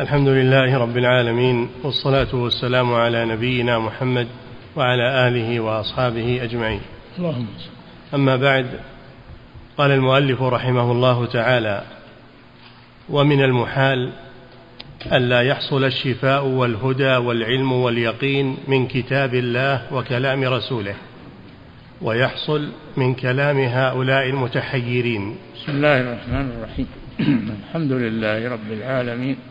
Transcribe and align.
الحمد 0.00 0.28
لله 0.28 0.78
رب 0.78 0.96
العالمين 0.96 1.68
والصلاة 1.82 2.34
والسلام 2.34 2.94
على 2.94 3.24
نبينا 3.24 3.78
محمد 3.78 4.26
وعلى 4.76 5.28
آله 5.28 5.60
وأصحابه 5.60 6.40
أجمعين. 6.42 6.80
اللهم 7.18 7.46
أما 8.14 8.36
بعد 8.36 8.66
قال 9.78 9.90
المؤلف 9.90 10.42
رحمه 10.42 10.92
الله 10.92 11.26
تعالى 11.26 11.82
ومن 13.08 13.44
المحال 13.44 14.12
ألا 15.12 15.40
يحصل 15.42 15.84
الشفاء 15.84 16.46
والهدى 16.46 17.16
والعلم 17.16 17.72
واليقين 17.72 18.56
من 18.68 18.86
كتاب 18.86 19.34
الله 19.34 19.94
وكلام 19.94 20.44
رسوله 20.44 20.94
ويحصل 22.02 22.68
من 22.96 23.14
كلام 23.14 23.58
هؤلاء 23.58 24.26
المتحيرين. 24.26 25.36
بسم 25.56 25.72
الله 25.72 26.00
الرحمن 26.00 26.50
الرحيم. 26.56 26.86
الحمد 27.68 27.92
لله 27.92 28.48
رب 28.48 28.72
العالمين 28.72 29.49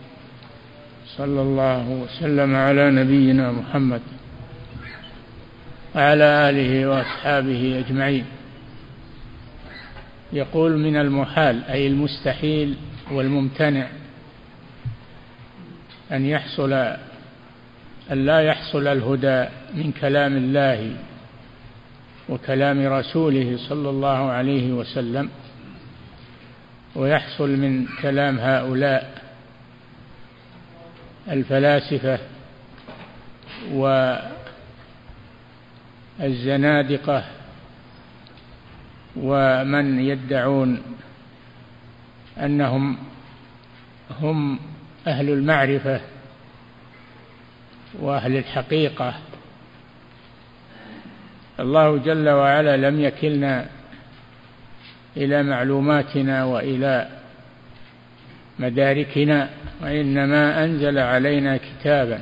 صلى 1.18 1.42
الله 1.42 1.90
وسلم 1.90 2.56
على 2.56 2.92
نبينا 2.92 3.52
محمد 3.52 4.02
وعلى 5.96 6.50
آله 6.50 6.88
وأصحابه 6.90 7.84
أجمعين. 7.88 8.26
يقول 10.34 10.78
من 10.78 10.96
المحال 10.96 11.64
أي 11.64 11.88
المستحيل 11.88 12.76
والممتنع 13.12 13.88
أن 16.12 16.26
يحصل 16.26 16.74
أن 18.12 18.26
لا 18.26 18.42
يحصل 18.42 18.88
الهدى 18.88 19.50
من 19.74 19.92
كلام 19.92 20.38
الله 20.38 20.96
وكلام 22.30 22.88
رسوله 22.88 23.58
صلى 23.70 23.90
الله 23.90 24.32
عليه 24.32 24.74
وسلم 24.74 25.30
ويحصل 26.96 27.50
من 27.50 27.86
كلام 28.02 28.40
هؤلاء 28.40 29.19
الفلاسفة 31.30 32.20
والزنادقة 36.20 37.24
ومن 39.16 40.00
يدعون 40.00 40.82
أنهم 42.38 42.98
هم 44.22 44.60
أهل 45.08 45.30
المعرفة 45.30 46.02
وأهل 48.00 48.38
الحقيقة. 48.38 49.14
الله 51.60 51.98
جل 51.98 52.30
وعلا 52.30 52.78
لم 52.78 53.00
يكلنا 53.00 53.66
إلى 55.18 55.44
معلوماتنا 55.44 56.46
وإلى 56.46 57.10
مداركنا. 58.60 59.50
وإنما 59.82 60.64
أنزل 60.64 60.98
علينا 60.98 61.58
كتابا 61.58 62.20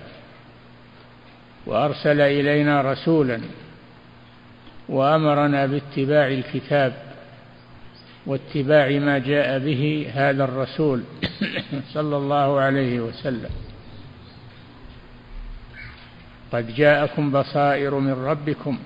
وأرسل 1.66 2.22
إلينا 2.22 2.82
رسولا 2.82 3.42
وأمرنا 4.90 5.66
باتباع 5.66 6.28
الكتاب 6.28 6.94
واتباع 8.26 8.90
ما 8.90 9.18
جاء 9.20 9.60
به 9.60 10.12
هذا 10.14 10.44
الرسول 10.44 11.04
صلى 11.94 12.18
الله 12.18 12.60
عليه 12.60 13.00
وسلم. 13.00 13.50
قد 16.52 16.76
جاءكم 16.76 17.32
بصائر 17.32 17.96
من 17.96 18.14
ربكم 18.14 18.80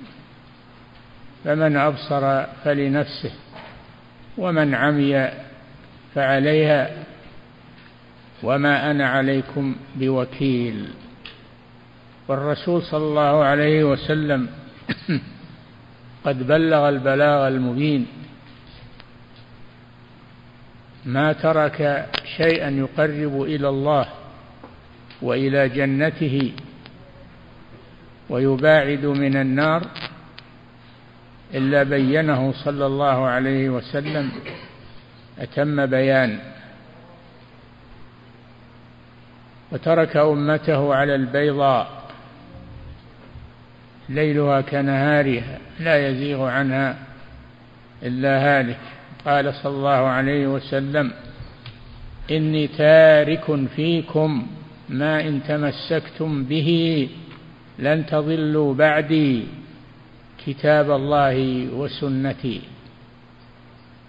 فمن 1.44 1.78
أبصر 1.78 2.44
فلنفسه 2.64 3.32
ومن 4.38 4.76
عمي 4.76 5.30
فعليها 6.16 6.90
وما 8.44 8.92
أنا 8.92 9.10
عليكم 9.10 9.76
بوكيل. 9.96 10.88
والرسول 12.28 12.84
صلى 12.84 13.04
الله 13.04 13.44
عليه 13.44 13.84
وسلم 13.84 14.50
قد 16.26 16.48
بلغ 16.48 16.90
البلاغ 16.90 17.48
المبين. 17.48 18.08
ما 21.06 21.34
ترك 21.34 22.10
شيئا 22.38 22.70
يقرب 22.70 23.42
إلى 23.42 23.70
الله 23.70 24.06
وإلى 25.22 25.70
جنته 25.70 26.52
ويباعد 28.30 29.06
من 29.06 29.36
النار 29.38 29.88
إلا 31.54 31.84
بينه 31.84 32.54
صلى 32.64 32.86
الله 32.86 33.28
عليه 33.28 33.70
وسلم 33.70 34.32
أتم 35.40 35.86
بيان. 35.86 36.51
وترك 39.72 40.18
أمته 40.18 40.96
على 40.96 41.16
البيضاء 41.16 42.02
ليلها 44.10 44.62
كنهارها 44.62 45.60
لا 45.80 46.08
يزيغ 46.10 46.44
عنها 46.44 46.98
إلا 48.04 48.60
هالك. 48.60 48.80
قال 49.26 49.54
صلى 49.54 49.76
الله 49.76 49.90
عليه 49.90 50.48
وسلم 50.48 51.12
إني 52.32 52.68
تارك 52.68 53.68
فيكم 53.76 54.48
ما 54.90 55.22
إن 55.22 55.44
تمسكتم 55.48 56.44
به 56.44 57.10
لن 57.80 58.06
تضلوا 58.06 58.74
بعدي 58.74 59.44
كتاب 60.46 60.92
الله 60.92 61.68
وسنتي. 61.74 62.62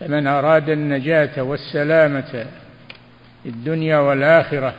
فمن 0.01 0.27
أراد 0.27 0.69
النجاة 0.69 1.43
والسلامة 1.43 2.47
في 3.43 3.49
الدنيا 3.49 3.99
والآخرة 3.99 4.75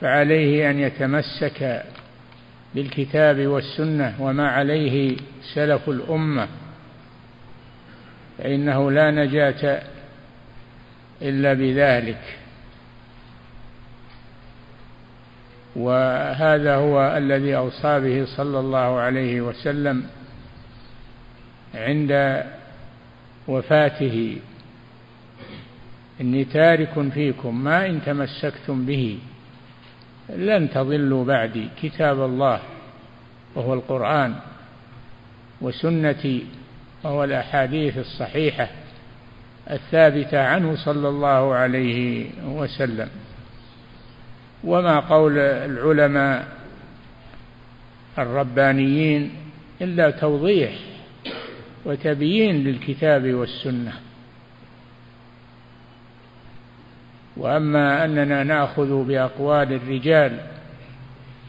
فعليه 0.00 0.70
أن 0.70 0.78
يتمسك 0.78 1.84
بالكتاب 2.74 3.46
والسنة 3.46 4.14
وما 4.20 4.48
عليه 4.48 5.16
سلف 5.54 5.88
الأمة 5.88 6.48
فإنه 8.38 8.90
لا 8.90 9.10
نجاة 9.10 9.82
إلا 11.22 11.52
بذلك. 11.52 12.20
وهذا 15.76 16.74
هو 16.74 17.16
الذي 17.16 17.56
أوصى 17.56 18.00
به 18.00 18.24
صلى 18.36 18.60
الله 18.60 18.98
عليه 19.00 19.40
وسلم 19.40 20.06
عند 21.74 22.42
وفاته. 23.48 24.38
إني 26.20 26.44
تارك 26.44 27.08
فيكم 27.08 27.64
ما 27.64 27.86
إن 27.86 28.04
تمسكتم 28.04 28.86
به. 28.86 29.18
لن 30.28 30.70
تضلوا 30.70 31.24
بعدي. 31.24 31.68
كتاب 31.82 32.24
الله 32.24 32.60
وهو 33.54 33.74
القرآن 33.74 34.34
وسنتي 35.60 36.46
وهو 37.04 37.24
الأحاديث 37.24 37.98
الصحيحة 37.98 38.68
الثابتة 39.70 40.40
عنه 40.40 40.76
صلى 40.84 41.08
الله 41.08 41.54
عليه 41.54 42.26
وسلم. 42.44 43.08
وما 44.64 45.00
قول 45.00 45.38
العلماء 45.38 46.46
الربانيين 48.18 49.30
إلا 49.82 50.10
توضيح 50.10 50.72
وتبيين 51.84 52.64
للكتاب 52.64 53.34
والسنة. 53.34 53.92
وأما 57.36 58.04
أننا 58.04 58.42
نأخذ 58.42 59.04
بأقوال 59.04 59.72
الرجال 59.72 60.40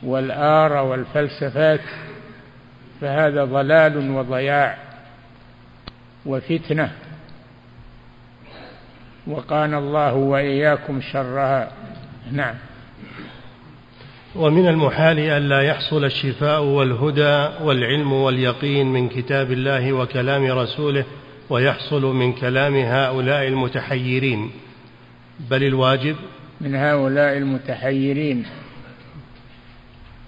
والآراء 0.04 0.86
والفلسفات 0.86 1.82
فهذا 3.02 3.46
ضلال 3.46 4.12
وضياع 4.12 4.78
وفتنة. 6.26 6.92
وقانا 9.28 9.78
الله 9.78 10.14
وإياكم 10.14 11.02
شرها. 11.02 11.72
نعم. 12.32 12.56
ومن 14.36 14.68
المحال 14.68 15.20
ألا 15.20 15.62
يحصل 15.62 16.06
الشفاء 16.06 16.64
والهدى 16.64 17.64
والعلم 17.64 18.14
واليقين 18.14 18.94
من 18.94 19.10
كتاب 19.10 19.52
الله 19.52 19.94
وكلام 19.94 20.52
رسوله 20.52 21.06
ويحصل 21.50 22.02
من 22.02 22.34
كلام 22.34 22.76
هؤلاء 22.76 23.48
المتحيرين. 23.48 24.52
بل 25.40 25.64
الواجب 25.64 26.16
من 26.62 26.76
هؤلاء 26.76 27.38
المتحيرين 27.38 28.46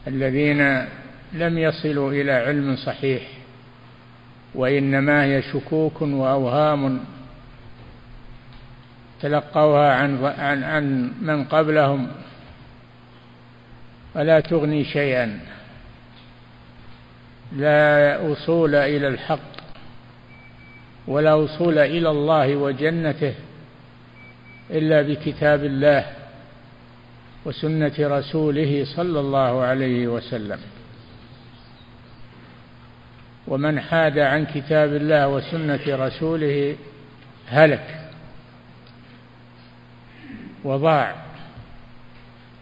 الذين 0.07 0.85
لم 1.33 1.57
يصلوا 1.57 2.11
إلى 2.11 2.31
علم 2.31 2.75
صحيح 2.75 3.21
وإنما 4.55 5.23
هي 5.23 5.41
شكوك 5.41 6.01
وأوهام 6.01 6.99
تلقوها 9.21 9.93
عن 9.93 10.25
عن 10.25 10.63
عن 10.63 11.11
من 11.21 11.43
قبلهم 11.43 12.07
ولا 14.15 14.39
تغني 14.39 14.83
شيئا. 14.83 15.39
لا 17.55 18.31
أصول 18.31 18.75
إلى 18.75 19.07
الحق 19.07 19.59
ولا 21.07 21.45
أصول 21.45 21.77
إلى 21.77 22.09
الله 22.09 22.55
وجنته. 22.55 23.33
إلا 24.71 25.01
بكتاب 25.01 25.63
الله 25.63 26.05
وسنة 27.45 27.93
رسوله 27.99 28.85
صلى 28.95 29.19
الله 29.19 29.61
عليه 29.61 30.07
وسلم. 30.07 30.59
ومن 33.47 33.79
حاد 33.79 34.19
عن 34.19 34.45
كتاب 34.45 34.95
الله 34.95 35.27
وسنة 35.27 35.79
رسوله 35.87 36.75
هلك 37.47 38.09
وضاع 40.63 41.15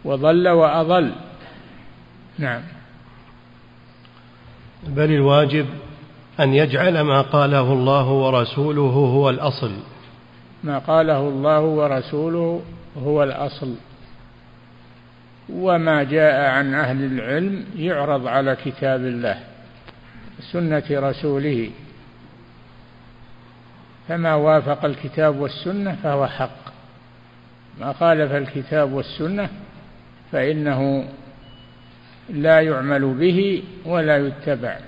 وضل 0.04 0.48
وأضل. 0.48 1.12
نعم. 2.38 2.62
بل 4.86 5.12
الواجب 5.12 5.66
أن 6.40 6.54
يجعل 6.54 7.00
ما 7.00 7.20
قاله 7.20 7.72
الله 7.72 8.08
ورسوله 8.08 8.82
هو 8.82 9.30
الأصل. 9.30 9.72
ما 10.64 10.78
قاله 10.78 11.18
الله 11.18 11.60
ورسوله 11.60 12.62
هو 12.98 13.22
الأصل. 13.22 13.74
وما 15.52 16.02
جاء 16.02 16.50
عن 16.50 16.74
أهل 16.74 17.04
العلم 17.04 17.64
يعرض 17.76 18.26
على 18.26 18.56
كتاب 18.64 19.00
الله 19.00 19.38
سنة 20.52 20.84
رسوله. 20.90 21.70
فما 24.08 24.34
وافق 24.34 24.84
الكتاب 24.84 25.40
والسنة 25.40 25.96
فهو 26.02 26.26
حق. 26.26 26.72
ما 27.80 27.92
خالف 27.92 28.32
الكتاب 28.32 28.92
والسنة 28.92 29.48
فإنه 30.32 31.08
لا 32.30 32.60
يعمل 32.60 33.14
به 33.14 33.62
ولا 33.84 34.16
يتبع. 34.16 34.78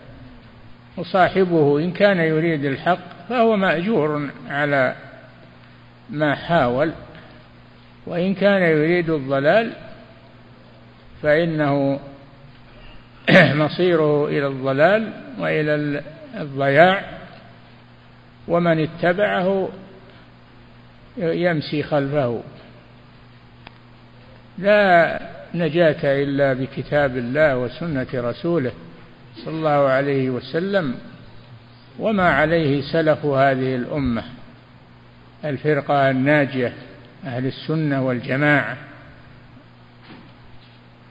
وصاحبه 0.96 1.78
إن 1.78 1.92
كان 1.92 2.18
يريد 2.18 2.64
الحق 2.64 3.28
فهو 3.28 3.56
مأجور 3.56 4.28
على 4.48 4.96
ما 6.10 6.34
حاول 6.34 6.92
وإن 8.06 8.34
كان 8.34 8.62
يريد 8.62 9.10
الضلال 9.10 9.72
فإنه 11.22 12.00
مصيره 13.64 14.28
إلى 14.28 14.46
الضلال 14.46 15.12
وإلى 15.38 16.02
الضياع 16.40 17.18
ومن 18.48 18.80
اتبعه 18.80 19.68
يمشي 21.16 21.82
خلفه. 21.82 22.42
لا 24.58 25.20
نجاة 25.54 26.22
إلا 26.22 26.52
بكتاب 26.52 27.16
الله 27.16 27.56
وسنة 27.56 28.06
رسوله 28.14 28.72
صلى 29.44 29.54
الله 29.54 29.88
عليه 29.88 30.30
وسلم 30.30 30.94
وما 31.98 32.28
عليه 32.28 32.82
سلف 32.92 33.24
هذه 33.24 33.74
الأمة. 33.74 34.39
الفرقة 35.44 36.10
الناجية 36.10 36.72
أهل 37.24 37.46
السنة 37.46 38.02
والجماعة. 38.02 38.76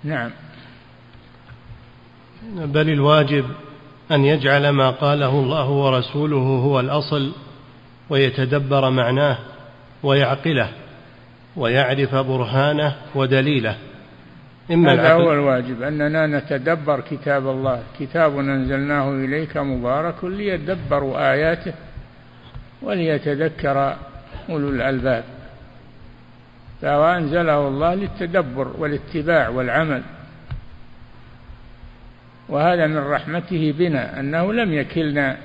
نعم. 0.04 0.32
بل 2.56 2.90
الواجب 2.90 3.46
أن 4.12 4.26
يجعل 4.26 4.70
ما 4.70 4.90
قاله 4.90 5.30
الله 5.30 5.70
ورسوله 5.70 6.38
هو 6.38 6.80
الأصل 6.80 7.32
ويتدبر 8.10 8.90
معناه 8.90 9.38
ويعقله 10.04 10.70
ويعرف 11.56 12.16
برهانه 12.16 12.96
ودليله. 13.16 13.78
إما 14.72 14.94
هذا 14.94 15.14
هو 15.14 15.34
الواجب 15.34 15.82
أننا 15.82 16.28
نتدبر 16.28 17.00
كتاب 17.00 17.48
الله. 17.48 17.84
كتاب 18.00 18.40
أنزلناه 18.40 19.12
إليك 19.12 19.58
مبارك 19.58 20.24
ليدبروا 20.24 21.32
آياته 21.34 21.74
وليتذكر 22.82 23.96
أولو 24.50 24.70
الألباب 24.70 25.24
فهو 26.82 27.06
أنزله 27.06 27.68
الله 27.68 27.94
للتدبر 27.94 28.68
والاتباع 28.78 29.50
والعمل. 29.50 30.04
وهذا 32.50 32.88
من 32.88 32.98
رحمته 32.98 33.74
بنا 33.78 34.20
أنه 34.20 34.54
لم 34.54 34.74
يكلنا 34.74 35.38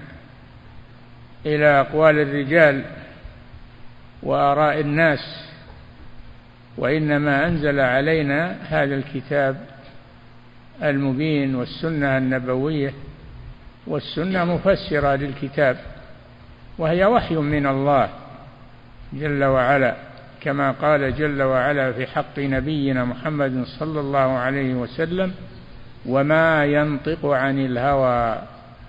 إلى 1.46 1.80
أقوال 1.80 2.18
الرجال 2.18 2.84
وآراء 4.22 4.80
الناس 4.80 5.44
وإنما 6.78 7.46
أنزل 7.48 7.80
علينا 7.80 8.56
هذا 8.68 8.94
الكتاب 8.94 9.56
المبين 10.82 11.54
والسنة 11.54 12.18
النبوية 12.18 12.94
والسنة 13.86 14.44
مفسرة 14.44 15.16
للكتاب 15.16 15.76
وهي 16.78 17.04
وحي 17.04 17.36
من 17.36 17.66
الله. 17.66 18.08
جل 19.14 19.44
وعلا 19.44 19.94
كما 20.40 20.70
قال 20.70 21.14
جل 21.14 21.43
وعلا 21.43 21.93
في 21.93 22.06
حق 22.06 22.38
نبينا 22.38 23.05
محمد 23.05 23.64
صلى 23.64 24.00
الله 24.00 24.19
عليه 24.19 24.75
وسلم 24.75 25.32
وما 26.06 26.64
ينطق 26.64 27.26
عن 27.26 27.58
الهوى 27.58 28.38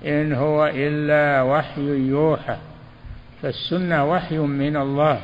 إن 0.06 0.34
هو 0.34 0.66
إلا 0.66 1.42
وحي 1.42 1.82
يوحى 1.82 2.58
فالسنة 3.42 4.12
وحي 4.12 4.38
من 4.38 4.78
الله 4.78 5.22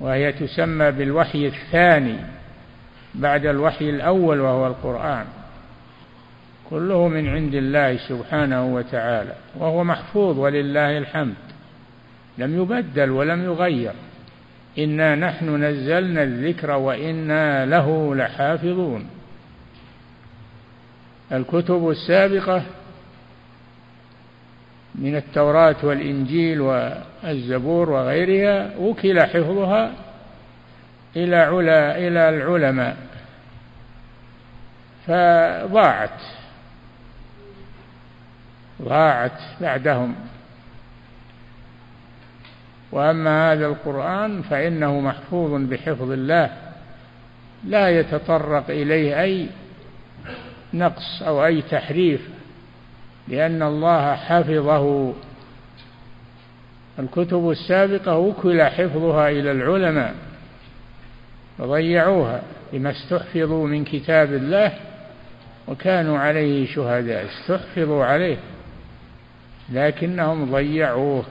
وهي 0.00 0.32
تسمى 0.32 0.90
بالوحي 0.90 1.46
الثاني 1.46 2.16
بعد 3.14 3.46
الوحي 3.46 3.90
الأول 3.90 4.40
وهو 4.40 4.66
القرآن 4.66 5.24
كله 6.70 7.08
من 7.08 7.28
عند 7.28 7.54
الله 7.54 7.96
سبحانه 7.96 8.74
وتعالى 8.74 9.34
وهو 9.56 9.84
محفوظ 9.84 10.38
ولله 10.38 10.98
الحمد. 10.98 11.51
لم 12.38 12.62
يبدل 12.62 13.10
ولم 13.10 13.44
يغير. 13.44 13.92
إنا 14.78 15.14
نحن 15.14 15.64
نزلنا 15.64 16.22
الذكر 16.22 16.70
وإنا 16.70 17.66
له 17.66 18.14
لحافظون. 18.14 19.10
الكتب 21.32 21.90
السابقة 21.90 22.62
من 24.94 25.16
التوراة 25.16 25.76
والإنجيل 25.82 26.60
والزبور 26.60 27.90
وغيرها 27.90 28.76
وكل 28.76 29.20
حفظها 29.20 29.92
إلى 31.16 31.36
علا 31.36 31.98
إلى 31.98 32.28
العلماء. 32.28 32.96
فضاعت 35.06 36.20
ضاعت 38.82 39.40
بعدهم. 39.60 40.14
وأما 42.92 43.52
هذا 43.52 43.66
القرآن 43.66 44.42
فإنه 44.42 45.00
محفوظ 45.00 45.62
بحفظ 45.62 46.10
الله 46.10 46.50
لا 47.64 47.88
يتطرق 47.88 48.70
إليه 48.70 49.22
أي 49.22 49.48
نقص 50.74 51.22
أو 51.22 51.46
أي 51.46 51.62
تحريف 51.62 52.28
لأن 53.28 53.62
الله 53.62 54.14
حفظه. 54.14 55.14
الكتب 56.98 57.50
السابقة 57.50 58.18
وكل 58.18 58.62
حفظها 58.62 59.30
إلى 59.30 59.52
العلماء 59.52 60.14
وضيعوها 61.58 62.42
لما 62.72 62.90
استحفظوا 62.90 63.66
من 63.66 63.84
كتاب 63.84 64.32
الله 64.32 64.72
وكانوا 65.68 66.18
عليه 66.18 66.74
شهداء 66.74 67.26
استحفظوا 67.26 68.04
عليه 68.04 68.36
لكنهم 69.72 70.52
ضيعوه. 70.52 71.24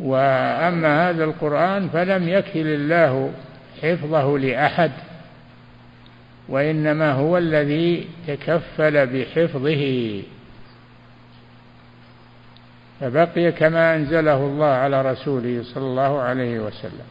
وأما 0.00 1.10
هذا 1.10 1.24
القرآن 1.24 1.88
فلم 1.88 2.28
يكل 2.28 2.66
الله 2.66 3.32
حفظه 3.82 4.38
لأحد 4.38 4.90
وإنما 6.48 7.12
هو 7.12 7.38
الذي 7.38 8.08
تكفل 8.26 9.06
بحفظه. 9.06 10.22
فبقي 13.00 13.52
كما 13.52 13.96
أنزله 13.96 14.36
الله 14.36 14.66
على 14.66 15.02
رسوله 15.02 15.62
صلى 15.62 15.84
الله 15.84 16.20
عليه 16.20 16.58
وسلم. 16.58 17.06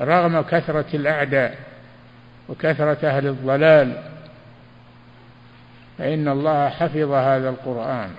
رغم 0.00 0.40
كثرة 0.40 0.86
الأعداء 0.94 1.58
وكثرة 2.48 3.08
أهل 3.08 3.26
الضلال 3.26 4.02
فإن 5.98 6.28
الله 6.28 6.68
حفظ 6.68 7.12
هذا 7.12 7.48
القرآن. 7.48 8.10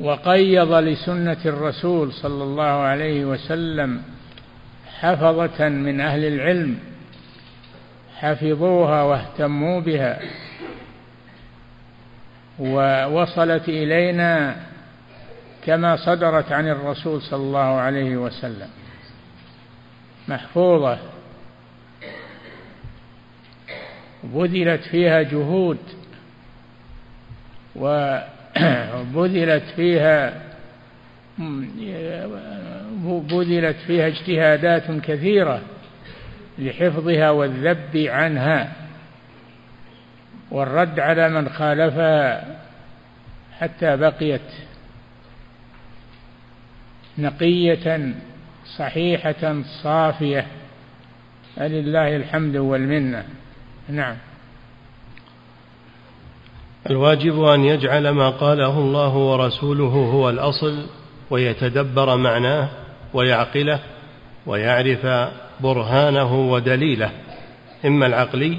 وقيض 0.00 0.72
لسنة 0.72 1.36
الرسول 1.46 2.12
صلى 2.12 2.44
الله 2.44 2.64
عليه 2.64 3.24
وسلم 3.24 4.02
حفظة 5.00 5.68
من 5.68 6.00
أهل 6.00 6.24
العلم 6.24 6.78
حفظوها 8.16 9.02
واهتموا 9.02 9.80
بها 9.80 10.20
ووصلت 12.58 13.68
إلينا 13.68 14.56
كما 15.64 15.96
صدرت 15.96 16.52
عن 16.52 16.68
الرسول 16.68 17.22
صلى 17.22 17.42
الله 17.42 17.58
عليه 17.58 18.16
وسلم. 18.16 18.68
محفوظة. 20.28 20.98
بذلت 24.24 24.82
فيها 24.82 25.22
جهود 25.22 25.78
وبذلت 28.96 29.64
فيها 29.76 30.42
بذلت 32.98 33.76
فيها 33.86 34.06
اجتهادات 34.06 34.90
كثيرة 34.90 35.60
لحفظها 36.58 37.30
والذب 37.30 37.96
عنها 37.96 38.72
والرد 40.50 41.00
على 41.00 41.28
من 41.28 41.48
خالفها 41.48 42.44
حتى 43.58 43.96
بقيت 43.96 44.40
نقية 47.18 48.14
صحيحة 48.78 49.62
صافية. 49.82 50.46
فلله 51.56 52.16
الحمد 52.16 52.56
والمنة. 52.56 53.24
نعم. 53.88 54.16
الواجب 56.90 57.44
أن 57.44 57.64
يجعل 57.64 58.08
ما 58.08 58.30
قاله 58.30 58.78
الله 58.78 59.16
ورسوله 59.16 59.84
هو 59.84 60.30
الأصل 60.30 60.86
ويتدبر 61.30 62.16
معناه 62.16 62.68
ويعقله 63.14 63.80
ويعرف 64.46 65.30
برهانه 65.60 66.34
ودليله 66.34 67.10
إما 67.84 68.06
العقلي 68.06 68.58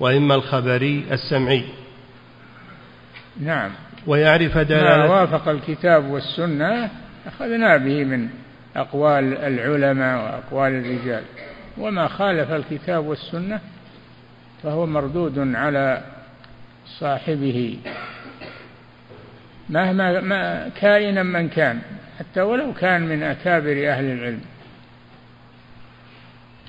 وإما 0.00 0.34
الخبري 0.34 1.04
السمعي. 1.12 1.64
نعم. 3.40 3.70
ويعرف 4.06 4.58
دلالة 4.58 4.96
ما 4.96 5.20
وافق 5.20 5.48
الكتاب 5.48 6.04
والسنة 6.04 6.90
أخذنا 7.26 7.76
به 7.76 8.04
من 8.04 8.28
أقوال 8.76 9.36
العلماء 9.36 10.24
وأقوال 10.24 10.72
الرجال. 10.72 11.22
وما 11.78 12.08
خالف 12.08 12.50
الكتاب 12.50 13.06
والسنة 13.06 13.60
فهو 14.62 14.86
مردود 14.86 15.54
على 15.54 16.13
صاحبه. 16.86 17.78
مهما 19.68 20.20
ما 20.20 20.68
كائنا 20.68 21.22
من 21.22 21.48
كان 21.48 21.80
حتى 22.18 22.40
ولو 22.40 22.74
كان 22.74 23.02
من 23.02 23.22
أكابر 23.22 23.90
أهل 23.90 24.04
العلم. 24.04 24.40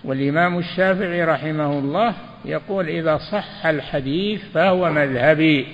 والإمام 0.03 0.57
الشافعي 0.57 1.23
رحمه 1.23 1.79
الله 1.79 2.13
يقول 2.45 2.89
إذا 2.89 3.17
صح 3.17 3.65
الحديث 3.65 4.43
فهو 4.53 4.91
مذهبي. 4.91 5.67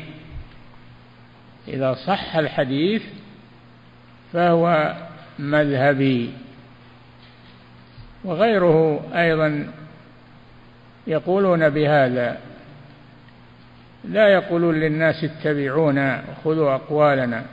إذا 1.68 1.94
صح 1.94 2.36
الحديث 2.36 3.04
فهو 4.34 4.96
مذهبي. 5.40 6.30
وغيره 8.24 9.06
أيضا 9.16 9.72
يقولون 11.08 11.70
بهذا. 11.70 12.51
لا 14.04 14.28
يقولون 14.28 14.80
للناس 14.80 15.24
اتبعونا 15.24 16.24
وخذوا 16.32 16.76
أقوالنا. 16.76 17.44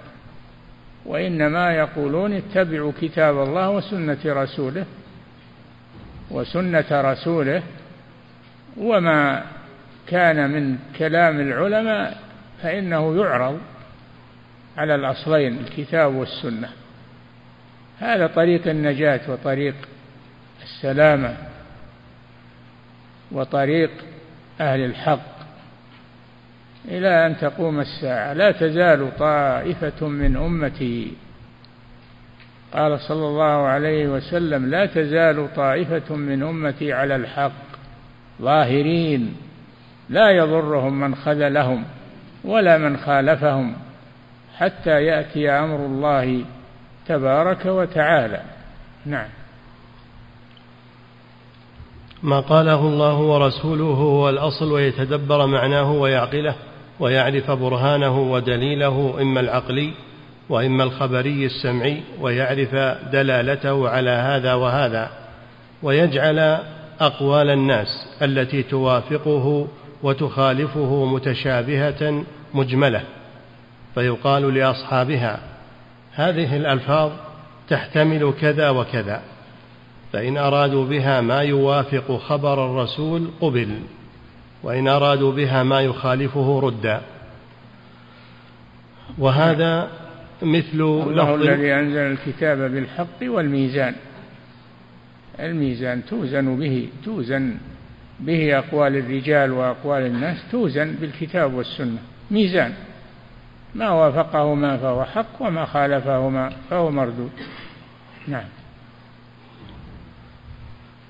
وإنما 1.06 1.72
يقولون 1.72 2.32
اتبعوا 2.32 2.92
كتاب 3.00 3.42
الله 3.42 3.70
وسنة 3.70 4.18
رسوله 4.26 4.84
وسنة 6.30 6.86
رسوله. 6.90 7.62
وما 8.76 9.44
كان 10.06 10.50
من 10.50 10.78
كلام 10.98 11.40
العلماء 11.40 12.18
فإنه 12.62 13.16
يعرض 13.16 13.60
على 14.76 14.94
الأصلين 14.94 15.58
الكتاب 15.58 16.14
والسنة. 16.14 16.68
هذا 17.98 18.26
طريق 18.26 18.66
النجاة 18.66 19.20
وطريق 19.28 19.74
السلامة 20.62 21.36
وطريق 23.32 23.90
أهل 24.60 24.84
الحق. 24.84 25.37
إلى 26.88 27.26
أن 27.26 27.36
تقوم 27.36 27.80
الساعة. 27.80 28.32
لا 28.32 28.50
تزال 28.50 29.16
طائفة 29.18 30.06
من 30.06 30.36
أمتي. 30.36 31.12
قال 32.74 33.00
صلى 33.00 33.26
الله 33.26 33.66
عليه 33.66 34.08
وسلم 34.08 34.70
لا 34.70 34.86
تزال 34.86 35.54
طائفة 35.56 36.16
من 36.16 36.42
أمتي 36.42 36.92
على 36.92 37.16
الحق 37.16 37.52
ظاهرين. 38.42 39.36
لا 40.08 40.30
يضرهم 40.30 41.00
من 41.00 41.14
خذلهم 41.14 41.84
ولا 42.44 42.78
من 42.78 42.96
خالفهم 42.96 43.76
حتى 44.56 45.04
يأتي 45.04 45.50
أمر 45.50 45.86
الله 45.86 46.44
تبارك 47.06 47.66
وتعالى. 47.66 48.40
نعم. 49.06 49.28
ما 52.22 52.40
قاله 52.40 52.80
الله 52.80 53.16
ورسوله 53.18 53.84
هو 53.84 54.28
الأصل 54.28 54.72
ويتدبر 54.72 55.46
معناه 55.46 55.92
ويعقله. 55.92 56.54
ويعرف 57.00 57.50
برهانه 57.50 58.18
ودليله 58.18 59.16
إما 59.20 59.40
العقلي 59.40 59.92
وإما 60.48 60.84
الخبري 60.84 61.46
السمعي 61.46 62.02
ويعرف 62.20 62.74
دلالته 63.12 63.88
على 63.88 64.10
هذا 64.10 64.54
وهذا 64.54 65.10
ويجعل 65.82 66.58
أقوال 67.00 67.50
الناس 67.50 68.06
التي 68.22 68.62
توافقه 68.62 69.68
وتخالفه 70.02 71.04
متشابهة 71.04 72.24
مجملة 72.54 73.02
فيقال 73.94 74.54
لأصحابها 74.54 75.40
هذه 76.12 76.56
الألفاظ 76.56 77.10
تحتمل 77.68 78.32
كذا 78.40 78.70
وكذا 78.70 79.22
فإن 80.12 80.36
أرادوا 80.36 80.84
بها 80.84 81.20
ما 81.20 81.40
يوافق 81.42 82.16
خبر 82.16 82.66
الرسول 82.66 83.30
قبل. 83.40 83.68
وإن 84.62 84.88
أرادوا 84.88 85.32
بها 85.32 85.62
ما 85.62 85.80
يخالفه 85.80 86.60
رد 86.60 87.00
وهذا 89.18 89.88
مثل 90.42 90.80
الله 90.80 91.34
الذي 91.34 91.74
أنزل 91.74 91.98
الكتاب 91.98 92.58
بالحق 92.58 93.22
والميزان. 93.22 93.94
الميزان 95.40 96.04
توزن 96.04 96.56
به 96.56 96.88
توزن 97.04 97.54
به 98.20 98.58
أقوال 98.58 98.96
الرجال 98.96 99.50
وأقوال 99.52 100.06
الناس 100.06 100.36
توزن 100.52 100.94
بالكتاب 101.00 101.54
والسنة. 101.54 101.98
ميزان. 102.30 102.72
ما 103.74 103.90
وافقهما 103.90 104.76
فهو 104.76 105.04
حق 105.04 105.42
وما 105.42 105.64
خالفهما 105.64 106.52
فهو 106.70 106.90
مردود. 106.90 107.30
نعم. 108.28 108.57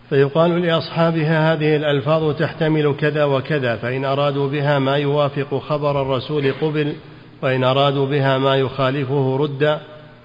فيقال 0.09 0.63
لأصحابها 0.63 1.53
هذه 1.53 1.77
الألفاظ 1.77 2.37
تحتمل 2.37 2.97
كذا 3.01 3.25
وكذا 3.25 3.77
فإن 3.77 4.05
أرادوا 4.05 4.49
بها 4.49 4.79
ما 4.79 4.97
يوافق 4.97 5.59
خبر 5.59 6.03
الرسول 6.03 6.53
قبل 6.53 6.95
وإن 7.43 7.65
أرادوا 7.65 8.07
بها 8.07 8.39
ما 8.39 8.57
يخالفه 8.57 9.37
رد 9.37 9.79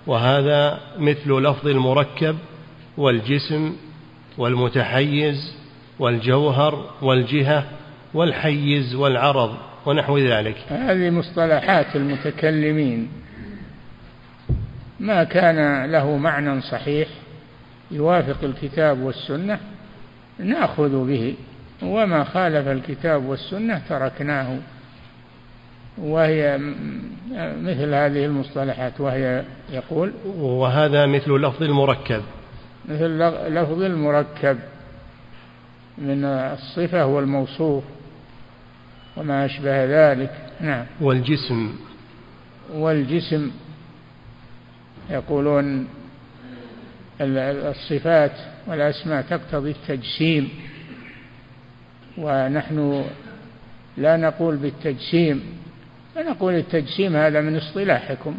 وهذا 0.08 0.80
مثل 0.98 1.32
لفظ 1.32 1.68
المركب 1.68 2.36
والجسم 2.98 3.76
والمتحيز 4.38 5.56
والجوهر 6.00 6.90
والجهة 7.02 7.64
والحيز 8.14 8.96
والعرض 8.96 9.56
ونحو 9.86 10.18
ذلك. 10.18 10.56
هذه 10.70 11.10
مصطلحات 11.10 11.96
المتكلمين. 11.96 13.10
ما 15.00 15.24
كان 15.24 15.92
له 15.92 16.18
معنى 16.18 16.62
صحيح؟ 16.62 17.08
يوافق 17.94 18.44
الكتاب 18.44 19.00
والسنة 19.00 19.60
نأخذ 20.40 21.08
به. 21.08 21.36
وما 21.84 22.24
خالف 22.24 22.68
الكتاب 22.68 23.26
والسنة 23.26 23.82
تركناه. 23.90 24.58
وهي 25.98 26.58
مثل 27.62 27.94
هذه 27.94 28.26
المصطلحات. 28.26 29.02
وهي 29.02 29.44
يقول 29.72 30.12
وهذا 30.26 31.06
مثل 31.06 31.32
لفظ 31.32 31.64
المركب. 31.64 32.22
مثل 32.86 33.20
لفظ 33.48 33.82
المركب. 33.82 34.60
من 35.98 36.26
الصفة 36.26 37.06
والموصوف 37.06 37.84
وما 39.18 39.46
أشبه 39.46 39.86
ذلك. 39.86 40.32
نعم. 40.62 40.86
والجسم. 41.02 41.76
والجسم 42.74 43.52
يقولون 45.10 45.88
الصفات 47.22 48.32
والأسماء 48.68 49.22
تقتضي 49.22 49.72
التجسيم. 49.72 50.50
ونحن 52.18 53.06
لا 53.98 54.18
نقول 54.18 54.56
بالتجسيم 54.58 55.44
فنقول 56.16 56.54
التجسيم 56.54 57.16
هذا 57.16 57.42
من 57.42 57.58
اصطلاحكم 57.58 58.38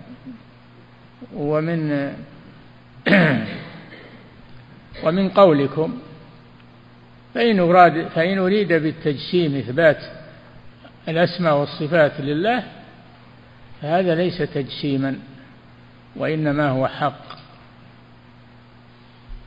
ومن 1.35 2.12
ومن 5.04 5.28
قولكم. 5.28 5.99
فإن 7.35 7.61
أراد 7.61 8.09
فإن 8.09 8.38
أريد 8.38 8.73
بالتجسيم 8.73 9.57
إثبات 9.57 9.99
الأسماء 11.09 11.57
والصفات 11.57 12.21
لله 12.21 12.64
فهذا 13.83 14.14
ليس 14.14 14.38
تجسيما 14.38 15.19
وإنما 16.16 16.69
هو 16.69 16.88
حق. 16.88 17.43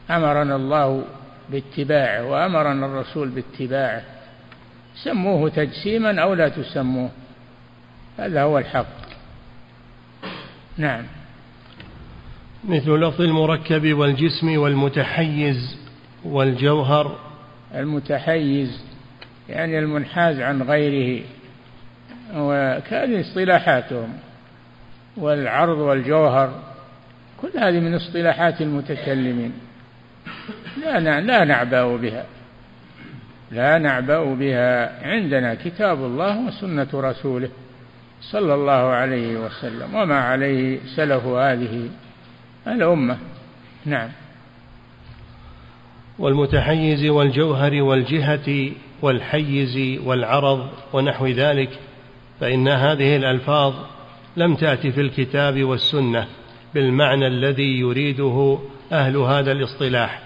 أمرنا 0.09 0.55
الله 0.55 1.03
باتباعه 1.49 2.25
وأمرنا 2.25 2.85
الرسول 2.85 3.29
باتباعه. 3.29 4.01
سموه 5.03 5.49
تجسيما 5.49 6.21
أو 6.21 6.33
لا 6.33 6.49
تسموه 6.49 7.09
هذا 8.17 8.41
هو 8.43 8.57
الحق. 8.57 9.07
نعم. 10.77 11.05
مثل 12.63 12.91
لفظ 12.91 13.21
المركب 13.21 13.93
والجسم 13.93 14.57
والمتحيز 14.57 15.77
والجوهر. 16.25 17.19
المتحيز 17.75 18.81
يعني 19.49 19.79
المنحاز 19.79 20.39
عن 20.39 20.61
غيره 20.61 21.23
وكهذه 22.35 23.21
اصطلاحاتهم 23.21 24.13
والعرض 25.17 25.77
والجوهر 25.77 26.63
كل 27.41 27.49
هذه 27.59 27.79
من 27.79 27.95
اصطلاحات 27.95 28.61
المتكلمين. 28.61 29.66
لا 30.85 31.21
لا 31.21 31.43
نعبأ 31.43 31.97
بها. 31.97 32.25
لا 33.51 33.77
نعبأ 33.77 34.23
بها. 34.23 35.03
عندنا 35.07 35.55
كتاب 35.55 35.97
الله 35.97 36.47
وسنة 36.47 36.87
رسوله 36.93 37.49
صلى 38.21 38.53
الله 38.53 38.73
عليه 38.73 39.37
وسلم. 39.37 39.95
وما 39.95 40.19
عليه 40.19 40.79
سلف 40.95 41.25
هذه 41.25 41.89
الأمة. 42.67 43.17
نعم. 43.85 44.09
والمتحيز 46.19 47.05
والجوهر 47.05 47.81
والجهة 47.81 48.71
والحيز 49.01 49.99
والعرض 50.05 50.69
ونحو 50.93 51.27
ذلك 51.27 51.69
فإن 52.39 52.67
هذه 52.67 53.15
الألفاظ 53.15 53.73
لم 54.37 54.55
تأت 54.55 54.87
في 54.87 55.01
الكتاب 55.01 55.63
والسنة 55.63 56.27
بالمعنى 56.73 57.27
الذي 57.27 57.79
يريده 57.79 58.59
أهل 58.91 59.17
هذا 59.17 59.51
الاصطلاح 59.51 60.21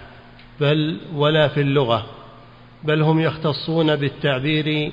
بل 0.60 0.98
ولا 1.16 1.48
في 1.48 1.62
اللغة 1.62 2.06
بل 2.84 3.02
هم 3.02 3.20
يختصون 3.20 3.96
بالتعبير 3.96 4.92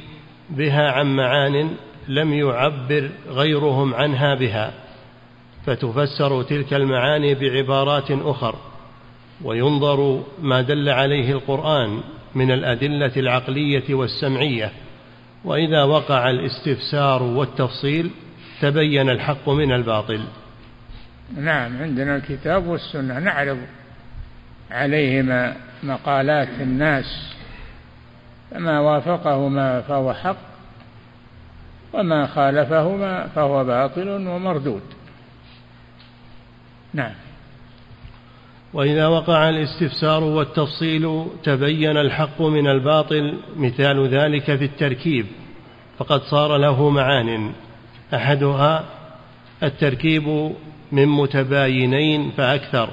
بها 0.50 0.90
عن 0.90 1.16
معان 1.16 1.70
لم 2.08 2.34
يعبر 2.34 3.10
غيرهم 3.28 3.94
عنها 3.94 4.34
بها 4.34 4.72
فتفسر 5.66 6.42
تلك 6.42 6.75
المعاني 6.75 7.34
بعبارات 7.34 8.10
أخر 8.10 8.54
وينظر 9.44 10.22
ما 10.42 10.60
دل 10.60 10.88
عليه 10.88 11.32
القرآن 11.32 12.00
من 12.34 12.50
الأدلة 12.50 13.12
العقلية 13.16 13.94
والسمعية 13.94 14.72
وإذا 15.44 15.84
وقع 15.84 16.30
الاستفسار 16.30 17.22
والتفصيل 17.22 18.10
تبين 18.60 19.10
الحق 19.10 19.48
من 19.48 19.72
الباطل. 19.72 20.20
نعم 21.37 21.82
عندنا 21.82 22.16
الكتاب 22.16 22.66
والسنة 22.66 23.18
نعرض 23.18 23.58
عليهما 24.70 25.56
مقالات 25.82 26.49
الناس 26.61 27.35
فما 28.50 28.80
وافقهما 28.80 29.80
فهو 29.80 30.14
حق 30.14 30.37
وما 31.92 32.26
خالفهما 32.26 33.26
فهو 33.26 33.64
باطل 33.64 34.08
ومردود. 34.08 34.82
نعم. 36.94 37.14
وإذا 38.73 39.06
وقع 39.06 39.49
الاستفسار 39.49 40.25
والتفصيل 40.25 41.26
تبين 41.44 41.97
الحق 41.97 42.42
من 42.42 42.66
الباطل 42.66 43.38
مثال 43.56 44.08
ذلك 44.08 44.56
في 44.56 44.64
التركيب 44.64 45.26
فقد 45.99 46.20
صار 46.20 46.56
له 46.56 46.90
معان. 46.90 47.52
أحدها 48.14 48.85
التركيب 49.62 50.52
من 50.92 51.07
متباينين 51.07 52.30
فأكثر 52.37 52.90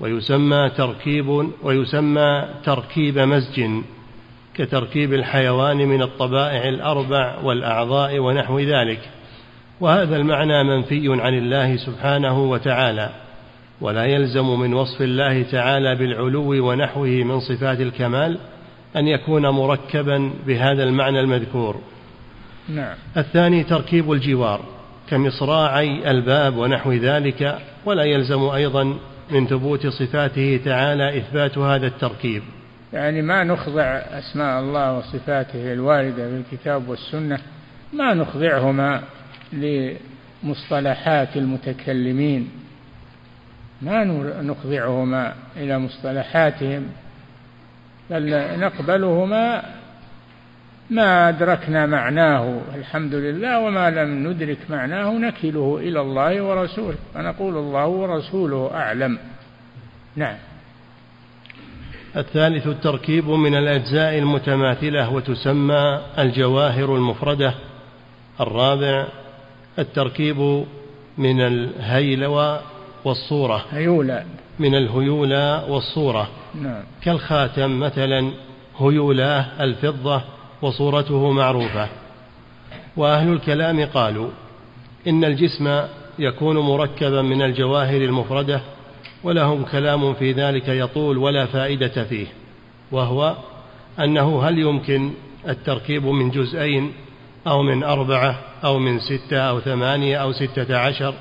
ويسمى 0.00 0.70
تركيب 0.76 1.48
ويسمى 1.62 2.48
تركيب 2.64 3.18
مزج 3.18 3.66
كتركيب 4.54 5.14
الحيوان 5.14 5.76
من 5.76 6.02
الطبائع 6.02 6.68
الأربع 6.68 7.38
والأعضاء 7.42 8.18
ونحو 8.18 8.58
ذلك. 8.58 9.00
وهذا 9.80 10.16
المعنى 10.16 10.64
منفي 10.64 11.20
عن 11.22 11.34
الله 11.34 11.76
سبحانه 11.76 12.42
وتعالى 12.42 13.10
ولا 13.80 14.04
يلزم 14.04 14.60
من 14.60 14.74
وصف 14.74 15.02
الله 15.02 15.42
تعالى 15.42 15.94
بالعلو 15.94 16.68
ونحوه 16.68 17.08
من 17.08 17.40
صفات 17.40 17.80
الكمال 17.80 18.38
أن 18.96 19.08
يكون 19.08 19.48
مركبا 19.48 20.30
بهذا 20.46 20.82
المعنى 20.82 21.20
المذكور. 21.20 21.80
نعم. 22.68 22.94
الثاني 23.16 23.64
تركيب 23.64 24.12
الجوار. 24.12 24.60
كمصراعي 25.10 26.10
الباب 26.10 26.56
ونحو 26.56 26.92
ذلك 26.92 27.58
ولا 27.84 28.02
يلزم 28.04 28.42
أيضا 28.42 28.98
من 29.30 29.46
ثبوت 29.46 29.86
صفاته 29.86 30.60
تعالى 30.64 31.18
إثبات 31.18 31.58
هذا 31.58 31.86
التركيب. 31.86 32.42
يعني 32.92 33.22
ما 33.22 33.44
نخضع 33.44 33.82
أسماء 33.96 34.60
الله 34.60 34.98
وصفاته 34.98 35.72
الواردة 35.72 36.28
في 36.28 36.42
الكتاب 36.52 36.88
والسنة 36.88 37.38
ما 37.92 38.14
نخضعهما 38.14 39.02
لمصطلحات 39.52 41.36
المتكلمين. 41.36 42.50
ما 43.82 44.04
نخضعهما 44.42 45.34
إلى 45.56 45.78
مصطلحاتهم 45.78 46.86
بل 48.10 48.58
نقبلهما 48.60 49.62
ما 50.90 51.28
أدركنا 51.28 51.86
معناه 51.86 52.60
الحمد 52.74 53.14
لله 53.14 53.58
وما 53.60 53.90
لم 53.90 54.28
ندرك 54.28 54.58
معناه 54.70 55.12
نكله 55.12 55.78
إلى 55.80 56.00
الله 56.00 56.42
ورسوله. 56.42 56.96
ونقول 57.16 57.56
الله 57.56 57.86
ورسوله 57.86 58.70
أعلم. 58.74 59.18
نعم. 60.16 60.36
الثالث 62.16 62.66
التركيب 62.66 63.28
من 63.28 63.54
الأجزاء 63.54 64.18
المتماثلة 64.18 65.12
وتسمى 65.12 66.00
الجواهر 66.18 66.96
المفردة. 66.96 67.54
الرابع 68.40 69.06
التركيب 69.78 70.64
من 71.18 71.40
الهيلوى 71.40 72.60
والصورة. 73.04 73.64
هيولى 73.70 74.24
من 74.58 74.74
الهيولى 74.74 75.64
والصورة. 75.68 76.28
نعم. 76.62 76.82
كالخاتم 77.02 77.80
مثلا 77.80 78.30
هيولاه 78.78 79.46
الفضة. 79.60 80.33
وصورته 80.64 81.30
معروفة. 81.30 81.88
وأهل 82.96 83.32
الكلام 83.32 83.84
قالوا 83.84 84.28
إن 85.06 85.24
الجسم 85.24 85.80
يكون 86.18 86.58
مركبا 86.58 87.22
من 87.22 87.42
الجواهر 87.42 88.02
المفردة 88.02 88.60
ولهم 89.24 89.64
كلام 89.64 90.14
في 90.14 90.32
ذلك 90.32 90.68
يطول 90.68 91.18
ولا 91.18 91.46
فائدة 91.46 92.04
فيه 92.04 92.26
وهو 92.92 93.36
أنه 93.98 94.48
هل 94.48 94.58
يمكن 94.58 95.10
التركيب 95.48 96.06
من 96.06 96.30
جزئين 96.30 96.92
أو 97.46 97.62
من 97.62 97.82
أربعة 97.84 98.38
أو 98.64 98.78
من 98.78 99.00
ستة 99.00 99.38
أو 99.38 99.60
ثمانية 99.60 100.16
أو 100.16 100.32
ستة 100.32 100.76
عشر؟ 100.76 101.14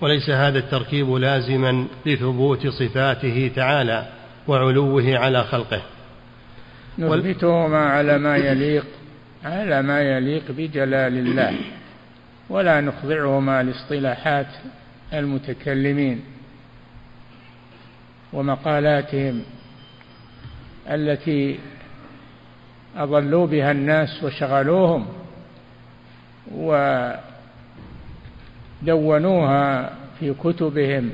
وليس 0.00 0.30
هذا 0.30 0.58
التركيب 0.58 1.14
لازما 1.14 1.86
لثبوت 2.06 2.66
صفاته 2.66 3.50
تعالى 3.56 4.06
وعلوه 4.48 5.18
على 5.18 5.44
خلقه. 5.44 5.82
نثبتهما 6.98 7.86
على 7.86 8.18
ما 8.18 8.36
يليق 8.36 8.86
على 9.44 9.82
ما 9.82 10.00
يليق 10.02 10.42
بجلال 10.48 11.18
الله. 11.18 11.54
ولا 12.50 12.80
نخضعهما 12.80 13.62
لاصطلاحات 13.62 14.46
المتكلمين 15.14 16.20
ومقالاتهم 18.32 19.42
التي 20.90 21.58
أضلوا 22.96 23.46
بها 23.46 23.70
الناس 23.70 24.22
وشغلوهم 24.24 25.06
ودونوها 28.82 29.92
في 30.20 30.34
كتبهم. 30.34 31.10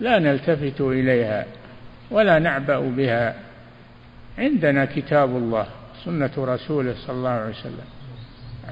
لا 0.00 0.18
نلتفت 0.18 0.80
إليها 0.80 1.46
ولا 2.10 2.38
نعبأ 2.38 2.78
بها. 2.78 3.43
عندنا 4.38 4.84
كتاب 4.84 5.36
الله 5.36 5.66
سنة 6.04 6.30
رسوله 6.38 6.94
صلى 7.06 7.16
الله 7.16 7.30
عليه 7.30 7.50
وسلم. 7.50 7.84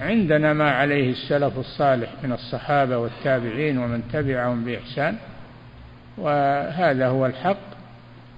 عندنا 0.00 0.52
ما 0.52 0.70
عليه 0.70 1.10
السلف 1.10 1.58
الصالح 1.58 2.08
من 2.22 2.32
الصحابة 2.32 2.98
والتابعين 2.98 3.78
ومن 3.78 4.02
تبعهم 4.12 4.64
بإحسان 4.64 5.16
وهذا 6.18 7.08
هو 7.08 7.26
الحق. 7.26 7.72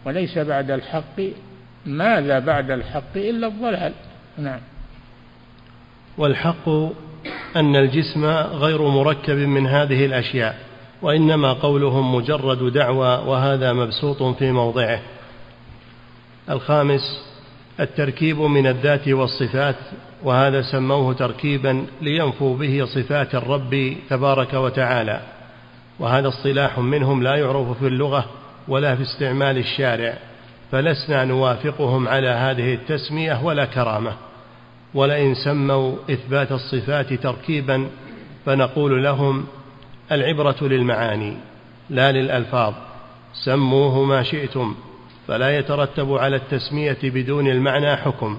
وليس 0.05 0.39
بعد 0.39 0.71
الحق 0.71 1.21
ماذا 1.87 2.39
بعد 2.39 2.71
الحق 2.71 3.17
إلا 3.17 3.47
الضلال؟ 3.47 3.93
نعم. 4.39 4.61
والحق 6.19 6.69
أن 7.57 7.77
الجسم 7.77 8.25
غير 8.27 8.89
مركب 8.89 9.37
من 9.37 9.67
هذه 9.67 10.05
الأشياء 10.05 10.57
وإنما 11.03 11.53
قولهم 11.53 12.15
مجرد 12.15 12.73
دعوى 12.73 13.31
وهذا 13.31 13.73
مبسوط 13.73 14.23
في 14.23 14.53
موضعه. 14.53 15.01
الخامس 16.51 17.25
التركيب 17.81 18.41
من 18.41 18.67
الذات 18.67 19.09
والصفات 19.09 19.77
وهذا 20.23 20.63
سموه 20.63 21.15
تركيبا 21.15 21.87
لينفوا 22.03 22.57
به 22.57 22.85
صفات 22.85 23.35
الرب 23.35 23.97
تبارك 24.11 24.55
وتعالى. 24.55 25.21
وهذا 25.99 26.29
اصطلاح 26.29 26.79
منهم 26.79 27.23
لا 27.23 27.35
يعرف 27.35 27.79
في 27.79 27.87
اللغة 27.87 28.25
ولا 28.69 28.97
في 28.97 29.03
استعمال 29.03 29.59
الشارع 29.59 30.19
فلسنا 30.73 31.25
نوافقهم 31.25 32.09
على 32.09 32.29
هذه 32.29 32.75
التسمية 32.75 33.45
ولا 33.45 33.65
كرامة. 33.65 34.13
ولئن 34.95 35.35
سموا 35.35 35.97
إثبات 36.11 36.53
الصفات 36.53 37.13
تركيبا 37.13 37.87
فنقول 38.47 39.05
لهم 39.05 39.47
العبرة 40.13 40.57
للمعاني 40.63 41.37
لا 41.91 42.13
للألفاظ. 42.13 42.75
سموه 43.45 44.05
ما 44.05 44.23
شئتم. 44.23 44.75
فلا 45.29 45.59
يترتب 45.59 46.13
على 46.13 46.37
التسمية 46.37 46.99
بدون 47.03 47.47
المعنى 47.47 47.97
حكم 47.97 48.39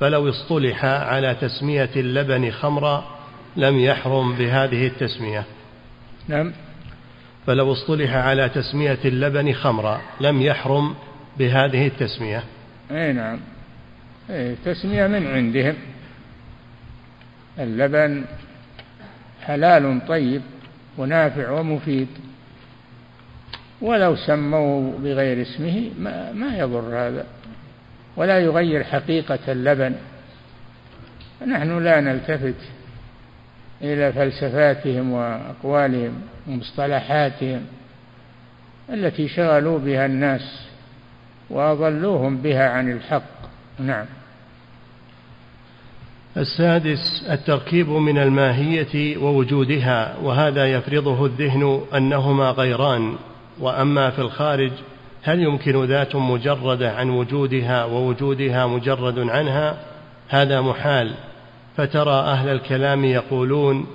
فلو 0.00 0.28
اصطلح 0.28 0.84
على 0.84 1.34
تسمية 1.34 1.90
اللبن 1.96 2.50
خمرا 2.50 3.20
لم 3.56 3.78
يحرم 3.78 4.36
بهذه 4.36 4.86
التسمية. 4.86 5.44
نعم. 6.28 6.52
فلو 7.46 7.72
اصطلح 7.72 8.14
على 8.14 8.48
تسمية 8.48 8.98
اللبن 9.04 9.52
خمرا 9.52 10.00
لم 10.20 10.42
يحرم 10.42 10.94
بهذه 11.38 11.86
التسمية. 11.86 12.44
أي 12.90 13.12
نعم. 13.12 13.40
أي 14.30 14.56
تسمية 14.64 15.06
من 15.06 15.26
عندهم. 15.26 15.74
اللبن 17.58 18.24
حلال 19.42 20.00
طيب 20.08 20.42
ونافع 20.98 21.50
ومفيد. 21.50 22.08
ولو 23.80 24.16
سموه 24.16 24.98
بغير 24.98 25.42
اسمه 25.42 25.90
ما, 25.98 26.32
ما 26.32 26.58
يضر 26.58 27.08
هذا. 27.08 27.26
ولا 28.16 28.38
يغير 28.38 28.84
حقيقة 28.84 29.38
اللبن. 29.48 29.94
نحن 31.46 31.84
لا 31.84 32.00
نلتفت 32.00 32.54
إلى 33.82 34.12
فلسفاتهم 34.12 35.12
وأقوالهم 35.12 36.20
ومصطلحاتهم 36.48 37.60
التي 38.92 39.28
شغلوا 39.28 39.78
بها 39.78 40.06
الناس 40.06 40.66
وأضلوهم 41.50 42.36
بها 42.36 42.68
عن 42.68 42.92
الحق. 42.92 43.40
نعم. 43.78 44.06
السادس 46.36 47.26
التركيب 47.30 47.88
من 47.88 48.18
الماهية 48.18 49.16
ووجودها 49.16 50.16
وهذا 50.22 50.66
يفرضه 50.66 51.26
الذهن 51.26 51.80
أنهما 51.94 52.50
غيران. 52.50 53.16
وأما 53.60 54.10
في 54.10 54.18
الخارج 54.18 54.70
هل 55.22 55.42
يمكن 55.42 55.84
ذات 55.84 56.16
مجردة 56.16 56.92
عن 56.92 57.10
وجودها 57.10 57.84
ووجودها 57.84 58.66
مجرد 58.66 59.18
عنها؟ 59.18 59.76
هذا 60.28 60.60
محال. 60.60 61.14
فترى 61.76 62.12
أهل 62.12 62.48
الكلام 62.48 63.04
يقولون 63.04 63.86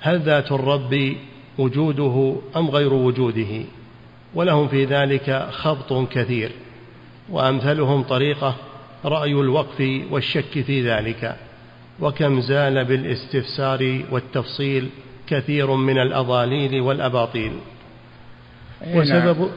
هل 0.00 0.20
ذات 0.20 0.52
الرب 0.52 1.16
وجوده 1.58 2.36
أم 2.56 2.70
غير 2.70 2.94
وجوده؟ 2.94 3.64
ولهم 4.34 4.68
في 4.68 4.84
ذلك 4.84 5.48
خبط 5.52 6.08
كثير. 6.12 6.50
وأمثلهم 7.30 8.02
طريقة 8.02 8.54
رأي 9.04 9.32
الوقف 9.32 10.02
والشك 10.10 10.62
في 10.66 10.90
ذلك. 10.90 11.36
وكم 12.00 12.40
زال 12.40 12.84
بالإستفسار 12.84 14.00
والتفصيل 14.10 14.88
كثير 15.26 15.74
من 15.74 15.98
الأضاليل 15.98 16.80
والأباطيل. 16.80 17.52
وسبب 18.94 19.50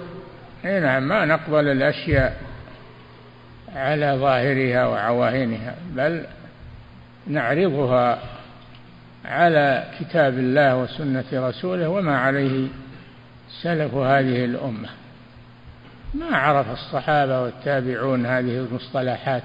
نعم. 0.64 0.84
نعم 0.84 1.08
ما 1.08 1.26
نقبل 1.26 1.68
الأشياء 1.68 2.38
على 3.76 4.18
ظاهرها 4.20 4.88
وعواهنها 4.88 5.76
بل 5.96 6.26
نعرضها 7.28 8.20
على 9.26 9.84
كتاب 10.00 10.34
الله 10.34 10.78
وسنة 10.78 11.26
رسوله 11.34 11.90
وما 11.90 12.18
عليه 12.18 12.68
سلف 13.62 13.94
هذه 13.94 14.46
الأمة. 14.46 14.90
ما 16.14 16.38
عرف 16.38 16.72
الصحابة 16.72 17.42
والتابعون 17.42 18.26
هذه 18.26 18.58
المصطلحات 18.58 19.44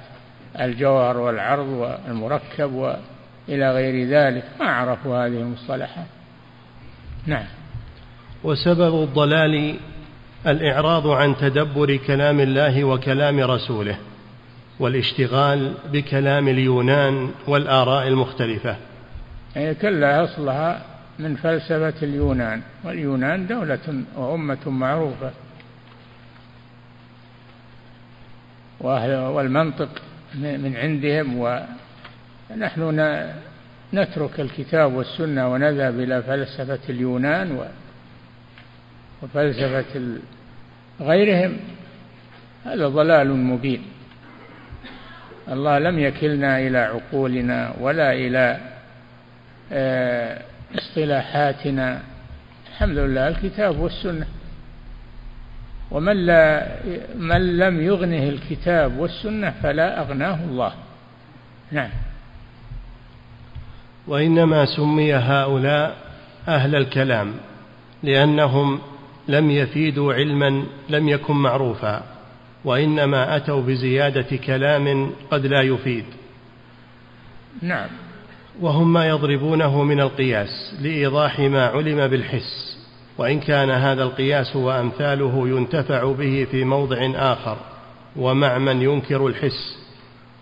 الجوهر 0.61 1.17
والعرض 1.17 1.67
والمركب 1.67 2.73
وإلى 2.73 3.73
غير 3.73 4.09
ذلك 4.09 4.45
ما 4.61 4.67
عرفوا 4.67 5.27
هذه 5.27 5.41
المصطلحات. 5.41 6.07
نعم. 7.27 7.47
وسبب 8.45 9.03
الضلال 9.03 9.75
الإعراض 10.47 11.09
عن 11.09 11.37
تدبر 11.37 11.97
كلام 11.97 12.41
الله 12.41 12.85
وكلام 12.85 13.41
رسوله 13.41 13.97
والاشتغال 14.79 15.75
بكلام 15.93 16.49
اليونان 16.49 17.31
والآراء 17.47 18.09
المختلفة. 18.09 18.77
هي 19.55 19.75
كلها 19.75 20.25
أصلها 20.25 20.83
من 21.19 21.37
فلسفة 21.37 21.95
اليونان 22.03 22.63
واليونان 22.85 23.47
دولة 23.47 24.05
وأمة 24.17 24.71
معروفة. 24.71 25.31
والمنطق 28.81 29.89
من 30.35 30.77
عندهم 30.77 31.39
ونحن 32.51 32.83
نترك 33.95 34.41
الكتاب 34.41 34.95
والسنة 34.95 35.53
ونذهب 35.53 36.01
إلى 36.01 36.23
فلسفة 36.23 36.79
اليونان 36.89 37.59
وفلسفة 39.25 40.19
غيرهم 41.01 41.57
هذا 42.65 42.89
ضلال 42.89 43.37
مبين. 43.37 43.83
الله 45.49 45.79
لم 45.79 45.99
يكلنا 45.99 46.59
إلى 46.59 46.79
عقولنا 46.79 47.75
ولا 47.81 48.13
إلى 48.13 48.61
آه، 49.73 50.43
اصطلاحاتنا. 50.79 52.03
الحمد 52.69 52.99
لله 52.99 53.29
الكتاب 53.29 53.79
والسنة. 53.79 54.27
ومن 55.91 56.27
لا 56.27 56.67
من 57.17 57.59
لم 57.59 57.81
يغنه 57.81 58.29
الكتاب 58.29 58.99
والسنة 58.99 59.55
فلا 59.63 60.01
أغناه 60.01 60.45
الله. 60.45 60.73
نعم. 61.73 61.91
وإنما 64.07 64.65
سمي 64.65 65.15
هؤلاء 65.15 65.97
أهل 66.49 66.77
الكلام 66.77 67.35
لأنهم 68.03 68.81
لم 69.29 69.51
يفيدوا 69.51 70.15
علما 70.15 70.65
لم 70.89 71.09
يكن 71.09 71.35
معروفا 71.35 72.03
وإنما 72.65 73.37
أتوا 73.37 73.63
بزيادة 73.63 74.37
كلام 74.37 75.11
قد 75.31 75.47
لا 75.47 75.61
يفيد. 75.63 76.05
نعم. 77.63 77.89
وهم 78.61 78.93
ما 78.93 79.09
يضربونه 79.09 79.83
من 79.83 80.01
القياس 80.01 80.75
لإيضاح 80.81 81.41
ما 81.41 81.67
علم 81.67 82.07
بالحس 82.07 82.79
وإن 83.19 83.41
كان 83.41 83.71
هذا 83.71 84.03
القياس 84.03 84.57
وأمثاله 84.57 85.49
ينتفع 85.49 86.13
به 86.13 86.47
في 86.51 86.65
موضع 86.65 87.11
آخر 87.15 87.57
ومع 88.17 88.59
من 88.59 88.83
ينكر 88.83 89.27
الحس. 89.27 89.85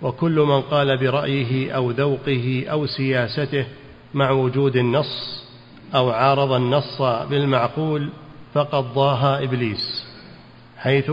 وكل 0.02 0.40
من 0.40 0.60
قال 0.60 0.96
برأيه 0.98 1.72
أو 1.72 1.90
ذوقه 1.90 2.64
أو 2.70 2.86
سياسته 2.86 3.66
مع 4.14 4.30
وجود 4.30 4.76
النص 4.76 5.42
أو 5.94 6.10
عارض 6.10 6.52
النص 6.52 7.02
بالمعقول 7.02 8.08
فقد 8.54 8.84
ضاها 8.84 9.44
إبليس 9.44 10.06
حيث 10.78 11.10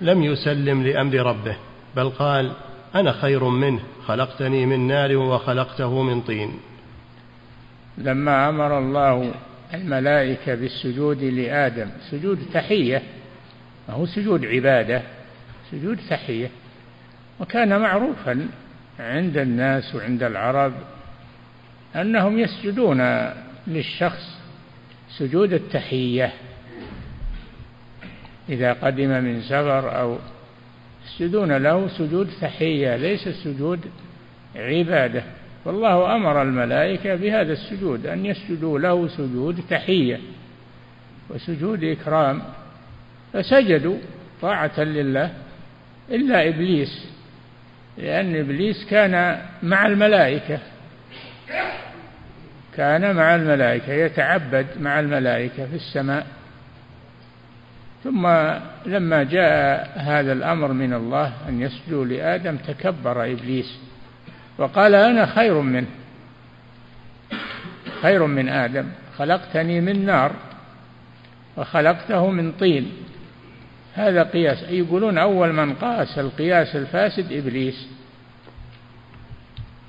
لم 0.00 0.22
يسلم 0.22 0.82
لأمر 0.82 1.14
ربه 1.14 1.56
بل 1.96 2.08
قال 2.08 2.52
أنا 2.94 3.12
خير 3.12 3.44
منه 3.44 3.80
خلقتني 4.06 4.66
من 4.66 4.86
نار 4.86 5.16
وخلقته 5.16 6.02
من 6.02 6.20
طين. 6.20 6.58
لما 7.98 8.48
أمر 8.48 8.78
الله 8.78 9.32
الملائكة 9.74 10.54
بالسجود 10.54 11.22
لآدم 11.22 11.90
سجود 12.10 12.38
تحية 12.54 13.02
ما 13.88 13.94
هو 13.94 14.06
سجود 14.06 14.44
عبادة 14.44 15.02
سجود 15.70 15.98
تحية 16.10 16.50
وكان 17.40 17.80
معروفا 17.80 18.48
عند 18.98 19.36
الناس 19.36 19.94
وعند 19.94 20.22
العرب 20.22 20.72
أنهم 21.96 22.38
يسجدون 22.38 23.30
للشخص 23.66 24.40
سجود 25.18 25.52
التحية. 25.52 26.32
إذا 28.48 28.72
قدم 28.72 29.08
من 29.08 29.42
سفر 29.42 30.00
أو 30.00 30.18
يسجدون 31.06 31.52
له 31.56 31.88
سجود 31.88 32.30
تحية 32.40 32.96
ليس 32.96 33.28
سجود 33.28 33.80
عبادة. 34.56 35.22
والله 35.64 36.16
أمر 36.16 36.42
الملائكة 36.42 37.14
بهذا 37.14 37.52
السجود 37.52 38.06
أن 38.06 38.26
يسجدوا 38.26 38.78
له 38.78 39.08
سجود 39.08 39.60
تحية 39.70 40.20
وسجود 41.30 41.84
إكرام. 41.84 42.42
فسجدوا 43.32 43.96
طاعة 44.42 44.80
لله 44.80 45.30
إلا 46.10 46.48
إبليس 46.48 47.06
لأن 47.98 48.36
إبليس 48.36 48.86
كان 48.90 49.42
مع 49.62 49.86
الملائكة. 49.86 50.58
كان 52.76 53.16
مع 53.16 53.34
الملائكة 53.34 53.92
يتعبد 53.92 54.66
مع 54.80 55.00
الملائكة 55.00 55.66
في 55.66 55.74
السماء. 55.74 56.26
ثم 58.04 58.28
لما 58.86 59.22
جاء 59.22 59.92
هذا 59.96 60.32
الأمر 60.32 60.72
من 60.72 60.92
الله 60.92 61.32
أن 61.48 61.60
يسجدوا 61.60 62.04
لآدم 62.04 62.56
تكبر 62.56 63.24
إبليس 63.24 63.78
وقال 64.58 64.94
أنا 64.94 65.26
خير 65.26 65.60
منه 65.60 65.86
خير 68.02 68.26
من 68.26 68.48
آدم 68.48 68.86
خلقتني 69.16 69.80
من 69.80 70.06
نار 70.06 70.32
وخلقته 71.56 72.30
من 72.30 72.52
طين. 72.52 72.92
هذا 73.94 74.22
قياس 74.22 74.62
يقولون 74.62 75.18
أول 75.18 75.52
من 75.52 75.74
قاس 75.74 76.18
القياس 76.18 76.76
الفاسد 76.76 77.32
إبليس. 77.32 77.88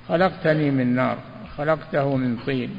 خلقتني 0.08 0.70
من 0.70 0.94
نار 0.94 1.18
خلقته 1.56 2.16
من 2.16 2.36
طين. 2.36 2.78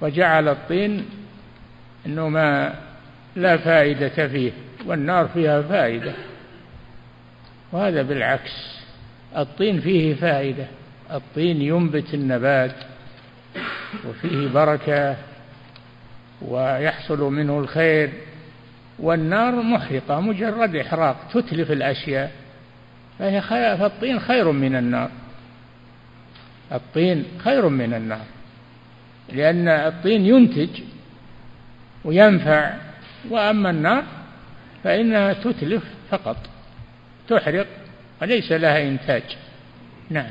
وجعل 0.00 0.48
الطين 0.48 1.06
أنه 2.06 2.28
ما 2.28 2.74
لا 3.36 3.56
فائدة 3.56 4.28
فيه 4.28 4.52
والنار 4.86 5.28
فيها 5.28 5.62
فائدة. 5.62 6.12
وهذا 7.72 8.02
بالعكس 8.02 8.80
الطين 9.36 9.80
فيه 9.80 10.14
فائدة. 10.14 10.66
الطين 11.12 11.62
ينبت 11.62 12.14
النبات 12.14 12.74
وفيه 14.08 14.48
بركة 14.48 15.16
ويحصل 16.42 17.32
منه 17.32 17.58
الخير. 17.58 18.10
والنار 18.98 19.54
محرقة 19.54 20.20
مجرد 20.20 20.76
إحراق 20.76 21.16
تتلف 21.34 21.70
الأشياء. 21.70 22.32
فهي 23.18 23.40
خير 23.40 23.76
فالطين 23.76 24.20
خير 24.20 24.52
من 24.52 24.76
النار. 24.76 25.10
الطين 26.72 27.24
خير 27.38 27.68
من 27.68 27.94
النار 27.94 28.24
لأن 29.32 29.68
الطين 29.68 30.26
ينتج 30.26 30.80
وينفع. 32.04 32.85
وأما 33.30 33.70
النار 33.70 34.04
فإنها 34.84 35.32
تتلف 35.32 35.82
فقط 36.10 36.36
تحرق 37.28 37.66
وليس 38.22 38.52
لها 38.52 38.82
إنتاج. 38.88 39.22
نعم. 40.10 40.30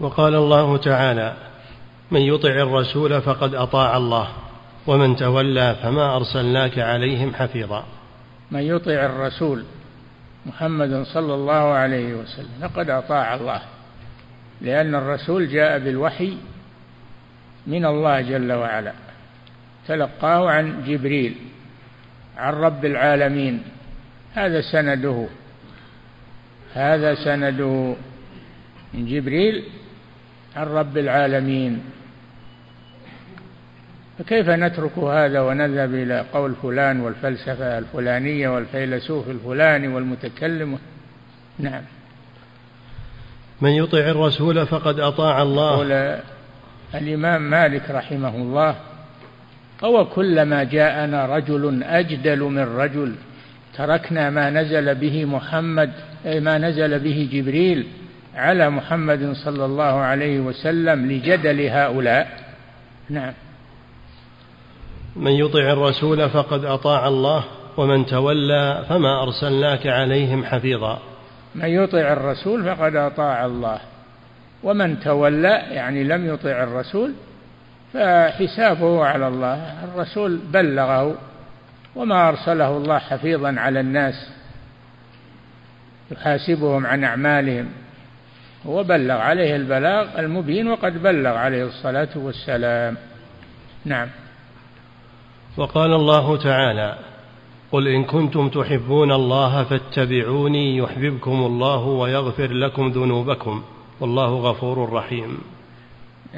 وقال 0.00 0.34
الله 0.34 0.76
تعالى 0.76 1.34
من 2.10 2.20
يطع 2.20 2.48
الرسول 2.48 3.22
فقد 3.22 3.54
أطاع 3.54 3.96
الله 3.96 4.28
ومن 4.86 5.16
تولى 5.16 5.76
فما 5.82 6.16
أرسلناك 6.16 6.78
عليهم 6.78 7.34
حفيظا. 7.34 7.84
من 8.50 8.60
يطع 8.60 8.92
الرسول 8.92 9.64
محمد 10.46 11.02
صلى 11.02 11.34
الله 11.34 11.52
عليه 11.52 12.14
وسلم 12.14 12.68
فقد 12.68 12.90
أطاع 12.90 13.34
الله 13.34 13.60
لأن 14.60 14.94
الرسول 14.94 15.48
جاء 15.48 15.78
بالوحي 15.78 16.36
من 17.66 17.84
الله 17.84 18.20
جل 18.20 18.52
وعلا. 18.52 19.03
تلقاه 19.88 20.50
عن 20.50 20.84
جبريل 20.86 21.34
عن 22.36 22.52
رب 22.54 22.84
العالمين. 22.84 23.62
هذا 24.34 24.60
سنده 24.60 25.26
هذا 26.74 27.14
سنده 27.14 27.96
من 28.94 29.06
جبريل 29.06 29.64
عن 30.56 30.66
رب 30.66 30.98
العالمين. 30.98 31.82
فكيف 34.18 34.48
نترك 34.48 34.98
هذا 34.98 35.40
ونذهب 35.40 35.94
إلى 35.94 36.24
قول 36.32 36.54
فلان 36.62 37.00
والفلسفة 37.00 37.78
الفلانية 37.78 38.48
والفيلسوف 38.48 39.30
الفلاني 39.30 39.88
والمتكلم؟ 39.88 40.78
نعم. 41.58 41.82
من 43.60 43.70
يطع 43.70 43.98
الرسول 43.98 44.66
فقد 44.66 45.00
أطاع 45.00 45.42
الله. 45.42 45.76
قول 45.76 46.20
الإمام 46.94 47.50
مالك 47.50 47.90
رحمه 47.90 48.36
الله 48.36 48.76
أو 49.84 50.04
كلما 50.04 50.64
جاءنا 50.64 51.26
رجل 51.26 51.82
أجدل 51.82 52.40
من 52.40 52.76
رجل. 52.76 53.14
تركنا 53.76 54.30
ما 54.30 54.50
نزل 54.50 54.94
به 54.94 55.24
محمد 55.24 55.90
ما 56.24 56.58
نزل 56.58 56.98
به 56.98 57.28
جبريل 57.32 57.86
على 58.34 58.70
محمد 58.70 59.32
صلى 59.32 59.64
الله 59.64 59.82
عليه 59.82 60.40
وسلم 60.40 61.06
لجدل 61.06 61.60
هؤلاء. 61.60 62.28
نعم. 63.10 63.32
من 65.16 65.32
يطع 65.32 65.72
الرسول 65.72 66.30
فقد 66.30 66.64
أطاع 66.64 67.08
الله 67.08 67.44
ومن 67.76 68.06
تولى 68.06 68.84
فما 68.88 69.22
أرسلناك 69.22 69.86
عليهم 69.86 70.44
حفيظا. 70.44 70.98
من 71.54 71.68
يطع 71.68 72.12
الرسول 72.12 72.64
فقد 72.64 72.96
أطاع 72.96 73.46
الله 73.46 73.80
ومن 74.62 75.00
تولى 75.00 75.62
يعني 75.70 76.04
لم 76.04 76.26
يطع 76.34 76.62
الرسول 76.62 77.12
فحسابه 77.94 79.04
على 79.04 79.28
الله. 79.28 79.84
الرسول 79.84 80.40
بلغه 80.52 81.14
وما 81.96 82.28
أرسله 82.28 82.76
الله 82.76 82.98
حفيظا 82.98 83.54
على 83.58 83.80
الناس 83.80 84.14
يحاسبهم 86.10 86.86
عن 86.86 87.04
أعمالهم. 87.04 87.68
هو 88.66 88.82
بلغ 88.82 89.14
عليه 89.14 89.56
البلاغ 89.56 90.18
المبين 90.18 90.68
وقد 90.68 91.02
بلغ 91.02 91.30
عليه 91.30 91.64
الصلاة 91.64 92.08
والسلام. 92.16 92.96
نعم. 93.84 94.08
وقال 95.56 95.92
الله 95.92 96.36
تعالى 96.36 96.98
قل 97.72 97.88
إن 97.88 98.04
كنتم 98.04 98.48
تحبون 98.48 99.12
الله 99.12 99.64
فاتبعوني 99.64 100.76
يحببكم 100.76 101.32
الله 101.46 101.84
ويغفر 101.84 102.52
لكم 102.52 102.88
ذنوبكم 102.88 103.62
والله 104.00 104.34
غفور 104.34 104.92
رحيم. 104.92 105.53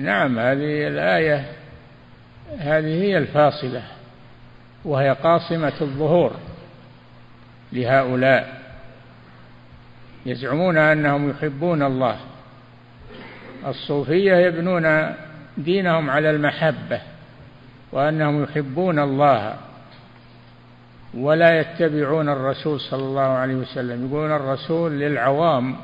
نعم 0.00 0.38
هذه 0.38 0.88
الآية 0.88 1.44
هذه 2.58 3.02
هي 3.02 3.18
الفاصلة 3.18 3.82
وهي 4.84 5.10
قاصمة 5.10 5.72
الظهور 5.80 6.32
لهؤلاء. 7.72 8.60
يزعمون 10.26 10.78
أنهم 10.78 11.30
يحبون 11.30 11.82
الله. 11.82 12.16
الصوفية 13.66 14.36
يبنون 14.36 15.14
دينهم 15.58 16.10
على 16.10 16.30
المحبة 16.30 17.00
وأنهم 17.92 18.42
يحبون 18.42 18.98
الله 18.98 19.56
ولا 21.14 21.60
يتبعون 21.60 22.28
الرسول 22.28 22.80
صلى 22.80 23.02
الله 23.02 23.22
عليه 23.22 23.54
وسلم. 23.54 24.06
يقولون 24.06 24.32
الرسول 24.32 24.92
للعوام 24.92 25.76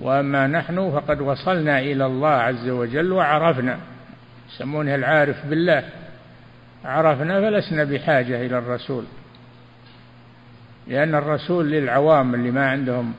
وأما 0.00 0.46
نحن 0.46 0.90
فقد 0.90 1.20
وصلنا 1.20 1.80
إلى 1.80 2.06
الله 2.06 2.28
عز 2.28 2.68
وجل 2.68 3.12
وعرفنا. 3.12 3.78
يسمونه 4.54 4.94
العارف 4.94 5.46
بالله. 5.46 5.84
عرفنا 6.84 7.40
فلسنا 7.40 7.84
بحاجة 7.84 8.46
إلى 8.46 8.58
الرسول. 8.58 9.04
لأن 10.86 11.14
الرسول 11.14 11.70
للعوام 11.70 12.34
اللي 12.34 12.50
ما 12.50 12.70
عندهم 12.70 13.12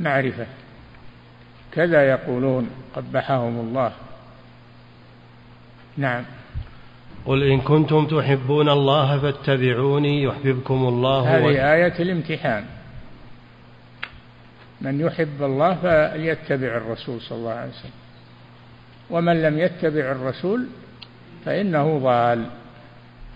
معرفة. 0.00 0.46
كذا 1.72 2.10
يقولون 2.10 2.70
قبحهم 2.96 3.60
الله. 3.60 3.92
نعم. 5.96 6.24
قل 7.26 7.42
إن 7.42 7.60
كنتم 7.60 8.06
تحبون 8.06 8.68
الله 8.68 9.18
فاتبعوني 9.18 10.22
يحببكم 10.22 10.74
الله 10.74 11.36
هذه 11.36 11.74
آية 11.74 12.02
الامتحان. 12.02 12.64
من 14.80 15.00
يحب 15.00 15.42
الله 15.42 15.74
فليتبع 15.74 16.76
الرسول 16.76 17.20
صلى 17.20 17.38
الله 17.38 17.50
عليه 17.50 17.70
وسلم. 17.70 17.90
ومن 19.10 19.42
لم 19.42 19.58
يتبع 19.58 20.12
الرسول 20.12 20.66
فإنه 21.44 21.98
ضال. 21.98 22.44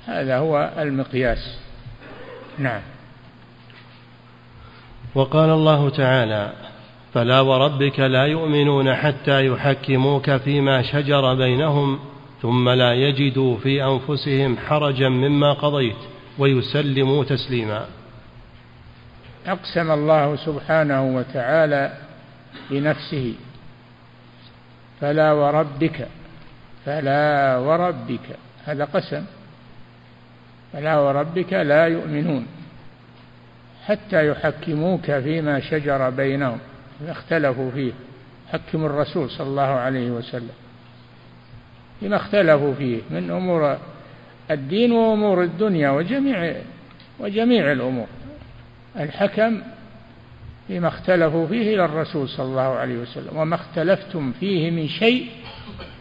هذا 0.07 0.39
هو 0.39 0.73
المقياس. 0.79 1.59
نعم. 2.59 2.81
وقال 5.15 5.51
الله 5.51 5.91
تعالى 5.91 6.53
فلا 7.15 7.41
وربك 7.41 8.01
لا 8.01 8.27
يؤمنون 8.27 8.95
حتى 8.95 9.47
يحكموك 9.47 10.37
فيما 10.37 10.83
شجر 10.83 11.35
بينهم 11.35 11.99
ثم 12.43 12.69
لا 12.69 12.95
يجدوا 12.95 13.57
في 13.57 13.85
أنفسهم 13.85 14.57
حرجا 14.57 15.09
مما 15.09 15.53
قضيت 15.53 15.97
ويسلموا 16.39 17.25
تسليما. 17.25 17.87
أقسم 19.47 19.91
الله 19.91 20.37
سبحانه 20.37 21.17
وتعالى 21.17 21.93
بنفسه 22.71 23.35
فلا 25.01 25.33
وربك 25.33 26.09
فلا 26.87 27.57
وربك 27.57 28.37
هذا 28.67 28.85
قسم 28.85 29.25
فلا 30.73 30.99
وربك 30.99 31.53
لا 31.53 31.87
يؤمنون 31.87 32.47
حتى 33.87 34.29
يحكموك 34.29 35.11
فيما 35.11 35.61
شجر 35.61 36.11
بينهم 36.11 36.59
اختلفوا 37.09 37.71
فيه 37.71 37.93
حكم 38.53 38.85
الرسول 38.85 39.31
صلى 39.31 39.47
الله 39.47 39.63
عليه 39.63 40.11
وسلم 40.11 40.55
فيما 42.01 42.17
اختلفوا 42.17 42.75
فيه 42.75 43.01
من 43.11 43.31
أمور 43.31 43.79
الدين 44.51 44.93
وأمور 44.93 45.43
الدنيا 45.43 45.91
وجميع 45.91 46.55
وجميع 47.19 47.73
الأمور. 47.73 48.07
الحكم 48.97 49.61
فيما 50.69 50.89
اختلفوا 50.89 51.47
فيه 51.47 51.75
إلى 51.75 51.85
الرسول 51.85 52.29
صلى 52.29 52.47
الله 52.47 52.63
عليه 52.63 52.99
وسلم 52.99 53.37
وما 53.37 53.55
اختلفتم 53.55 54.33
فيه 54.33 54.71
من 54.71 54.89
شيء 54.89 55.27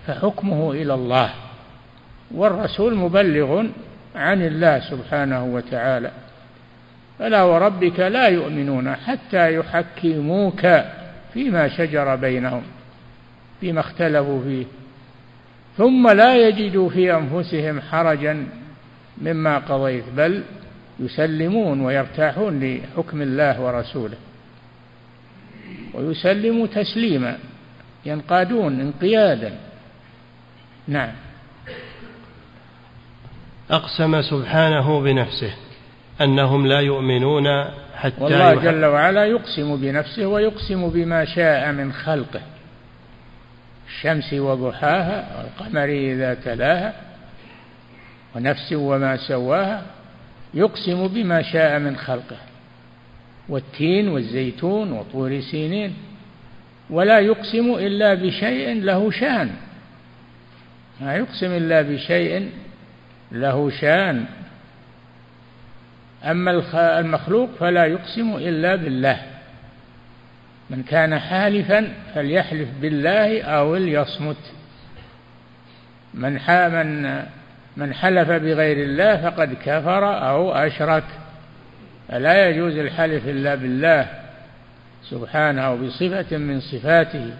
فحكمه 0.07 0.71
إلى 0.71 0.93
الله. 0.93 1.29
والرسول 2.31 2.95
مبلغ 2.95 3.65
عن 4.15 4.41
الله 4.41 4.79
سبحانه 4.79 5.45
وتعالى. 5.45 6.11
فلا 7.19 7.43
وربك 7.43 7.99
لا 7.99 8.27
يؤمنون 8.27 8.95
حتى 8.95 9.55
يحكموك 9.55 10.67
فيما 11.33 11.67
شجر 11.67 12.15
بينهم 12.15 12.63
فيما 13.61 13.79
اختلفوا 13.79 14.43
فيه. 14.43 14.65
ثم 15.77 16.09
لا 16.09 16.47
يجدوا 16.47 16.89
في 16.89 17.15
أنفسهم 17.15 17.81
حرجا 17.81 18.47
مما 19.21 19.57
قضيت 19.57 20.03
بل 20.17 20.43
يسلمون 20.99 21.81
ويرتاحون 21.81 22.63
لحكم 22.63 23.21
الله 23.21 23.61
ورسوله. 23.61 24.17
ويسلموا 25.93 26.67
تسليما 26.67 27.37
ينقادون 28.05 28.79
انقيادا. 28.81 29.53
نعم. 30.87 31.11
أقسم 33.71 34.21
سبحانه 34.21 35.01
بنفسه 35.01 35.53
أنهم 36.21 36.67
لا 36.67 36.79
يؤمنون 36.79 37.45
حتى 37.95 38.23
والله 38.23 38.53
جل 38.53 38.85
وعلا 38.85 39.25
يقسم 39.25 39.75
بنفسه 39.75 40.27
ويقسم 40.27 40.89
بما 40.89 41.25
شاء 41.25 41.71
من 41.71 41.93
خلقه. 41.93 42.41
الشمس 43.87 44.33
وضحاها 44.33 45.37
والقمر 45.37 45.89
إذا 45.89 46.33
تلاها 46.33 46.93
ونفس 48.35 48.73
وما 48.73 49.17
سواها 49.17 49.85
يقسم 50.53 51.07
بما 51.07 51.41
شاء 51.41 51.79
من 51.79 51.97
خلقه 51.97 52.37
والتين 53.49 54.07
والزيتون 54.07 54.91
وطور 54.91 55.39
سينين. 55.39 55.93
ولا 56.89 57.19
يقسم 57.19 57.75
إلا 57.75 58.13
بشيء 58.13 58.81
له 58.81 59.11
شان. 59.11 59.51
ما 61.01 61.15
يقسم 61.15 61.51
إلا 61.51 61.81
بشيء 61.81 62.49
له 63.31 63.69
شان. 63.69 64.25
أما 66.23 66.51
المخلوق 66.99 67.49
فلا 67.59 67.85
يقسم 67.85 68.35
إلا 68.35 68.75
بالله. 68.75 69.21
من 70.69 70.83
كان 70.83 71.19
حالفا 71.19 71.93
فليحلف 72.15 72.69
بالله 72.81 73.41
أو 73.41 73.75
ليصمت. 73.75 74.53
من 76.13 76.33
من 76.69 77.25
من 77.79 77.93
حلف 77.93 78.29
بغير 78.29 78.77
الله 78.77 79.29
فقد 79.29 79.53
كفر 79.53 80.29
أو 80.29 80.51
أشرك. 80.51 81.03
فلا 82.09 82.49
يجوز 82.49 82.77
الحلف 82.77 83.27
إلا 83.27 83.55
بالله 83.55 84.07
سبحانه 85.03 85.75
بصفة 85.75 86.37
من 86.37 86.59
صفاته. 86.59 87.33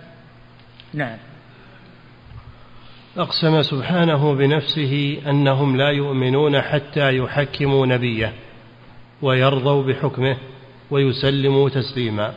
نعم. 0.94 1.18
أقسم 3.18 3.62
سبحانه 3.62 4.36
بنفسه 4.36 5.22
أنهم 5.28 5.78
لا 5.78 5.90
يؤمنون 5.90 6.62
حتى 6.62 7.18
يحكموا 7.18 7.86
نبيه 7.86 8.34
ويرضوا 9.22 9.84
بحكمه 9.84 10.38
ويسلموا 10.92 11.70
تسليما. 11.70 12.34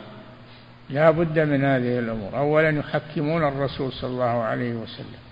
لا 0.89 1.11
بد 1.11 1.39
من 1.39 1.63
هذه 1.63 1.99
الأمور. 1.99 2.37
أولا 2.37 2.69
يحكمون 2.69 3.47
الرسول 3.47 3.91
صلى 3.91 4.09
الله 4.09 4.43
عليه 4.43 4.73
وسلم 4.73 5.23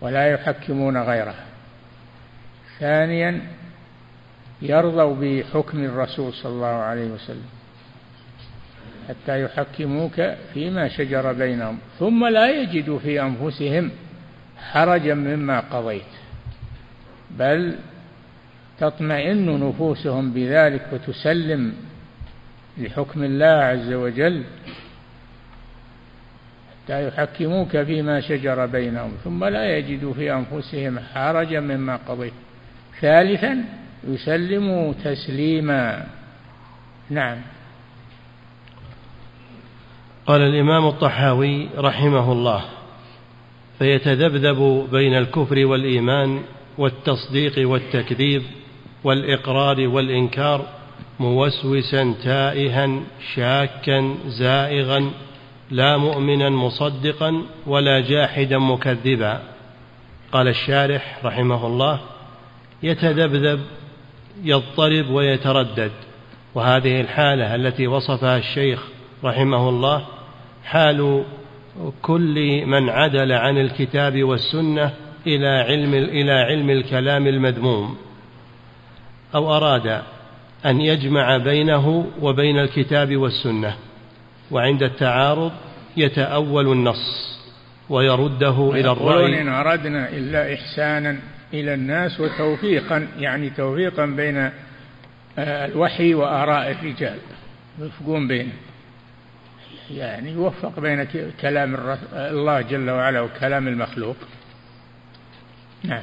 ولا 0.00 0.26
يحكمون 0.26 1.02
غيره 1.02 1.49
ثانيا 2.80 3.40
يرضوا 4.62 5.16
بحكم 5.20 5.84
الرسول 5.84 6.32
صلى 6.32 6.52
الله 6.52 6.66
عليه 6.66 7.10
وسلم 7.10 7.48
حتى 9.08 9.42
يحكموك 9.42 10.22
فيما 10.54 10.88
شجر 10.88 11.32
بينهم 11.32 11.78
ثم 11.98 12.26
لا 12.26 12.50
يجدوا 12.50 12.98
في 12.98 13.22
أنفسهم 13.22 13.90
حرجا 14.58 15.14
مما 15.14 15.60
قضيت 15.60 16.02
بل 17.30 17.76
تطمئن 18.78 19.68
نفوسهم 19.68 20.32
بذلك 20.32 20.86
وتسلم 20.92 21.74
لحكم 22.78 23.24
الله 23.24 23.46
عز 23.46 23.92
وجل 23.92 24.44
حتى 26.84 27.08
يحكموك 27.08 27.82
فيما 27.82 28.20
شجر 28.20 28.66
بينهم 28.66 29.12
ثم 29.24 29.44
لا 29.44 29.78
يجدوا 29.78 30.14
في 30.14 30.32
أنفسهم 30.32 30.98
حرجا 30.98 31.60
مما 31.60 31.96
قضيت. 31.96 32.32
ثالثا 33.00 33.64
يسلموا 34.08 34.92
تسليما. 35.04 36.06
نعم. 37.10 37.38
قال 40.26 40.40
الإمام 40.40 40.86
الطحاوي 40.86 41.68
رحمه 41.78 42.32
الله 42.32 42.64
فيتذبذب 43.78 44.88
بين 44.92 45.14
الكفر 45.14 45.66
والإيمان 45.66 46.42
والتصديق 46.78 47.68
والتكذيب 47.68 48.42
والإقرار 49.04 49.88
والإنكار 49.88 50.66
موسوسا 51.20 52.14
تائها 52.24 53.00
شاكا 53.34 54.14
زائغا 54.26 55.10
لا 55.70 55.96
مؤمنا 55.96 56.50
مصدقا 56.50 57.42
ولا 57.66 58.00
جاحدا 58.00 58.58
مكذبا. 58.58 59.42
قال 60.32 60.48
الشارح 60.48 61.24
رحمه 61.24 61.66
الله 61.66 62.00
يتذبذب 62.82 63.60
يضطرب 64.44 65.10
ويتردد. 65.10 65.92
وهذه 66.54 67.00
الحالة 67.00 67.54
التي 67.54 67.86
وصفها 67.86 68.38
الشيخ 68.38 68.82
رحمه 69.24 69.68
الله 69.68 70.06
حال 70.64 71.24
كل 72.02 72.66
من 72.66 72.88
عدل 72.88 73.32
عن 73.32 73.58
الكتاب 73.58 74.24
والسنة 74.24 74.90
إلى 75.26 75.48
علم 75.48 75.94
إلى 75.94 76.32
علم 76.32 76.70
الكلام 76.70 77.26
المذموم. 77.26 77.96
أو 79.34 79.56
أراد 79.56 80.02
أن 80.66 80.80
يجمع 80.80 81.36
بينه 81.36 82.06
وبين 82.20 82.58
الكتاب 82.58 83.16
والسنة 83.16 83.76
وعند 84.50 84.82
التعارض 84.82 85.52
يتأول 85.96 86.72
النص 86.72 87.38
ويرده 87.90 88.70
إلى 88.74 88.92
الرأي. 88.92 89.40
إن 89.40 89.48
أردنا 89.48 90.08
إلا 90.08 90.54
إحسانا 90.54 91.18
إلى 91.54 91.74
الناس 91.74 92.20
وتوفيقا 92.20 93.08
يعني 93.18 93.50
توفيقا 93.50 94.06
بين 94.06 94.36
آه، 95.38 95.66
الوحي 95.66 96.14
وآراء 96.14 96.70
الرجال. 96.70 97.18
يوفقون 97.78 98.28
بينه 98.28 98.52
يعني 99.90 100.32
يوفق 100.32 100.80
بين 100.80 101.08
كلام 101.40 101.96
الله 102.14 102.60
جل 102.60 102.90
وعلا 102.90 103.20
وكلام 103.20 103.68
المخلوق. 103.68 104.16
نعم. 105.84 106.02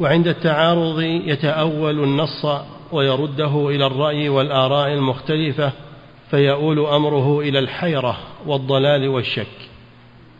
وعند 0.00 0.28
التعارض 0.28 1.00
يتأول 1.00 2.04
النص 2.04 2.46
ويرده 2.92 3.68
إلى 3.68 3.86
الرأي 3.86 4.28
والآراء 4.28 4.94
المختلفة 4.94 5.72
فيؤول 6.30 6.86
أمره 6.86 7.40
إلى 7.40 7.58
الحيرة 7.58 8.18
والضلال 8.46 9.08
والشك. 9.08 9.46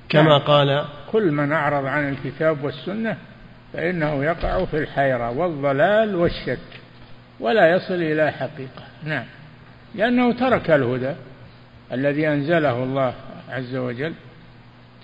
كما 0.09 0.23
نعم. 0.23 0.41
قال 0.41 0.85
كل 1.13 1.33
من 1.33 1.53
أعرض 1.53 1.87
عن 1.87 2.09
الكتاب 2.09 2.65
والسنة 2.65 3.17
فإنه 3.73 4.25
يقع 4.25 4.65
في 4.65 4.79
الحيرة 4.79 5.31
والضلال 5.31 6.15
والشك 6.15 6.59
ولا 7.41 7.71
يصل 7.71 7.95
إلى 7.95 8.33
حقيقة. 8.33 8.83
نعم. 9.05 9.25
لأنه 9.95 10.33
ترك 10.33 10.71
الهدى 10.71 11.15
الذي 11.93 12.29
أنزله 12.29 12.83
الله 12.83 13.15
عز 13.49 13.77
وجل 13.77 14.15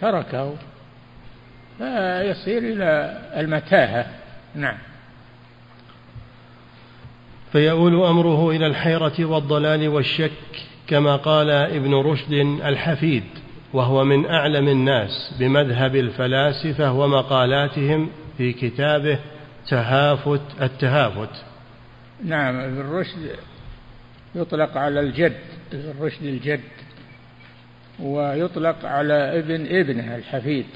تركه. 0.00 0.54
فيصير 1.78 2.58
إلى 2.58 3.18
المتاهة. 3.36 4.06
نعم. 4.54 4.78
فيؤول 7.52 8.04
أمره 8.04 8.50
إلى 8.50 8.66
الحيرة 8.66 9.24
والضلال 9.24 9.88
والشك 9.88 10.32
كما 10.86 11.16
قال 11.16 11.50
ابن 11.50 11.94
رشد 11.94 12.32
الحفيد 12.64 13.24
وهو 13.72 14.04
من 14.04 14.26
أعلم 14.26 14.68
الناس 14.68 15.34
بمذهب 15.38 15.96
الفلاسفة 15.96 16.92
ومقالاتهم 16.92 18.10
في 18.38 18.52
كتابه 18.52 19.18
تهافت 19.68 20.62
التهافت. 20.62 21.44
نعم 22.24 22.56
ابن 22.56 22.80
رشد 22.80 23.36
يطلق 24.34 24.76
على 24.76 25.00
الجد 25.00 25.36
ابن 25.72 25.94
رشد 26.00 26.22
الجد 26.22 26.60
ويطلق 28.00 28.84
على 28.84 29.38
ابن 29.38 29.66
ابنه 29.66 30.16
الحفيد. 30.16 30.66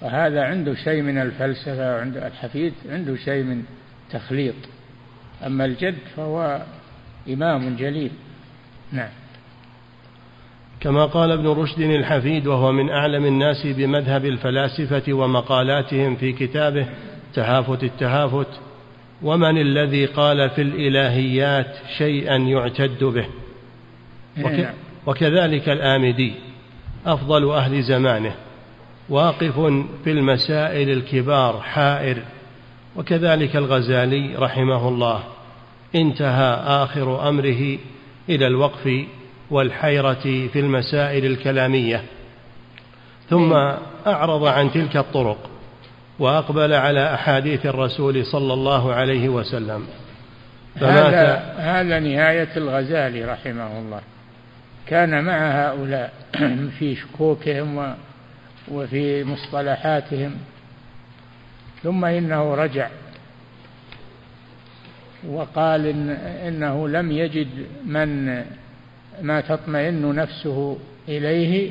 فهذا 0.00 0.44
عنده 0.44 0.74
شيء 0.74 1.02
من 1.02 1.18
الفلسفة 1.18 1.96
وعند 1.96 2.16
الحفيد 2.16 2.74
عنده 2.88 3.16
شيء 3.16 3.42
من 3.42 3.64
تخليط. 4.10 4.54
أما 5.46 5.64
الجد 5.64 5.98
فهو 6.16 6.62
إمام 7.28 7.76
جليل. 7.76 8.10
نعم. 8.92 9.10
كما 10.86 11.04
قال 11.04 11.30
ابن 11.30 11.46
رشد 11.46 11.80
الحفيد 11.80 12.46
وهو 12.46 12.72
من 12.72 12.90
أعلم 12.90 13.24
الناس 13.24 13.66
بمذهب 13.66 14.24
الفلاسفة 14.24 15.12
ومقالاتهم 15.12 16.16
في 16.16 16.32
كتابه 16.32 16.86
تهافت 17.34 17.84
التهافت 17.84 18.46
ومن 19.22 19.58
الذي 19.58 20.06
قال 20.06 20.50
في 20.50 20.62
الإلهيات 20.62 21.76
شيئا 21.98 22.36
يعتد 22.36 23.04
به 23.04 23.26
وك 24.38 24.52
نعم. 24.52 24.74
وكذلك 25.06 25.68
الآمدي 25.68 26.32
أفضل 27.06 27.50
أهل 27.50 27.82
زمانه 27.82 28.34
واقف 29.08 29.60
في 30.04 30.10
المسائل 30.10 30.90
الكبار 30.90 31.60
حائر 31.60 32.22
وكذلك 32.96 33.56
الغزالي 33.56 34.36
رحمه 34.36 34.88
الله 34.88 35.22
انتهى 35.94 36.54
آخر 36.66 37.28
أمره 37.28 37.78
إلى 38.28 38.46
الوقف 38.46 39.06
والحيرة 39.50 40.48
في 40.52 40.60
المسائل 40.60 41.26
الكلامية. 41.26 42.02
ثم 43.30 43.52
أعرض 44.06 44.44
عن 44.44 44.72
تلك 44.72 44.96
الطرق 44.96 45.50
وأقبل 46.18 46.72
على 46.72 47.14
أحاديث 47.14 47.66
الرسول 47.66 48.26
صلى 48.26 48.54
الله 48.54 48.94
عليه 48.94 49.28
وسلم. 49.28 49.86
هذا 50.76 51.54
هذا 51.58 51.98
نهاية 51.98 52.56
الغزالي 52.56 53.24
رحمه 53.24 53.78
الله. 53.78 54.00
كان 54.86 55.24
مع 55.24 55.66
هؤلاء 55.66 56.12
في 56.78 56.96
شكوكهم 56.96 57.94
وفي 58.68 59.24
مصطلحاتهم. 59.24 60.34
ثم 61.82 62.04
إنه 62.04 62.54
رجع 62.54 62.88
وقال 65.28 65.86
إن 65.86 66.10
إنه 66.46 66.88
لم 66.88 67.12
يجد 67.12 67.48
من 67.86 68.44
ما 69.22 69.40
تطمئن 69.40 70.14
نفسه 70.14 70.78
إليه 71.08 71.70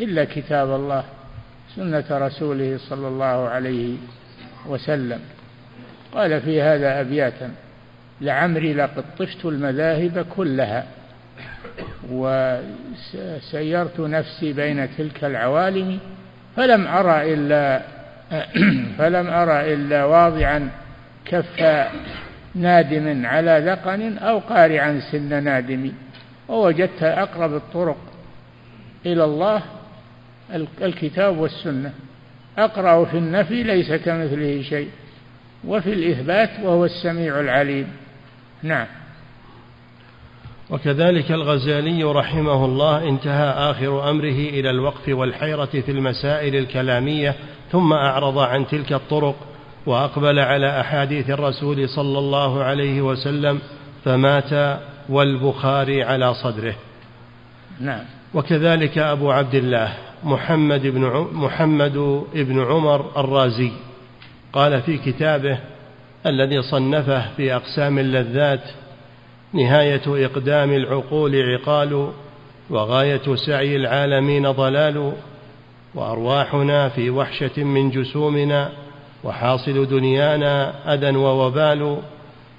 إلا 0.00 0.24
كتاب 0.24 0.70
الله 0.70 1.04
سنة 1.76 2.04
رسوله 2.10 2.78
صلى 2.88 3.08
الله 3.08 3.48
عليه 3.48 3.96
وسلم. 4.66 5.20
قال 6.14 6.40
في 6.40 6.62
هذا 6.62 7.00
أبياتا 7.00 7.50
لعمري 8.20 8.74
لقد 8.74 9.04
طفت 9.18 9.44
المذاهب 9.44 10.26
كلها 10.36 10.86
وسيرت 12.10 14.00
نفسي 14.00 14.52
بين 14.52 14.88
تلك 14.98 15.24
العوالم 15.24 15.98
فلم 16.56 16.86
أرى 16.86 17.34
إلا 17.34 17.82
فلم 18.98 19.26
أرى 19.26 19.74
إلا 19.74 20.04
واضعا 20.04 20.68
كف 21.24 21.88
نادم 22.54 23.26
على 23.26 23.62
ذقن 23.66 24.18
أو 24.18 24.38
قارعا 24.38 25.00
سن 25.12 25.44
نادم 25.44 25.92
ووجدت 26.50 27.02
أقرب 27.02 27.54
الطرق 27.54 27.96
إلى 29.06 29.24
الله 29.24 29.62
الكتاب 30.82 31.38
والسنة. 31.38 31.92
أقرأ 32.58 33.04
في 33.04 33.18
النفي 33.18 33.62
ليس 33.62 33.92
كمثله 33.92 34.62
شيء 34.62 34.88
وفي 35.64 35.92
الإثبات 35.92 36.50
وهو 36.62 36.84
السميع 36.84 37.40
العليم. 37.40 37.92
نعم. 38.62 38.86
وكذلك 40.70 41.32
الغزالي 41.32 42.02
رحمه 42.04 42.64
الله 42.64 43.08
انتهى 43.08 43.50
آخر 43.70 44.10
أمره 44.10 44.48
إلى 44.48 44.70
الوقف 44.70 45.08
والحيرة 45.08 45.64
في 45.64 45.90
المسائل 45.90 46.56
الكلامية 46.56 47.34
ثم 47.72 47.92
أعرض 47.92 48.38
عن 48.38 48.66
تلك 48.66 48.92
الطرق 48.92 49.36
وأقبل 49.86 50.38
على 50.38 50.80
أحاديث 50.80 51.30
الرسول 51.30 51.88
صلى 51.88 52.18
الله 52.18 52.62
عليه 52.62 53.02
وسلم 53.02 53.58
فمات 54.04 54.80
والبخاري 55.10 56.02
على 56.02 56.34
صدره. 56.34 56.74
نعم. 57.80 58.04
وكذلك 58.34 58.98
أبو 58.98 59.30
عبد 59.30 59.54
الله 59.54 59.92
محمد 60.24 60.86
بن 60.86 61.28
محمد 61.32 62.24
بن 62.34 62.60
عمر 62.60 63.20
الرازي. 63.20 63.72
قال 64.52 64.82
في 64.82 64.98
كتابه 64.98 65.58
الذي 66.26 66.62
صنفه 66.62 67.34
في 67.36 67.54
أقسام 67.54 67.98
اللذات 67.98 68.62
نهاية 69.52 70.02
إقدام 70.06 70.72
العقول 70.72 71.36
عقال 71.36 72.12
وغاية 72.70 73.34
سعي 73.34 73.76
العالمين 73.76 74.50
ضلال 74.50 75.12
وأرواحنا 75.94 76.88
في 76.88 77.10
وحشة 77.10 77.64
من 77.64 77.90
جسومنا 77.90 78.72
وحاصل 79.24 79.88
دنيانا 79.88 80.94
أذى 80.94 81.16
ووبال 81.16 81.98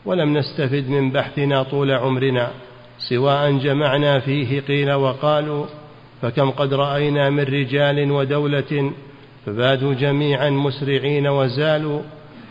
ولم 0.06 0.38
نستفد 0.38 0.90
من 0.90 1.12
بحثنا 1.12 1.64
طول 1.64 1.92
عمرنا 1.92 2.52
سواء 3.10 3.52
جمعنا 3.52 4.20
فيه 4.20 4.62
قيل 4.62 4.94
وقالوا 4.94 5.66
فكم 6.22 6.52
قد 6.52 6.74
رأينا 6.74 7.30
من 7.30 7.44
رجال 7.44 8.12
ودولة 8.12 8.92
فبادوا 9.46 9.94
جميعا 9.94 10.50
مسرعين 10.50 11.28
وزالوا 11.28 12.02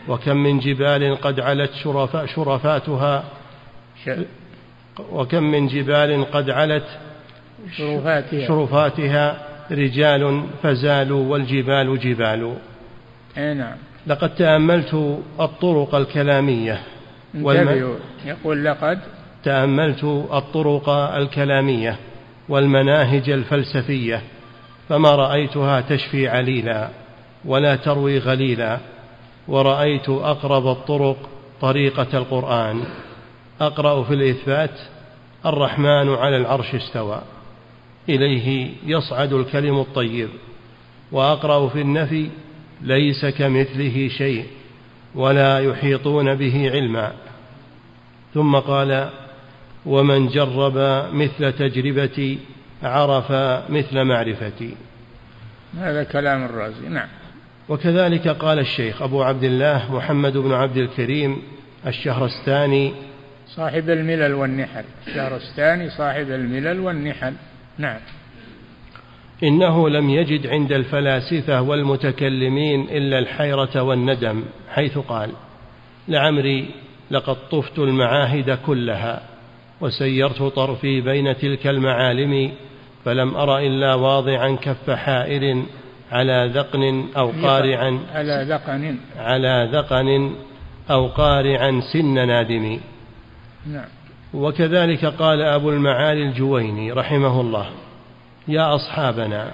وكم 0.07 0.37
من 0.37 0.59
جبال 0.59 1.21
قد 1.21 1.39
علت 1.39 1.71
شرفا 1.83 2.25
شرفاتها 2.25 3.23
وكم 5.11 5.43
من 5.43 5.67
جبال 5.67 6.31
قد 6.31 6.49
علت 6.49 6.87
شرفاتها, 7.77 8.47
شرفاتها 8.47 9.47
رجال 9.71 10.43
فزالوا 10.63 11.31
والجبال 11.31 11.99
جبال. 11.99 12.55
نعم. 13.37 13.75
لقد 14.07 14.35
تأملت 14.35 15.19
الطرق 15.39 15.95
الكلامية. 15.95 16.81
والم... 17.35 17.97
يقول 18.25 18.65
لقد 18.65 18.99
تأملت 19.43 20.03
الطرق 20.33 20.89
الكلامية 20.89 21.97
والمناهج 22.49 23.29
الفلسفية 23.29 24.21
فما 24.89 25.15
رأيتها 25.15 25.81
تشفي 25.81 26.27
عليلا 26.27 26.89
ولا 27.45 27.75
تروي 27.75 28.17
غليلا 28.17 28.77
ورأيت 29.47 30.09
أقرب 30.09 30.67
الطرق 30.67 31.17
طريقة 31.61 32.17
القرآن. 32.17 32.83
أقرأ 33.61 34.03
في 34.03 34.13
الإثبات 34.13 34.79
الرحمن 35.45 36.09
على 36.09 36.37
العرش 36.37 36.75
استوى 36.75 37.21
إليه 38.09 38.69
يصعد 38.85 39.33
الكلم 39.33 39.79
الطيب 39.79 40.29
وأقرأ 41.11 41.67
في 41.67 41.81
النفي 41.81 42.29
ليس 42.81 43.25
كمثله 43.25 44.07
شيء. 44.07 44.45
ولا 45.15 45.59
يحيطون 45.59 46.35
به 46.35 46.69
علما. 46.71 47.11
ثم 48.33 48.55
قال 48.55 49.09
ومن 49.85 50.27
جرب 50.27 50.77
مثل 51.13 51.51
تجربتي 51.51 52.39
عرف 52.83 53.31
مثل 53.69 54.03
معرفتي. 54.03 54.75
هذا 55.77 56.03
كلام 56.03 56.43
الرازي 56.43 56.87
نعم. 56.89 57.07
وكذلك 57.69 58.27
قال 58.27 58.59
الشيخ 58.59 59.01
أبو 59.01 59.23
عبد 59.23 59.43
الله 59.43 59.95
محمد 59.95 60.37
بن 60.37 60.53
عبد 60.53 60.77
الكريم 60.77 61.41
الشهرستاني 61.87 62.93
صاحب 63.47 63.89
الملل 63.89 64.33
والنحل. 64.33 64.83
الشهرستاني 65.07 65.89
صاحب 65.89 66.31
الملل 66.31 66.79
والنحل. 66.79 67.33
نعم. 67.77 67.99
إنه 69.43 69.89
لم 69.89 70.09
يجد 70.09 70.47
عند 70.47 70.71
الفلاسفة 70.71 71.61
والمتكلمين 71.61 72.81
إلا 72.81 73.19
الحيرة 73.19 73.81
والندم 73.81 74.43
حيث 74.69 74.97
قال 74.97 75.31
لعمري 76.07 76.69
لقد 77.11 77.35
طفت 77.51 77.79
المعاهد 77.79 78.57
كلها 78.65 79.21
وسيرت 79.81 80.43
طرفي 80.43 81.01
بين 81.01 81.37
تلك 81.37 81.67
المعالم 81.67 82.51
فلم 83.05 83.35
أر 83.35 83.57
إلا 83.57 83.93
واضعا 83.93 84.55
كف 84.61 84.89
حائر 84.89 85.63
على 86.11 86.51
ذقن 86.53 87.05
أو 87.17 87.31
قارعا 87.43 87.99
على 88.13 88.45
ذقن. 88.49 88.97
على 89.17 89.69
ذقن 89.73 90.35
أو 90.91 91.07
قارعا 91.07 91.81
سن 91.93 92.27
نادم. 92.27 92.79
نعم. 93.67 93.85
وكذلك 94.33 95.05
قال 95.05 95.41
أبو 95.41 95.69
المعالي 95.69 96.23
الجويني 96.23 96.91
رحمه 96.91 97.41
الله 97.41 97.69
يا 98.47 98.75
أصحابنا 98.75 99.51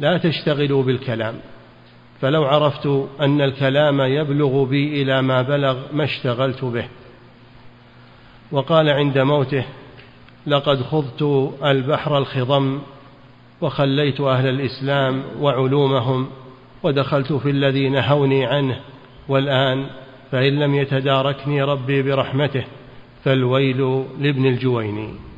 لا 0.00 0.18
تشتغلوا 0.18 0.82
بالكلام. 0.82 1.34
فلو 2.20 2.44
عرفت 2.44 2.86
أن 3.20 3.40
الكلام 3.40 4.00
يبلغ 4.00 4.64
بي 4.64 5.02
إلى 5.02 5.22
ما 5.22 5.42
بلغ 5.42 5.78
ما 5.92 6.04
اشتغلت 6.04 6.64
به. 6.64 6.88
وقال 8.52 8.88
عند 8.88 9.18
موته 9.18 9.64
لقد 10.46 10.82
خضت 10.82 11.52
البحر 11.64 12.18
الخضم 12.18 12.80
وخليت 13.60 14.20
أهل 14.20 14.48
الإسلام 14.48 15.22
وعلومهم 15.40 16.30
ودخلت 16.82 17.32
في 17.32 17.50
الذي 17.50 17.88
نهوني 17.88 18.46
عنه. 18.46 18.80
والآن 19.28 19.86
فإن 20.30 20.58
لم 20.58 20.74
يتداركني 20.74 21.62
ربي 21.62 22.02
برحمته 22.02 22.64
فالويل 23.24 24.04
لابن 24.18 24.46
الجويني 24.46 25.29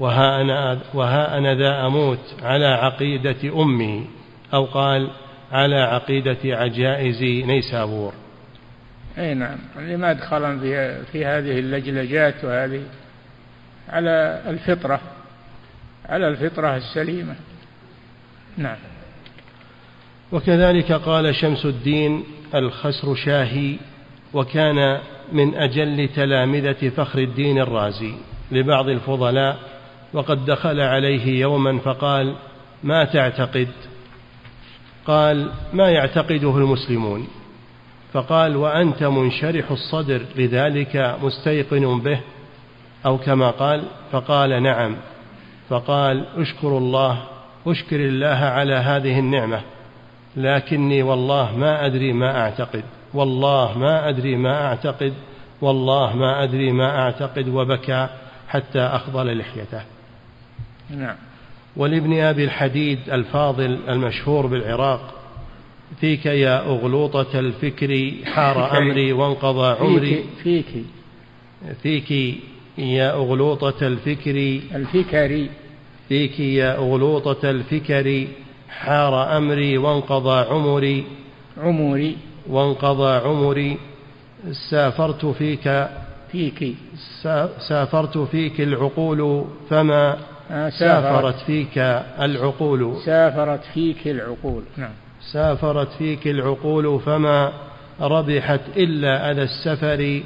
وها 0.00 0.40
أنا, 0.40 0.78
وها 0.94 1.38
أنا 1.38 1.54
ذا 1.54 1.86
أموت 1.86 2.34
على 2.42 2.66
عقيدة 2.66 3.62
أمي 3.62 4.06
أو 4.54 4.64
قال 4.64 5.10
على 5.52 5.76
عقيدة 5.80 6.38
عجائز 6.44 7.22
نيسابور. 7.22 8.12
أي 9.18 9.34
نعم 9.34 9.58
لما 9.76 10.10
أدخل 10.10 10.60
في, 10.60 11.04
في 11.04 11.24
هذه 11.24 11.58
اللجلجات 11.58 12.44
وهذه 12.44 12.82
على 13.88 14.42
الفطرة 14.46 15.00
على 16.06 16.28
الفطرة 16.28 16.76
السليمة. 16.76 17.34
نعم. 18.56 18.76
وكذلك 20.32 20.92
قال 20.92 21.34
شمس 21.34 21.66
الدين 21.66 22.24
الخسر 22.54 23.14
شاهي 23.14 23.76
وكان 24.34 24.98
من 25.32 25.54
أجل 25.54 26.08
تلامذة 26.08 26.88
فخر 26.88 27.18
الدين 27.18 27.58
الرازي. 27.58 28.14
لبعض 28.52 28.88
الفضلاء 28.88 29.58
وقد 30.12 30.44
دخل 30.44 30.80
عليه 30.80 31.40
يوما 31.40 31.78
فقال 31.78 32.34
ما 32.84 33.04
تعتقد؟ 33.04 33.68
قال 35.06 35.50
ما 35.72 35.90
يعتقده 35.90 36.56
المسلمون. 36.56 37.28
فقال 38.12 38.56
وأنت 38.56 39.02
منشرح 39.02 39.70
الصدر 39.70 40.22
لذلك 40.36 41.16
مستيقن 41.22 42.00
به 42.00 42.20
أو 43.06 43.18
كما 43.18 43.50
قال؟ 43.50 43.84
فقال 44.12 44.62
نعم. 44.62 44.96
فقال 45.68 46.26
اشكر 46.36 46.78
الله 46.78 47.22
اشكر 47.66 47.96
الله 47.96 48.26
على 48.28 48.74
هذه 48.74 49.18
النعمة 49.18 49.60
لكني 50.36 51.02
والله 51.02 51.56
ما 51.56 51.86
أدري 51.86 52.12
ما 52.12 52.40
أعتقد 52.40 52.84
والله 53.14 53.78
ما 53.78 54.08
أدري 54.08 54.36
ما 54.36 54.66
أعتقد 54.66 55.14
والله 55.60 56.16
ما 56.16 56.42
أدري 56.42 56.72
ما 56.72 56.98
أعتقد 56.98 57.48
وبكى 57.48 58.08
حتى 58.48 58.80
أخضل 58.80 59.38
لحيته. 59.38 59.82
نعم. 60.90 61.16
ولابن 61.76 62.20
أبي 62.20 62.44
الحديد 62.44 62.98
الفاضل 63.10 63.78
المشهور 63.88 64.46
بالعراق 64.46 65.14
فيك 66.00 66.26
يا 66.26 66.60
أغلوطة 66.60 67.38
الفكر 67.38 68.12
حار 68.24 68.78
أمري 68.78 69.12
وانقضى 69.12 69.76
عمري. 69.80 70.24
فيك. 70.42 70.84
فيك 71.82 72.38
يا 72.78 73.12
أغلوطة 73.12 73.86
الفكر 73.86 74.60
الفكري 74.74 75.50
فيك 76.08 76.40
يا 76.40 76.76
أغلوطة 76.76 77.50
الفكر 77.50 78.26
حار 78.68 79.36
أمري 79.36 79.78
وانقضى 79.78 80.48
عمري. 80.50 81.04
عمري. 81.58 82.16
وانقضى 82.46 83.28
عمري. 83.28 83.76
سافرت 84.70 85.26
فيك. 85.26 85.88
فيك. 86.32 86.74
سافرت 87.68 88.18
فيك 88.18 88.60
العقول 88.60 89.44
فما 89.70 90.18
سافرت. 90.78 91.34
فيك 91.46 91.78
العقول. 92.20 92.96
سافرت 93.04 93.64
فيك 93.74 94.08
العقول. 94.08 94.62
نعم. 94.76 94.92
سافرت 95.32 95.88
فيك 95.98 96.28
العقول 96.28 97.00
فما 97.00 97.52
ربحت 98.00 98.60
إلا 98.76 99.30
أذى 99.30 99.42
السفر. 99.42 100.22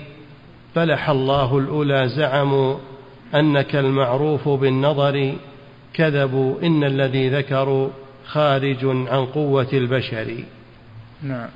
فلح 0.74 1.10
الله 1.10 1.58
الأولى 1.58 2.08
زعموا 2.08 2.76
أنك 3.34 3.76
المعروف 3.76 4.48
بالنظر. 4.48 5.34
كذبوا 5.94 6.62
إن 6.62 6.84
الذي 6.84 7.28
ذكروا 7.28 7.88
خارج 8.26 8.84
عن 8.84 9.26
قوة 9.26 9.68
البشر. 9.72 10.44
نعم. 11.22 11.48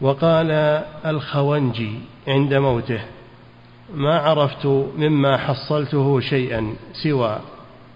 وقال 0.00 0.50
الخونجي 1.06 1.92
عند 2.28 2.54
موته 2.54 3.00
ما 3.94 4.18
عرفت 4.18 4.66
مما 4.96 5.36
حصلته 5.36 6.20
شيئا 6.20 6.74
سوى. 7.02 7.38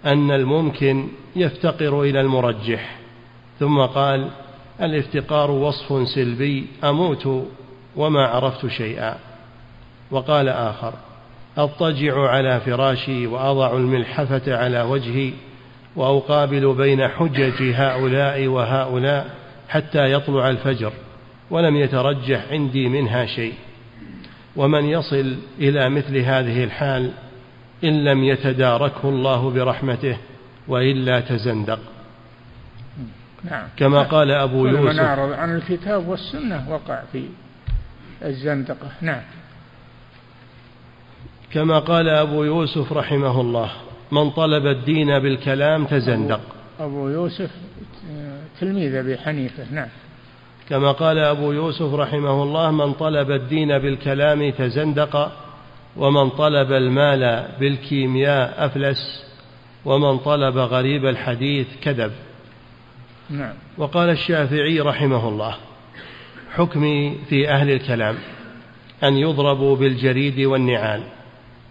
أن 0.07 0.31
الممكن 0.31 1.09
يفتقر 1.37 2.03
إلى 2.03 2.21
المرجح. 2.21 2.97
ثم 3.61 3.81
قال 3.81 4.31
الإفتقار 4.83 5.51
وصف 5.51 6.09
سلبي 6.09 6.67
أموت 6.85 7.47
وما 7.97 8.27
عرفت 8.27 8.67
شيئا. 8.67 9.17
وقال 10.11 10.49
آخر 10.49 10.93
أضطجع 11.59 12.29
على 12.29 12.61
فراشي 12.61 13.27
وأضع 13.27 13.77
الملحفة 13.77 14.57
على 14.57 14.83
وجهي 14.83 15.33
وأقابل 15.97 16.75
بين 16.75 17.09
حجج 17.09 17.63
هؤلاء 17.75 18.47
وهؤلاء 18.47 19.35
حتى 19.69 20.13
يطلع 20.13 20.51
الفجر 20.51 20.93
ولم 21.51 21.77
يترجح 21.77 22.45
عندي 22.51 22.89
منها 22.89 23.27
شيء. 23.27 23.55
ومن 24.57 24.85
يصل 24.85 25.37
إلى 25.59 25.89
مثل 25.89 26.17
هذه 26.17 26.65
الحال 26.65 27.11
إن 27.85 28.05
لم 28.05 28.25
يتداركه 28.25 29.09
الله 29.09 29.51
برحمته 29.51 30.17
وإلا 30.69 31.21
تزندق. 31.21 31.79
نعم. 33.45 33.69
كما 33.77 34.03
قال 34.03 34.31
أبو 34.31 34.67
يوسف. 34.67 34.93
من 34.93 34.99
أعرض 34.99 35.33
عن 35.33 35.57
الكتاب 35.57 36.09
والسنة 36.09 36.71
وقع 36.71 37.03
في 37.13 37.29
الزندقة. 38.25 38.91
نعم. 39.01 39.23
كما 41.53 41.79
قال 41.79 42.09
أبو 42.09 42.45
يوسف 42.45 42.93
رحمه 42.93 43.41
الله 43.41 43.71
من 44.13 44.31
طلب 44.31 44.67
الدين 44.67 45.19
بالكلام 45.19 45.85
تزندق. 45.85 46.41
أبو 46.81 47.09
يوسف 47.09 47.51
تلميذ 48.61 48.95
أبي 48.95 49.19
حنيفة. 49.19 49.65
نعم. 49.73 49.89
كما 50.69 50.93
قال 50.93 51.19
أبو 51.19 51.53
يوسف 51.53 51.95
رحمه 51.95 52.43
الله 52.43 52.71
من 52.71 52.93
طلب 52.93 53.31
الدين 53.31 53.79
بالكلام 53.79 54.51
تزندق. 54.51 55.33
ومن 55.97 56.31
طلب 56.31 56.73
المال 56.73 57.49
بالكيمياء 57.61 58.67
أفلس 58.67 59.27
ومن 59.85 60.19
طلب 60.19 60.59
غريب 60.59 61.07
الحديث 61.07 61.67
كذب. 61.83 62.13
نعم. 63.31 63.55
وقال 63.79 64.11
الشافعي 64.11 64.81
رحمه 64.81 65.29
الله 65.29 65.57
حكمي 66.55 67.19
في 67.29 67.49
أهل 67.49 67.71
الكلام 67.71 68.17
أن 69.05 69.17
يضربوا 69.17 69.77
بالجريد 69.77 70.41
والنعال 70.41 71.03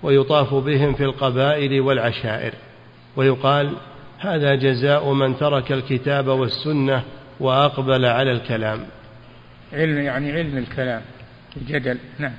ويطاف 0.04 0.54
بهم 0.54 0.94
في 0.94 1.04
القبائل 1.04 1.82
والعشائر 1.82 2.54
ويقال 3.16 3.76
هذا 4.20 4.56
جزاء 4.56 5.14
من 5.14 5.38
ترك 5.38 5.72
الكتاب 5.72 6.28
والسنة 6.28 7.04
وأقبل 7.40 8.06
على 8.06 8.32
الكلام. 8.32 8.86
علم 9.74 9.98
يعني 9.98 10.32
علم 10.32 10.58
الكلام 10.58 11.02
الجدل 11.58 11.98
نعم. 12.20 12.34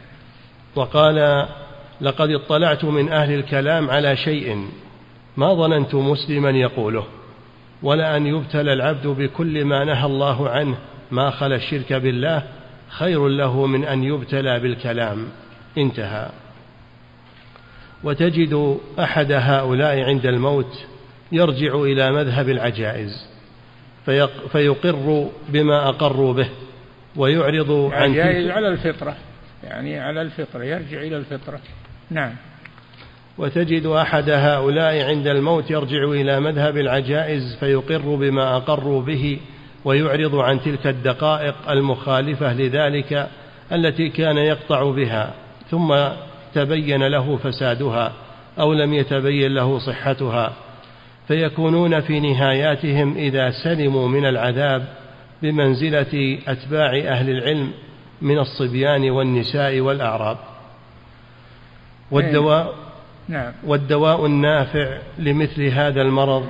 وقال 0.75 1.47
لقد 2.01 2.31
اطلعت 2.31 2.85
من 2.85 3.13
أهل 3.13 3.35
الكلام 3.35 3.91
على 3.91 4.17
شيء 4.17 4.69
ما 5.37 5.55
ظننت 5.55 5.95
مسلما 5.95 6.51
يقوله 6.51 7.07
ولا 7.83 8.17
أن 8.17 8.27
يبتلى 8.27 8.73
العبد 8.73 9.07
بكل 9.07 9.65
ما 9.65 9.85
نهى 9.85 10.07
الله 10.07 10.49
عنه 10.49 10.77
ما 11.11 11.31
خلا 11.31 11.57
الشرك 11.57 11.93
بالله 11.93 12.43
خير 12.89 13.29
له 13.29 13.67
من 13.67 13.85
أن 13.85 14.05
يبتلى 14.05 14.61
بالكلام. 14.61 15.29
انتهى. 15.79 16.31
وتجد 18.05 18.79
أحد 18.99 19.33
هؤلاء 19.33 20.01
عند 20.01 20.27
الموت 20.27 20.87
يرجع 21.33 21.75
إلى 21.75 22.13
مذهب 22.13 22.49
العجائز 22.49 23.29
فيقر 24.53 25.29
بما 25.49 25.89
أقروا 25.89 26.33
به 26.33 26.49
ويعرض 27.17 27.91
عن 27.93 28.15
العجائز 28.15 28.51
على 28.51 28.69
الفطرة 28.69 29.17
يعني 29.65 30.01
على 30.01 30.23
الفطرة 30.23 30.65
يرجع 30.65 31.01
إلى 31.01 31.17
الفطرة. 31.17 31.61
نعم. 32.11 32.33
وتجد 33.39 33.87
أحد 33.87 34.31
هؤلاء 34.31 35.05
عند 35.05 35.27
الموت 35.27 35.71
يرجع 35.71 36.05
إلى 36.05 36.41
مذهب 36.41 36.77
العجائز 36.77 37.57
فيقر 37.61 38.15
بما 38.15 38.57
أقروا 38.57 39.03
به 39.03 39.39
ويعرض 39.85 40.35
عن 40.35 40.61
تلك 40.61 40.87
الدقائق 40.87 41.71
المخالفة 41.71 42.53
لذلك 42.53 43.29
التي 43.73 44.09
كان 44.09 44.37
يقطع 44.37 44.91
بها 44.91 45.35
ثم 45.71 45.97
تبين 46.55 47.03
له 47.03 47.37
فسادها 47.37 48.13
أو 48.59 48.73
لم 48.73 48.95
يتبين 48.95 49.55
له 49.55 49.79
صحتها. 49.79 50.53
فيكونون 51.29 52.01
في 52.01 52.21
نهاياتهم 52.21 53.17
إذا 53.17 53.51
سلموا 53.51 54.09
من 54.09 54.27
العذاب 54.27 54.85
بمنزلة 55.43 56.39
أتباع 56.49 56.99
أهل 56.99 57.31
العلم 57.31 57.71
من 58.23 58.39
الصبيان 58.39 59.11
والنساء 59.11 59.81
والأعراب. 59.81 60.37
والدواء 62.11 62.75
نعم. 63.29 63.53
والدواء 63.67 64.27
النافع 64.27 64.99
لمثل 65.19 65.63
هذا 65.63 66.03
المرض 66.03 66.47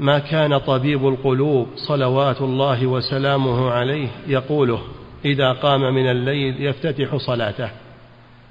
ما 0.00 0.18
كان 0.18 0.58
طبيب 0.58 1.08
القلوب 1.08 1.66
صلوات 1.76 2.40
الله 2.40 2.86
وسلامه 2.86 3.70
عليه 3.70 4.08
يقوله 4.26 4.80
إذا 5.24 5.52
قام 5.52 5.94
من 5.94 6.10
الليل 6.10 6.62
يفتتح 6.66 7.16
صلاته. 7.16 7.70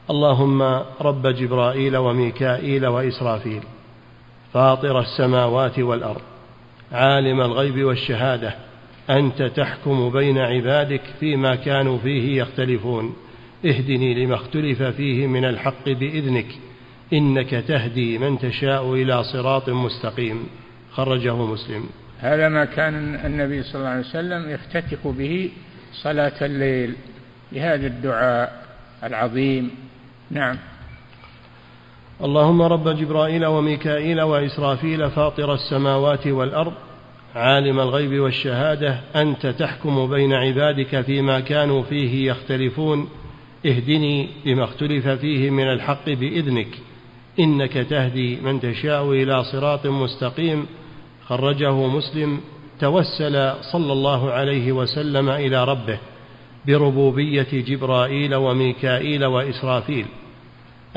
اللهم 0.09 0.61
رب 1.01 1.27
جبرائيل 1.27 1.97
وميكائيل 1.97 2.87
وإسرافيل 2.87 3.63
فاطر 4.53 4.99
السماوات 4.99 5.79
والأرض 5.79 6.21
عالم 6.91 7.41
الغيب 7.41 7.83
والشهادة 7.83 8.53
أنت 9.09 9.41
تحكم 9.41 10.09
بين 10.09 10.37
عبادك 10.37 11.01
فيما 11.19 11.55
كانوا 11.55 11.97
فيه 11.97 12.41
يختلفون. 12.41 13.15
اهدني 13.65 14.25
لما 14.25 14.35
اختلف 14.35 14.83
فيه 14.83 15.27
من 15.27 15.45
الحق 15.45 15.89
بإذنك 15.89 16.47
إنك 17.13 17.49
تهدي 17.49 18.17
من 18.17 18.39
تشاء 18.39 18.93
إلى 18.93 19.23
صراط 19.23 19.69
مستقيم. 19.69 20.47
خرجه 20.91 21.35
مسلم. 21.35 21.83
هذا 22.19 22.49
ما 22.49 22.65
كان 22.65 23.15
النبي 23.25 23.63
صلى 23.63 23.75
الله 23.75 23.89
عليه 23.89 23.99
وسلم 23.99 24.49
يفتتح 24.49 25.07
به 25.07 25.49
صلاة 25.93 26.45
الليل 26.45 26.95
بهذا 27.51 27.87
الدعاء 27.87 28.65
العظيم. 29.03 29.71
نعم. 30.31 30.57
اللهم 32.23 32.61
رب 32.61 32.89
جبرائيل 32.89 33.45
وميكائيل 33.45 34.21
وإسرافيل 34.21 35.09
فاطر 35.09 35.53
السماوات 35.53 36.27
والأرض 36.27 36.73
عالم 37.35 37.79
الغيب 37.79 38.19
والشهادة 38.19 38.99
أنت 39.15 39.47
تحكم 39.47 40.09
بين 40.09 40.33
عبادك 40.33 41.01
فيما 41.01 41.39
كانوا 41.39 41.83
فيه 41.83 42.31
يختلفون. 42.31 43.09
اهدني 43.65 44.27
لما 44.45 44.63
اختلف 44.63 45.07
فيه 45.07 45.49
من 45.49 45.63
الحق 45.63 46.09
بإذنك 46.09 46.67
إنك 47.39 47.73
تهدي 47.73 48.35
من 48.35 48.59
تشاء 48.59 49.11
إلى 49.11 49.43
صراط 49.43 49.87
مستقيم. 49.87 50.65
خرجه 51.25 51.87
مسلم 51.87 52.41
توسل 52.79 53.53
صلى 53.71 53.93
الله 53.93 54.31
عليه 54.31 54.71
وسلم 54.71 55.29
إلى 55.29 55.63
ربه 55.63 55.99
بربوبية 56.67 57.47
جبرائيل 57.51 58.35
وميكائيل 58.35 59.25
وإسرافيل 59.25 60.05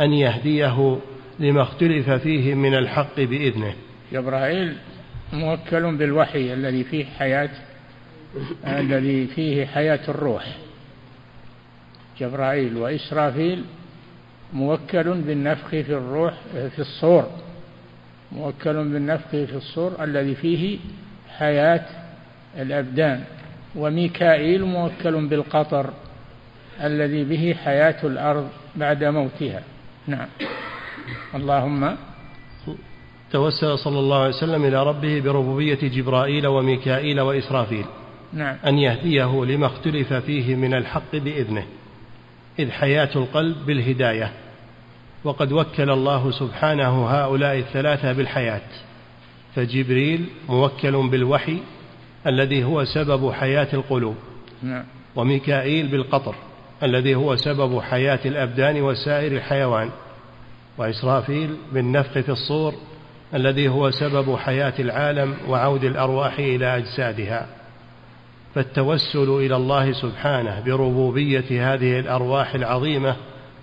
أن 0.00 0.12
يهديه 0.12 0.98
لما 1.40 1.62
اختلف 1.62 2.10
فيه 2.10 2.54
من 2.54 2.74
الحق 2.74 3.20
بإذنه. 3.20 3.74
جبرائيل 4.12 4.76
موكل 5.32 5.96
بالوحي 5.96 6.52
الذي 6.52 6.84
فيه 6.84 7.04
حياة 7.04 7.50
الذي 8.66 9.26
فيه 9.26 9.66
حياة 9.66 10.00
الروح. 10.08 10.56
جبرائيل 12.20 12.76
وإسرافيل 12.76 13.64
موكل 14.52 15.14
بالنفخ 15.14 15.68
في 15.68 15.92
الروح 15.92 16.34
في 16.52 16.78
الصور. 16.78 17.30
موكل 18.32 18.74
بالنفخ 18.74 19.28
في 19.30 19.56
الصور 19.56 20.04
الذي 20.04 20.34
فيه 20.34 20.78
حياة 21.38 21.86
الأبدان. 22.58 23.24
وميكائيل 23.76 24.64
موكل 24.64 25.26
بالقطر 25.26 25.90
الذي 26.82 27.24
به 27.24 27.54
حياة 27.64 28.06
الأرض 28.06 28.48
بعد 28.76 29.04
موتها. 29.04 29.62
نعم. 30.06 30.28
اللهم 31.34 31.96
توسل 33.32 33.78
صلى 33.78 33.98
الله 33.98 34.18
عليه 34.18 34.34
وسلم 34.34 34.64
إلى 34.64 34.82
ربه 34.82 35.20
بربوبية 35.20 35.78
جبرائيل 35.82 36.46
وميكائيل 36.46 37.20
وإسرافيل. 37.20 37.84
نعم. 38.32 38.56
أن 38.66 38.78
يهديه 38.78 39.44
لما 39.44 39.66
اختلف 39.66 40.12
فيه 40.12 40.54
من 40.54 40.74
الحق 40.74 41.16
بإذنه. 41.16 41.66
إذ 42.58 42.70
حياة 42.70 43.10
القلب 43.16 43.66
بالهداية. 43.66 44.32
وقد 45.24 45.52
وكل 45.52 45.90
الله 45.90 46.30
سبحانه 46.30 47.06
هؤلاء 47.06 47.58
الثلاثة 47.58 48.12
بالحياة. 48.12 48.62
فجبريل 49.54 50.26
موكل 50.48 51.08
بالوحي 51.08 51.58
الذي 52.26 52.64
هو 52.64 52.84
سبب 52.84 53.32
حياة 53.32 53.68
القلوب. 53.72 54.16
نعم. 54.62 54.84
وميكائيل 55.16 55.88
بالقطر 55.88 56.34
الذي 56.82 57.14
هو 57.14 57.36
سبب 57.36 57.80
حياة 57.80 58.20
الأبدان 58.24 58.82
وسائر 58.82 59.32
الحيوان. 59.32 59.90
وإسرافيل 60.78 61.56
بالنفخ 61.72 62.12
في 62.12 62.28
الصور 62.28 62.74
الذي 63.34 63.68
هو 63.68 63.90
سبب 63.90 64.36
حياة 64.36 64.74
العالم 64.78 65.36
وعود 65.48 65.84
الأرواح 65.84 66.38
إلى 66.38 66.76
أجسادها. 66.76 67.46
فالتوسل 68.54 69.28
إلى 69.28 69.56
الله 69.56 69.92
سبحانه 69.92 70.60
بربوبية 70.60 71.74
هذه 71.74 72.00
الأرواح 72.00 72.54
العظيمة 72.54 73.16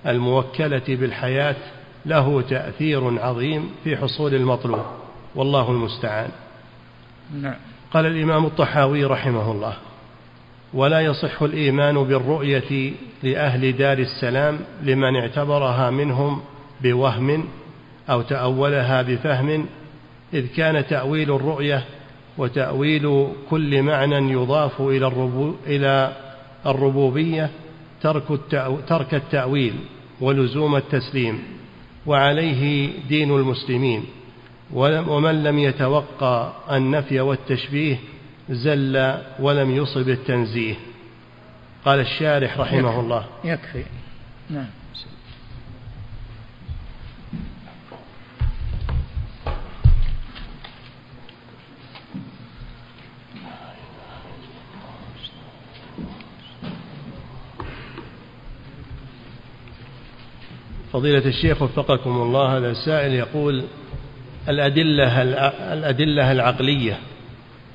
الموكلة 0.08 0.84
بالحياة 0.88 1.56
له 2.06 2.42
تأثير 2.42 3.22
عظيم 3.22 3.70
في 3.84 3.98
حصول 3.98 4.36
المطلوب. 4.36 4.86
والله 5.36 5.72
المستعان. 5.72 6.30
نعم. 7.42 7.56
قال 7.94 8.06
الإمام 8.06 8.46
الطحاوي 8.46 9.06
رحمه 9.06 9.52
الله 9.52 9.74
ولا 10.74 11.02
يصح 11.02 11.42
الإيمان 11.42 12.04
بالرؤية 12.04 12.94
لأهل 13.24 13.78
دار 13.78 13.98
السلام 13.98 14.60
لمن 14.84 15.16
اعتبرها 15.16 15.90
منهم 15.90 16.42
بوهم 16.82 17.48
أو 18.10 18.22
تأولها 18.22 19.02
بفهم 19.02 19.66
إذ 20.34 20.48
كان 20.48 20.88
تأويل 20.88 21.36
الرؤية 21.36 21.84
وتأويل 22.38 23.28
كل 23.50 23.84
معنى 23.84 24.32
يضاف 24.32 24.82
إلى 24.82 25.08
الربو 25.08 25.56
إلى 25.68 26.18
الربوبية 26.66 27.50
ترك 28.02 28.24
ترك 28.88 29.14
التأويل 29.14 29.74
ولزوم 30.22 30.76
التسليم 30.76 31.40
وعليه 32.06 32.90
دين 33.10 33.32
المسلمين. 33.32 34.06
ومن 34.74 35.44
لم 35.44 35.60
يتوقع 35.60 36.52
النفي 36.72 37.20
والتشبيه 37.20 38.00
زل 38.50 39.16
ولم 39.40 39.76
يصب 39.76 40.10
التنزيه. 40.10 40.76
قال 41.86 42.00
الشارح 42.00 42.60
رحمه 42.60 42.80
يكفي. 42.80 43.00
الله. 43.00 43.26
يكفي. 43.44 43.84
نعم. 44.50 44.66
فضيلة 60.94 61.26
الشيخ 61.26 61.62
وفقكم 61.62 62.10
الله 62.10 62.58
هذا 62.58 62.72
السائل 62.72 63.14
يقول 63.14 63.64
الأدلة 64.50 65.22
الأدلة 65.74 66.32
العقلية 66.32 66.98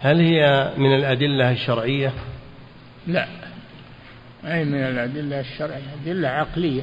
هل 0.00 0.20
هي 0.20 0.72
من 0.76 0.94
الأدلة 0.94 1.52
الشرعية؟ 1.52 2.12
لا. 3.06 3.26
أي 4.44 4.64
من 4.64 4.74
الأدلة 4.74 5.40
الشرعية؟ 5.40 5.82
أدلة 6.02 6.28
عقلية. 6.28 6.82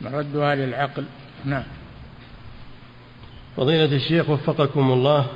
مردها 0.00 0.54
للعقل. 0.54 1.04
نعم. 1.44 1.64
فضيلة 3.56 3.96
الشيخ 3.96 4.30
وفقكم 4.30 4.92
الله 4.92 5.26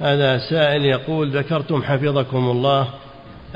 هذا 0.00 0.38
سائل 0.38 0.84
يقول 0.84 1.30
ذكرتم 1.30 1.82
حفظكم 1.82 2.50
الله 2.50 2.88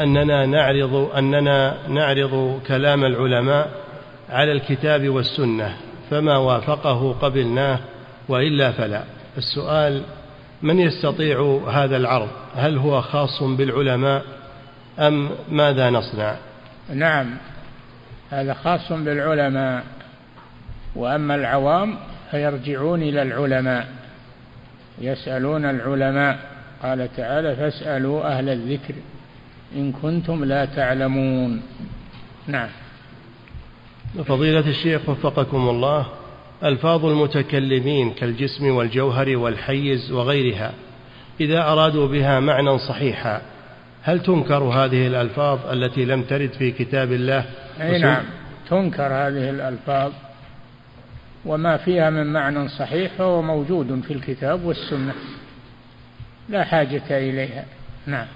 أننا 0.01 0.47
نعرض 0.47 0.95
أننا 1.17 1.89
نعرض 1.89 2.61
كلام 2.67 3.05
العلماء 3.05 3.84
على 4.31 4.53
الكتاب 4.53 5.09
والسنة 5.09 5.77
فما 6.11 6.37
وافقه 6.37 7.13
قبلناه 7.13 7.79
وإلا 8.29 8.73
فلا. 8.73 9.03
السؤال 9.37 10.03
من 10.63 10.79
يستطيع 10.79 11.61
هذا 11.73 11.97
العرض؟ 11.97 12.29
هل 12.57 12.79
هو 12.79 13.01
خاص 13.01 13.43
بالعلماء 13.43 14.23
أم 14.99 15.31
ماذا 15.51 15.91
نصنع؟ 15.91 16.37
نعم 16.95 17.37
هذا 18.31 18.55
خاص 18.55 18.93
بالعلماء 18.93 19.85
وأما 20.97 21.35
العوام 21.35 21.97
فيرجعون 22.31 23.03
إلى 23.03 23.23
العلماء. 23.23 23.89
يسألون 25.01 25.65
العلماء 25.65 26.39
قال 26.83 27.17
تعالى 27.17 27.57
فاسألوا 27.57 28.27
أهل 28.27 28.49
الذكر 28.49 28.95
إن 29.77 29.93
كنتم 29.93 30.45
لا 30.45 30.65
تعلمون. 30.65 31.63
نعم. 32.47 32.69
فضيلة 34.23 34.69
الشيخ 34.69 35.09
وفقكم 35.09 35.69
الله 35.69 36.07
ألفاظ 36.65 37.05
المتكلمين 37.05 38.11
كالجسم 38.11 38.67
والجوهر 38.67 39.37
والحيز 39.37 40.13
وغيرها 40.13 40.73
إذا 41.41 41.73
أرادوا 41.73 42.09
بها 42.09 42.41
معنى 42.41 42.79
صحيحا 42.79 43.43
هل 44.03 44.23
تنكر 44.23 44.63
هذه 44.63 45.07
الألفاظ 45.07 45.59
التي 45.67 46.05
لم 46.05 46.23
ترد 46.23 46.53
في 46.53 46.71
كتاب 46.71 47.13
الله؟ 47.13 47.45
أي 47.81 47.99
نعم 47.99 48.25
تنكر 48.71 49.03
هذه 49.03 49.51
الألفاظ 49.51 50.13
وما 51.45 51.77
فيها 51.77 52.11
من 52.11 52.33
معنى 52.33 52.69
صحيح 52.69 53.13
فهو 53.19 53.43
موجود 53.43 54.01
في 54.01 54.13
الكتاب 54.13 54.65
والسنة 54.65 55.15
لا 56.49 56.65
حاجة 56.65 57.03
إليها. 57.11 57.65
نعم. 58.07 58.27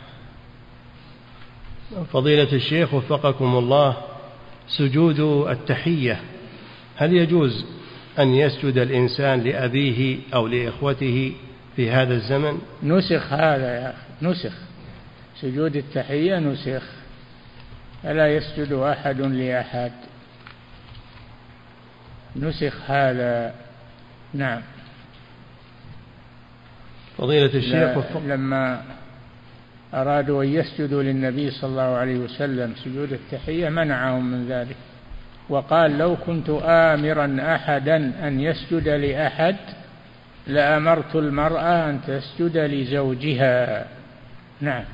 فضيلة 2.13 2.53
الشيخ 2.53 2.95
وفقكم 2.95 3.59
الله 3.59 3.97
سجود 4.69 5.21
التحية. 5.49 6.21
هل 6.97 7.13
يجوز 7.13 7.65
أن 8.19 8.35
يسجد 8.35 8.79
الإنسان 8.79 9.41
لأبيه 9.41 10.19
أو 10.35 10.47
لإخوته 10.47 11.33
في 11.77 11.91
هذا 11.91 12.15
الزمن؟ 12.15 12.59
نسخ 12.83 13.33
هذا 13.33 13.75
يا 13.75 13.91
أخي 13.91 14.27
نسخ. 14.27 14.53
سجود 15.41 15.77
التحية 15.77 16.39
نسخ. 16.39 16.83
فلا 18.03 18.37
يسجد 18.37 18.73
أحد 18.73 19.21
لأحد؟ 19.21 19.93
نسخ 22.37 22.91
هذا 22.91 23.55
نعم. 24.35 24.63
فضيلة 27.19 27.55
الشيخ 27.55 28.17
لما 28.17 28.83
أرادوا 29.95 30.45
أن 30.45 30.49
يسجدوا 30.49 31.03
للنبي 31.03 31.51
صلى 31.51 31.71
الله 31.71 31.83
عليه 31.83 32.19
وسلم 32.19 32.75
سجود 32.85 33.13
التحية 33.13 33.69
منعهم 33.69 34.31
من 34.31 34.49
ذلك. 34.49 34.77
وقال 35.49 35.99
لو 35.99 36.17
كنت 36.17 36.51
آمرا 36.65 37.55
أحدا 37.55 37.97
أن 38.29 38.41
يسجد 38.41 38.89
لأحد 38.89 39.57
لأمرت 40.47 41.17
المرأة 41.17 41.91
أن 41.91 42.01
تسجد 42.07 42.57
لزوجها. 42.57 43.87
نعم. 44.61 44.85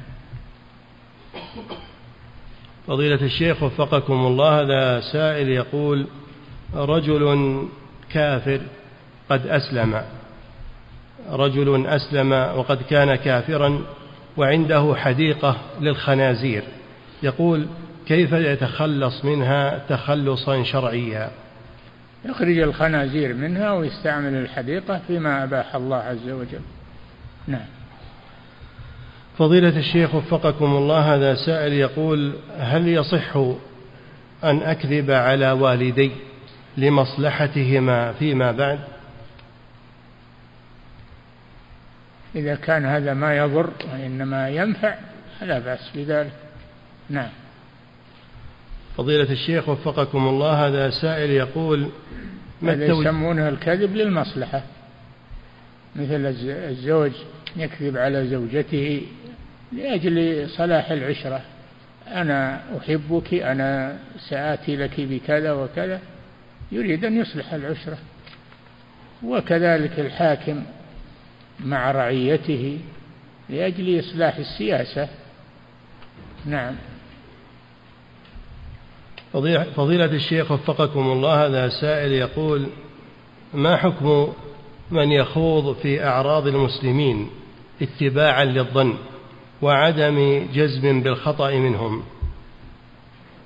فضيلة 2.86 3.22
الشيخ 3.22 3.62
وفقكم 3.62 4.26
الله 4.26 4.60
هذا 4.60 5.00
سائل 5.00 5.48
يقول 5.48 6.06
رجل 6.74 7.58
كافر 8.12 8.60
قد 9.30 9.46
أسلم. 9.46 10.02
رجل 11.30 11.86
أسلم 11.86 12.32
وقد 12.32 12.82
كان 12.82 13.14
كافرا 13.14 13.80
وعنده 14.36 14.94
حديقة 14.96 15.56
للخنازير. 15.80 16.62
يقول 17.22 17.66
كيف 18.06 18.32
يتخلص 18.32 19.24
منها 19.24 19.78
تخلصا 19.88 20.62
شرعيا؟ 20.62 21.30
يخرج 22.24 22.58
الخنازير 22.58 23.34
منها 23.34 23.72
ويستعمل 23.72 24.34
الحديقة 24.34 25.00
فيما 25.06 25.44
أباح 25.44 25.74
الله 25.74 25.96
عز 25.96 26.28
وجل. 26.28 26.60
نعم. 27.46 27.66
فضيلة 29.38 29.78
الشيخ 29.78 30.14
وفقكم 30.14 30.64
الله 30.64 31.14
هذا 31.14 31.34
سائل 31.34 31.72
يقول 31.72 32.32
هل 32.58 32.88
يصح 32.88 33.36
أن 34.44 34.62
أكذب 34.62 35.10
على 35.10 35.52
والدي 35.52 36.10
لمصلحتهما 36.76 38.12
فيما 38.12 38.52
بعد؟ 38.52 38.78
إذا 42.36 42.54
كان 42.54 42.84
هذا 42.84 43.14
ما 43.14 43.36
يضر 43.36 43.70
وإنما 43.92 44.48
ينفع 44.48 44.94
فلا 45.40 45.58
بأس 45.58 45.90
بذلك. 45.94 46.32
نعم. 47.10 47.28
فضيلة 48.96 49.32
الشيخ 49.32 49.68
وفقكم 49.68 50.28
الله 50.28 50.66
هذا 50.66 50.90
سائل 50.90 51.30
يقول 51.30 51.88
هذا 52.62 52.86
يسمونه 52.86 53.48
الكذب 53.48 53.96
للمصلحة. 53.96 54.62
مثل 55.96 56.34
الزوج 56.48 57.12
يكذب 57.56 57.96
على 57.96 58.26
زوجته 58.26 59.02
لأجل 59.72 60.48
صلاح 60.48 60.90
العشرة. 60.90 61.40
أنا 62.08 62.60
أحبك 62.78 63.34
أنا 63.34 63.98
سآتي 64.28 64.76
لك 64.76 65.00
بكذا 65.00 65.52
وكذا. 65.52 66.00
يريد 66.72 67.04
أن 67.04 67.20
يصلح 67.20 67.52
العشرة. 67.52 67.98
وكذلك 69.22 70.00
الحاكم 70.00 70.62
مع 71.60 71.90
رعيته 71.90 72.78
لأجل 73.48 74.00
إصلاح 74.00 74.36
السياسة. 74.36 75.08
نعم. 76.46 76.74
فضيلة 79.76 80.04
الشيخ 80.04 80.50
وفقكم 80.50 81.00
الله 81.00 81.46
هذا 81.46 81.68
سائل 81.68 82.12
يقول 82.12 82.66
ما 83.54 83.76
حكم 83.76 84.32
من 84.90 85.12
يخوض 85.12 85.76
في 85.76 86.04
أعراض 86.04 86.46
المسلمين 86.46 87.30
اتباعا 87.82 88.44
للظن 88.44 88.94
وعدم 89.62 90.46
جزم 90.54 91.00
بالخطأ 91.02 91.50
منهم؟ 91.50 92.02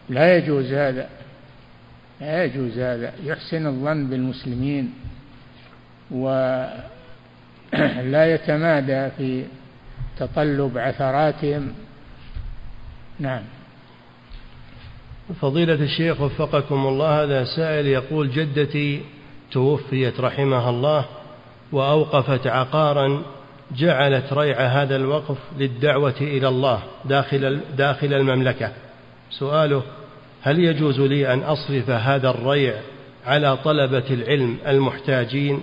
لا 0.09 0.37
يجوز 0.37 0.73
هذا. 0.73 1.09
لا 2.21 2.45
يجوز 2.45 2.79
هذا. 2.79 3.13
يحسن 3.25 3.67
الظن 3.67 4.07
بالمسلمين 4.07 4.95
ولا 7.75 8.35
يتمادى 8.35 9.11
في 9.16 9.45
تطلب 10.19 10.79
عثراتهم. 10.79 11.73
نعم. 13.21 13.43
فضيلة 15.41 15.75
الشيخ 15.75 16.21
وفقكم 16.21 16.87
الله 16.87 17.23
هذا 17.23 17.45
سائل 17.45 17.87
يقول 17.87 18.31
جدتي 18.31 19.01
توفيت 19.53 20.21
رحمها 20.21 20.71
الله 20.71 21.05
وأوقفت 21.73 22.47
عقارا 22.47 23.23
جعلت 23.77 24.33
ريع 24.33 24.61
هذا 24.61 24.97
الوقف 24.97 25.37
للدعوة 25.59 26.14
إلى 26.21 26.49
الله 26.49 26.83
داخل 27.05 27.61
داخل 27.77 28.14
المملكة. 28.14 28.73
سؤاله 29.31 29.83
هل 30.43 30.59
يجوز 30.59 31.01
لي 31.01 31.33
أن 31.33 31.41
أصرف 31.41 31.91
هذا 31.91 32.31
الريع 32.31 32.75
على 33.27 33.57
طلبة 33.57 34.05
العلم 34.11 34.57
المحتاجين؟ 34.66 35.61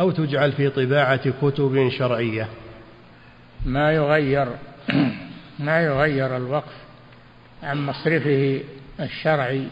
أو 0.00 0.10
تجعل 0.10 0.52
في 0.52 0.68
طباعة 0.68 1.30
كتب 1.42 1.88
شرعية. 1.98 2.48
ما 3.66 3.92
يغير 3.92 4.48
ما 5.58 5.80
يغير 5.80 6.36
الوقف 6.36 6.74
عن 7.62 7.86
مصرفه 7.86 8.60
الشرعي. 9.00 9.66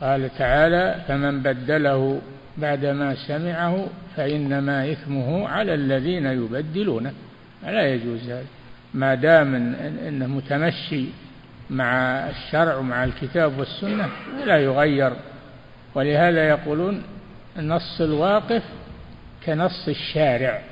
قال 0.00 0.30
تعالى 0.38 1.00
فمن 1.08 1.42
بدله 1.42 2.20
بعدما 2.58 3.14
سمعه 3.14 3.86
فإنما 4.16 4.92
إثمه 4.92 5.48
على 5.48 5.74
الذين 5.74 6.26
يبدلونه. 6.26 7.12
لا 7.64 7.94
يجوز 7.94 8.30
هذا 8.30 8.44
ما 8.94 9.14
دام 9.14 9.54
انه 10.08 10.26
متمشي 10.26 11.04
مع 11.70 11.92
الشرع 12.28 12.76
ومع 12.76 13.04
الكتاب 13.04 13.58
والسنة 13.58 14.08
لا 14.46 14.58
يغير. 14.58 15.12
ولهذا 15.94 16.48
يقولون 16.48 17.02
نص 17.56 18.00
الواقف 18.00 18.62
كنص 19.46 19.88
الشارع 19.88 20.62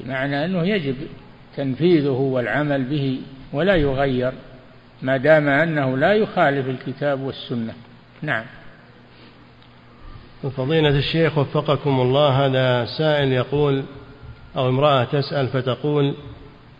بمعنى 0.00 0.44
أنه 0.44 0.66
يجب 0.66 0.96
تنفيذه 1.56 2.08
والعمل 2.08 2.84
به 2.84 3.20
ولا 3.52 3.74
يغير 3.74 4.32
ما 5.02 5.16
دام 5.16 5.48
أنه 5.48 5.96
لا 5.96 6.12
يخالف 6.12 6.68
الكتاب 6.68 7.20
والسنة. 7.20 7.74
نعم. 8.22 8.44
فضيلة 10.56 10.88
الشيخ 10.88 11.38
وفقكم 11.38 12.00
الله 12.00 12.46
هذا 12.46 12.84
سائل 12.84 13.32
يقول 13.32 13.84
أو 14.56 14.68
امرأة 14.68 15.04
تسأل 15.04 15.48
فتقول 15.48 16.14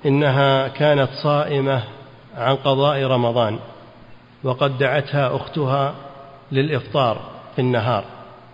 إنها 0.07 0.69
كانت 0.69 1.09
صائمة 1.23 1.83
عن 2.37 2.57
قضاء 2.57 3.03
رمضان 3.03 3.59
وقد 4.45 4.79
دعتها 4.79 5.37
أختها 5.37 5.95
للإفطار 6.53 7.31
في 7.57 7.63
النهار. 7.63 8.05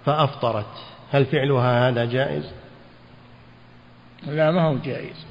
فأفطرت. 0.04 0.84
هل 1.10 1.26
فعلها 1.26 1.88
هذا 1.88 2.04
جائز؟ 2.04 2.52
لا 4.26 4.50
ما 4.50 4.62
هو 4.62 4.76
جائز. 4.76 5.26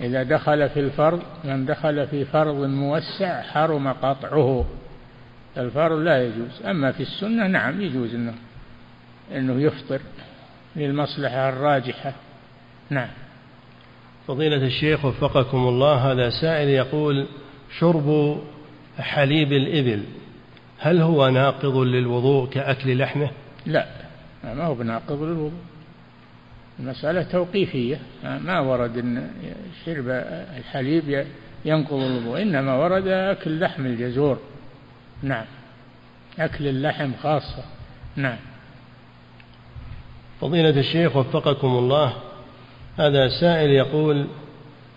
إذا 0.00 0.22
دخل 0.22 0.68
في 0.68 0.80
الفرض 0.80 1.22
من 1.44 1.66
دخل 1.66 2.06
في 2.06 2.24
فرض 2.24 2.64
موسع 2.64 3.42
حرم 3.42 3.88
قطعه. 3.88 4.64
الفرض 5.56 5.98
لا 5.98 6.24
يجوز. 6.26 6.62
أما 6.64 6.92
في 6.92 7.02
السنة 7.02 7.46
نعم 7.46 7.80
يجوز 7.80 8.14
أنه 8.14 8.34
أنه 9.34 9.60
يفطر 9.60 10.00
للمصلحة 10.76 11.48
الراجحة. 11.48 12.12
نعم. 12.90 13.08
فضيلة 14.28 14.66
الشيخ 14.66 15.04
وفقكم 15.04 15.68
الله 15.68 16.12
هذا 16.12 16.30
سائل 16.30 16.68
يقول 16.68 17.26
شرب 17.78 18.38
حليب 18.98 19.52
الإبل. 19.52 20.02
هل 20.82 21.00
هو 21.00 21.28
ناقض 21.28 21.76
للوضوء 21.76 22.48
كأكل 22.48 22.98
لحمه؟ 22.98 23.30
لا 23.66 23.86
ما 24.44 24.64
هو 24.64 24.74
بناقض 24.74 25.22
للوضوء. 25.22 25.60
المسألة 26.80 27.22
توقيفية. 27.22 27.98
ما 28.24 28.60
ورد 28.60 28.98
أن 28.98 29.30
شرب 29.84 30.04
الحليب 30.58 31.26
ينقض 31.64 32.00
الوضوء 32.02 32.42
إنما 32.42 32.76
ورد 32.76 33.06
أكل 33.06 33.60
لحم 33.60 33.86
الجزور. 33.86 34.38
نعم. 35.22 35.44
أكل 36.38 36.66
اللحم 36.66 37.10
خاصة. 37.22 37.64
نعم. 38.16 38.38
فضيلة 40.40 40.80
الشيخ 40.80 41.16
وفقكم 41.16 41.68
الله 41.68 42.12
هذا 42.98 43.28
سائل 43.40 43.70
يقول 43.70 44.26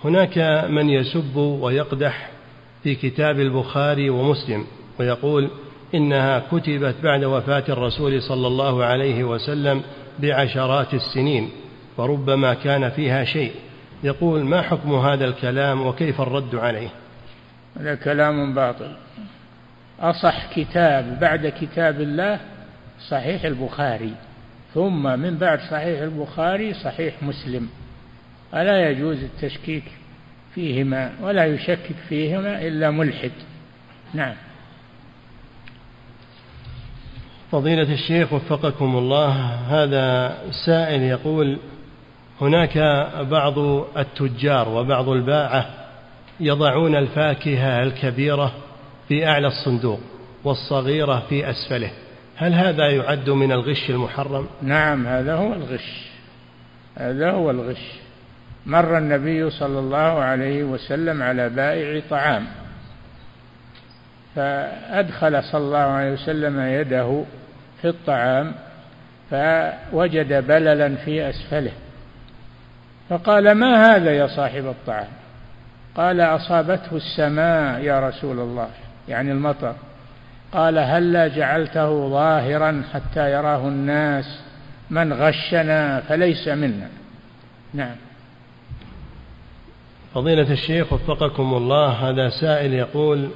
هناك 0.03 0.37
من 0.69 0.89
يسب 0.89 1.35
ويقدح 1.35 2.29
في 2.83 2.95
كتاب 2.95 3.39
البخاري 3.39 4.09
ومسلم 4.09 4.65
ويقول 4.99 5.49
إنها 5.95 6.39
كتبت 6.39 6.95
بعد 7.03 7.23
وفاة 7.23 7.63
الرسول 7.69 8.21
صلى 8.21 8.47
الله 8.47 8.85
عليه 8.85 9.23
وسلم 9.23 9.81
بعشرات 10.19 10.93
السنين 10.93 11.49
وربما 11.97 12.53
كان 12.53 12.89
فيها 12.89 13.23
شيء. 13.23 13.51
يقول 14.03 14.43
ما 14.43 14.61
حكم 14.61 14.95
هذا 14.95 15.25
الكلام 15.25 15.87
وكيف 15.87 16.21
الرد 16.21 16.55
عليه؟ 16.55 16.89
هذا 17.79 17.95
كلام 17.95 18.53
باطل. 18.53 18.91
أصح 19.99 20.53
كتاب 20.55 21.19
بعد 21.19 21.53
كتاب 21.61 22.01
الله 22.01 22.39
صحيح 23.09 23.45
البخاري 23.45 24.11
ثم 24.73 25.19
من 25.19 25.37
بعد 25.37 25.59
صحيح 25.59 26.01
البخاري 26.01 26.73
صحيح 26.73 27.23
مسلم. 27.23 27.69
ألا 28.53 28.89
يجوز 28.89 29.23
التشكيك 29.23 29.83
فيهما 30.55 31.11
ولا 31.21 31.45
يشكك 31.45 31.95
فيهما 32.09 32.61
إلا 32.67 32.91
ملحد. 32.91 33.31
نعم. 34.13 34.35
فضيلة 37.51 37.93
الشيخ 37.93 38.33
وفقكم 38.33 38.97
الله 38.97 39.29
هذا 39.69 40.37
سائل 40.65 41.01
يقول 41.01 41.57
هناك 42.41 42.77
بعض 43.29 43.59
التجار 43.97 44.69
وبعض 44.69 45.09
الباعة 45.09 45.65
يضعون 46.39 46.95
الفاكهة 46.95 47.83
الكبيرة 47.83 48.51
في 49.07 49.27
أعلى 49.27 49.47
الصندوق 49.47 49.99
والصغيرة 50.43 51.23
في 51.29 51.49
أسفله. 51.49 51.91
هل 52.35 52.53
هذا 52.53 52.89
يعد 52.89 53.29
من 53.29 53.51
الغش 53.51 53.89
المحرم؟ 53.89 54.47
نعم 54.61 55.07
هذا 55.07 55.35
هو 55.35 55.53
الغش. 55.53 56.09
هذا 56.97 57.31
هو 57.31 57.51
الغش. 57.51 57.91
مر 58.65 58.97
النبي 58.97 59.49
صلى 59.49 59.79
الله 59.79 59.97
عليه 59.97 60.63
وسلم 60.63 61.23
على 61.23 61.49
بائع 61.49 62.01
طعام. 62.09 62.47
فأدخل 64.35 65.43
صلى 65.43 65.61
الله 65.61 65.77
عليه 65.77 66.11
وسلم 66.11 66.59
يده 66.59 67.23
في 67.81 67.87
الطعام 67.87 68.51
فوجد 69.31 70.47
بللا 70.47 70.95
في 70.95 71.29
أسفله. 71.29 71.71
فقال 73.09 73.51
ما 73.51 73.95
هذا 73.95 74.11
يا 74.11 74.27
صاحب 74.27 74.65
الطعام؟ 74.65 75.07
قال 75.95 76.21
أصابته 76.21 76.95
السماء 76.95 77.81
يا 77.81 78.09
رسول 78.09 78.39
الله. 78.39 78.69
يعني 79.07 79.31
المطر. 79.31 79.75
قال 80.51 80.77
هلا 80.77 81.27
جعلته 81.27 82.09
ظاهرا 82.09 82.83
حتى 82.93 83.31
يراه 83.31 83.67
الناس 83.67 84.39
من 84.89 85.13
غشنا 85.13 86.01
فليس 86.01 86.47
منا. 86.47 86.89
نعم. 87.73 87.95
فضيلة 90.13 90.51
الشيخ 90.51 90.93
وفقكم 90.93 91.53
الله 91.53 91.87
هذا 91.87 92.29
سائل 92.29 92.73
يقول 92.73 93.29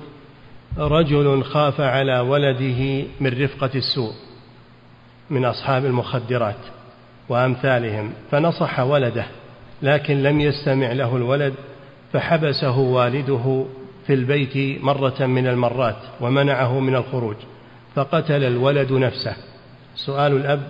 رجل 0.80 1.43
خاف 1.43 1.82
على 1.82 2.19
ولده 2.19 3.03
من 3.19 3.43
رفقة 3.43 3.69
السوء 3.75 4.13
من 5.30 5.45
أصحاب 5.45 5.86
المخدرات 5.86 6.55
وأمثالهم 7.30 8.13
فنصح 8.32 8.80
ولده 8.80 9.25
لكن 9.82 10.23
لم 10.23 10.41
يستمع 10.41 10.91
له 10.91 11.17
الولد 11.17 11.53
فحبسه 12.13 12.77
والده 12.77 13.65
في 14.07 14.13
البيت 14.13 14.84
مرة 14.84 15.25
من 15.25 15.47
المرات 15.47 15.97
ومنعه 16.21 16.80
من 16.80 16.95
الخروج 16.95 17.36
فقتل 17.95 18.43
الولد 18.43 18.91
نفسه. 18.91 19.36
سؤال 19.95 20.32
الأب 20.32 20.67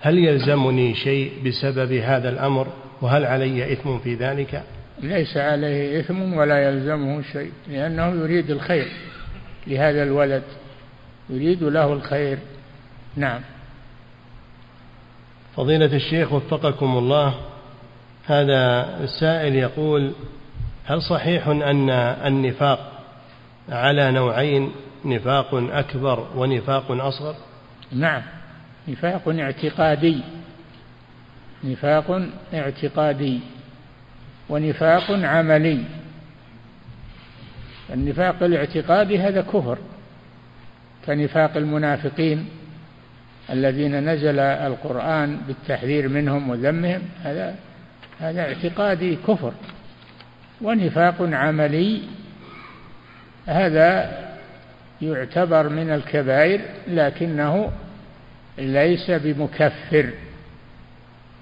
هل 0.00 0.18
يلزمني 0.18 0.94
شيء 0.94 1.32
بسبب 1.46 1.92
هذا 1.92 2.28
الأمر؟ 2.28 2.66
وهل 3.02 3.24
علي 3.24 3.72
إثم 3.72 3.98
في 3.98 4.14
ذلك؟ 4.14 4.62
ليس 5.02 5.36
عليه 5.36 6.00
إثم 6.00 6.32
ولا 6.32 6.68
يلزمه 6.68 7.22
شيء 7.32 7.52
لأنه 7.68 8.06
يريد 8.06 8.50
الخير. 8.50 8.86
لهذا 9.66 10.02
الولد. 10.02 10.42
يريد 11.30 11.62
له 11.62 11.92
الخير. 11.92 12.38
نعم. 13.16 13.40
فضيلة 15.56 15.96
الشيخ 15.96 16.32
وفقكم 16.32 16.98
الله 16.98 17.34
هذا 18.26 18.86
السائل 19.00 19.54
يقول 19.54 20.12
هل 20.84 21.02
صحيح 21.02 21.48
أن 21.48 21.90
النفاق 21.90 22.92
على 23.68 24.10
نوعين 24.10 24.72
نفاق 25.04 25.54
أكبر 25.54 26.26
ونفاق 26.36 26.90
أصغر؟ 26.90 27.34
نعم. 27.92 28.22
نفاق 28.88 29.28
اعتقادي. 29.28 30.20
نفاق 31.64 32.28
اعتقادي. 32.54 33.40
ونفاق 34.48 35.10
عملي. 35.10 35.84
النفاق 37.92 38.42
الاعتقادي 38.42 39.18
هذا 39.18 39.40
كفر. 39.40 39.78
كنفاق 41.06 41.56
المنافقين 41.56 42.48
الذين 43.50 44.10
نزل 44.10 44.38
القرآن 44.38 45.36
بالتحذير 45.36 46.08
منهم 46.08 46.50
وذمهم 46.50 47.02
هذا 47.24 47.54
هذا 48.20 48.40
اعتقادي 48.40 49.16
كفر. 49.16 49.52
ونفاق 50.60 51.16
عملي 51.20 52.02
هذا 53.46 54.18
يعتبر 55.02 55.68
من 55.68 55.90
الكبائر 55.90 56.60
لكنه 56.88 57.70
ليس 58.58 59.10
بمكفر. 59.10 60.10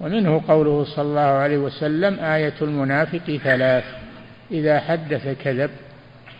ومنه 0.01 0.41
قوله 0.47 0.83
صلى 0.83 1.05
الله 1.05 1.21
عليه 1.21 1.57
وسلم 1.57 2.19
آية 2.19 2.53
المنافق 2.61 3.39
ثلاث 3.43 3.83
إذا 4.51 4.79
حدث 4.79 5.27
كذب 5.43 5.69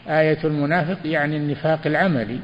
آية 0.07 0.37
المنافق 0.43 0.97
يعني 1.05 1.37
النفاق 1.37 1.79
العملي. 1.85 2.39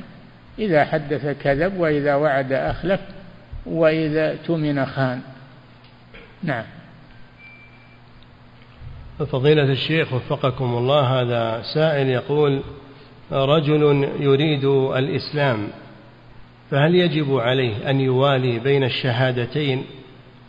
إذا 0.60 0.86
حدث 0.86 1.38
كذب 1.43 1.78
وإذا 1.78 2.16
وعد 2.16 2.51
أخلف 2.51 2.99
وإذا 3.66 4.36
تمن 4.36 4.86
خان. 4.86 5.22
نعم. 6.43 6.64
فضيلة 9.26 9.72
الشيخ 9.72 10.14
وفقكم 10.14 10.78
الله 10.78 11.22
هذا 11.22 11.62
سائل 11.74 12.08
يقول 12.08 12.62
رجل 13.32 14.10
يريد 14.20 14.66
الإسلام 14.95 15.68
فهل 16.72 16.95
يجب 16.95 17.36
عليه 17.36 17.89
أن 17.89 18.01
يوالي 18.01 18.60
بين 18.60 18.84
الشهادتين 18.84 19.84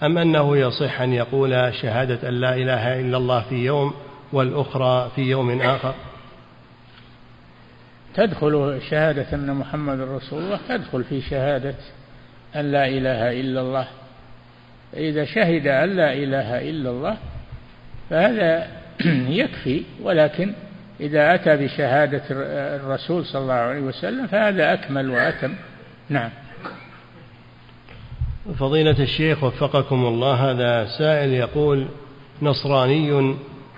أم 0.02 0.18
أنه 0.18 0.56
يصح 0.56 1.00
أن 1.00 1.12
يقول 1.12 1.74
شهادة 1.74 2.28
أن 2.28 2.34
لا 2.34 2.54
إله 2.54 3.00
إلا 3.00 3.16
الله 3.16 3.40
في 3.40 3.54
يوم 3.54 3.94
والأخرى 4.32 5.10
في 5.16 5.22
يوم 5.22 5.60
آخر؟ 5.60 5.94
تدخل 8.14 8.80
شهادة 8.90 9.26
أن 9.32 9.54
محمد 9.54 10.00
رسول 10.00 10.42
الله 10.42 10.58
تدخل 10.68 11.04
في 11.04 11.20
شهادة 11.20 11.74
أن 12.56 12.72
لا 12.72 12.88
إله 12.88 13.40
إلا 13.40 13.60
الله. 13.60 13.86
إذا 14.96 15.24
شهد 15.24 15.66
أن 15.66 15.96
لا 15.96 16.12
إله 16.12 16.70
إلا 16.70 16.90
الله 16.90 17.16
فهذا 18.10 18.66
يكفي. 19.40 19.82
ولكن 20.02 20.52
إذا 21.00 21.34
أتى 21.34 21.56
بشهادة 21.56 22.22
الرسول 22.76 23.24
صلى 23.24 23.42
الله 23.42 23.54
عليه 23.54 23.80
وسلم 23.80 24.26
فهذا 24.26 24.72
أكمل 24.72 25.10
وأتم. 25.10 25.54
نعم. 26.08 26.30
فضيلة 28.58 29.02
الشيخ 29.02 29.44
وفقكم 29.44 30.06
الله 30.06 30.50
هذا 30.50 30.86
سائل 30.98 31.30
يقول 31.30 31.88
نصراني 32.42 33.36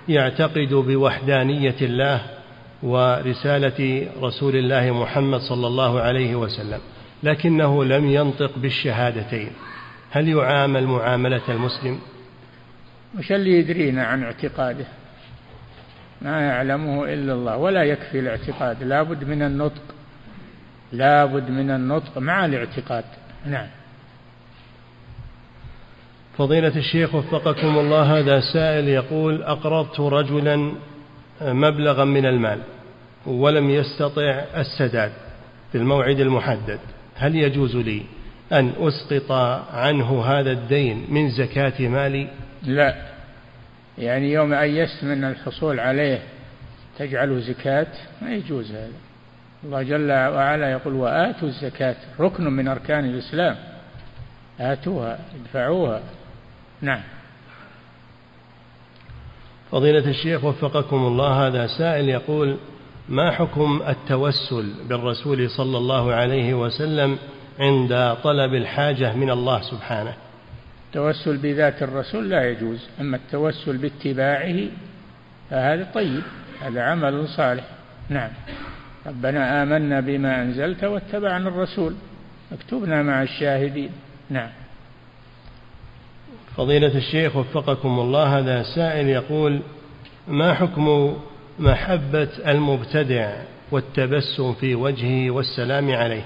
يعتقد 0.09 0.73
بوحدانية 0.73 1.75
الله 1.81 2.21
ورسالة 2.83 4.07
رسول 4.21 4.55
الله 4.55 4.91
محمد 4.91 5.39
صلى 5.39 5.67
الله 5.67 6.01
عليه 6.01 6.35
وسلم 6.35 6.79
لكنه 7.23 7.83
لم 7.83 8.05
ينطق 8.05 8.51
بالشهادتين. 8.57 9.51
هل 10.11 10.29
يعامل 10.29 10.87
معاملة 10.87 11.41
المسلم؟ 11.49 11.99
وش 13.17 13.31
اللي 13.31 13.59
يدرينا 13.59 14.03
عن 14.03 14.23
اعتقاده؟ 14.23 14.85
ما 16.21 16.41
يعلمه 16.41 17.13
إلا 17.13 17.33
الله 17.33 17.57
ولا 17.57 17.83
يكفي 17.83 18.19
الاعتقاد. 18.19 18.83
لا 18.83 19.03
بد 19.03 19.23
من 19.23 19.41
النطق. 19.41 19.81
لا 20.91 21.25
بد 21.25 21.49
من 21.49 21.71
النطق 21.71 22.17
مع 22.17 22.45
الاعتقاد. 22.45 23.03
نعم. 23.45 23.67
فضيلة 26.37 26.77
الشيخ 26.77 27.15
وفقكم 27.15 27.79
الله 27.79 28.19
هذا 28.19 28.39
سائل 28.53 28.87
يقول 28.87 29.43
أقرضت 29.43 29.99
رجلا 29.99 30.73
مبلغا 31.41 32.05
من 32.05 32.25
المال 32.25 32.59
ولم 33.25 33.69
يستطع 33.69 34.43
السداد 34.57 35.11
في 35.71 35.77
الموعد 35.77 36.19
المحدد. 36.19 36.79
هل 37.15 37.35
يجوز 37.35 37.75
لي 37.75 38.01
أن 38.51 38.73
أسقط 38.79 39.31
عنه 39.73 40.25
هذا 40.25 40.51
الدين 40.51 41.05
من 41.09 41.29
زكاة 41.29 41.87
مالي؟ 41.87 42.27
لا. 42.63 42.95
يعني 43.97 44.31
يوم 44.31 44.53
أيست 44.53 45.03
من 45.03 45.23
الحصول 45.23 45.79
عليه 45.79 46.19
تجعله 46.99 47.39
زكاة؟ 47.39 47.87
ما 48.21 48.33
يجوز 48.35 48.71
هذا. 48.71 48.91
الله 49.63 49.83
جل 49.83 50.11
وعلا 50.11 50.71
يقول 50.71 50.93
وآتوا 50.93 51.47
الزكاة 51.47 51.95
ركن 52.19 52.43
من 52.43 52.67
أركان 52.67 53.05
الإسلام. 53.05 53.55
آتوها 54.59 55.19
ادفعوها. 55.35 56.01
نعم. 56.81 57.01
فضيلة 59.71 60.09
الشيخ 60.09 60.43
وفقكم 60.43 60.95
الله 60.95 61.47
هذا 61.47 61.67
سائل 61.67 62.09
يقول 62.09 62.57
ما 63.09 63.31
حكم 63.31 63.81
التوسل 63.87 64.73
بالرسول 64.89 65.49
صلى 65.49 65.77
الله 65.77 66.13
عليه 66.13 66.53
وسلم 66.53 67.17
عند 67.59 68.17
طلب 68.23 68.53
الحاجة 68.53 69.15
من 69.15 69.29
الله 69.29 69.61
سبحانه؟ 69.61 70.13
التوسل 70.87 71.37
بذات 71.37 71.83
الرسول 71.83 72.29
لا 72.29 72.49
يجوز 72.49 72.89
أما 73.01 73.17
التوسل 73.17 73.77
باتباعه 73.77 74.55
فهذا 75.49 75.87
طيب 75.93 76.23
هذا 76.61 76.81
عمل 76.81 77.27
صالح. 77.27 77.63
نعم. 78.09 78.29
ربنا 79.07 79.63
آمنا 79.63 79.99
بما 79.99 80.41
أنزلت 80.41 80.83
واتبعنا 80.83 81.49
الرسول 81.49 81.95
اكتبنا 82.51 83.03
مع 83.03 83.21
الشاهدين. 83.23 83.91
نعم. 84.29 84.49
فضيلة 86.57 86.97
الشيخ 86.97 87.35
وفقكم 87.35 87.99
الله 87.99 88.39
هذا 88.39 88.63
سائل 88.63 89.07
يقول 89.07 89.61
ما 90.27 90.53
حكم 90.53 91.17
محبة 91.59 92.29
المبتدع 92.47 93.33
والتبسم 93.71 94.53
في 94.53 94.75
وجهه 94.75 95.31
والسلام 95.31 95.91
عليه؟ 95.91 96.25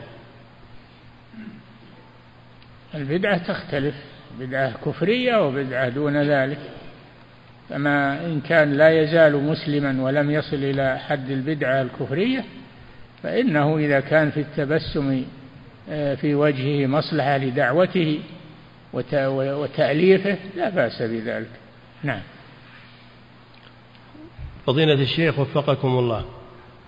البدعة 2.96 3.38
تختلف 3.38 3.96
بدعة 4.40 4.74
كفرية 4.86 5.48
وبدعة 5.48 5.90
دون 5.90 6.18
ذلك. 6.18 6.60
فما 7.70 8.26
إن 8.26 8.42
كان 8.42 8.74
لا 8.74 9.02
يزال 9.02 9.44
مسلما 9.44 10.04
ولم 10.04 10.32
يصل 10.32 10.56
إلى 10.56 11.00
حد 11.00 11.30
البدعة 11.30 11.82
الكفرية 11.82 12.46
فإنه 13.24 13.78
إذا 13.78 14.00
كان 14.00 14.32
في 14.32 14.40
التبسم 14.40 15.26
آه، 15.90 16.16
في 16.16 16.36
وجهه 16.36 16.88
مصلحة 16.88 17.38
لدعوته 17.38 18.20
وتأليفه 18.96 20.38
لا 20.56 20.70
بأس 20.70 21.02
بذلك. 21.02 21.50
نعم. 22.04 22.22
فضيلة 24.68 24.94
الشيخ 24.94 25.40
وفقكم 25.40 25.88
الله. 25.88 26.26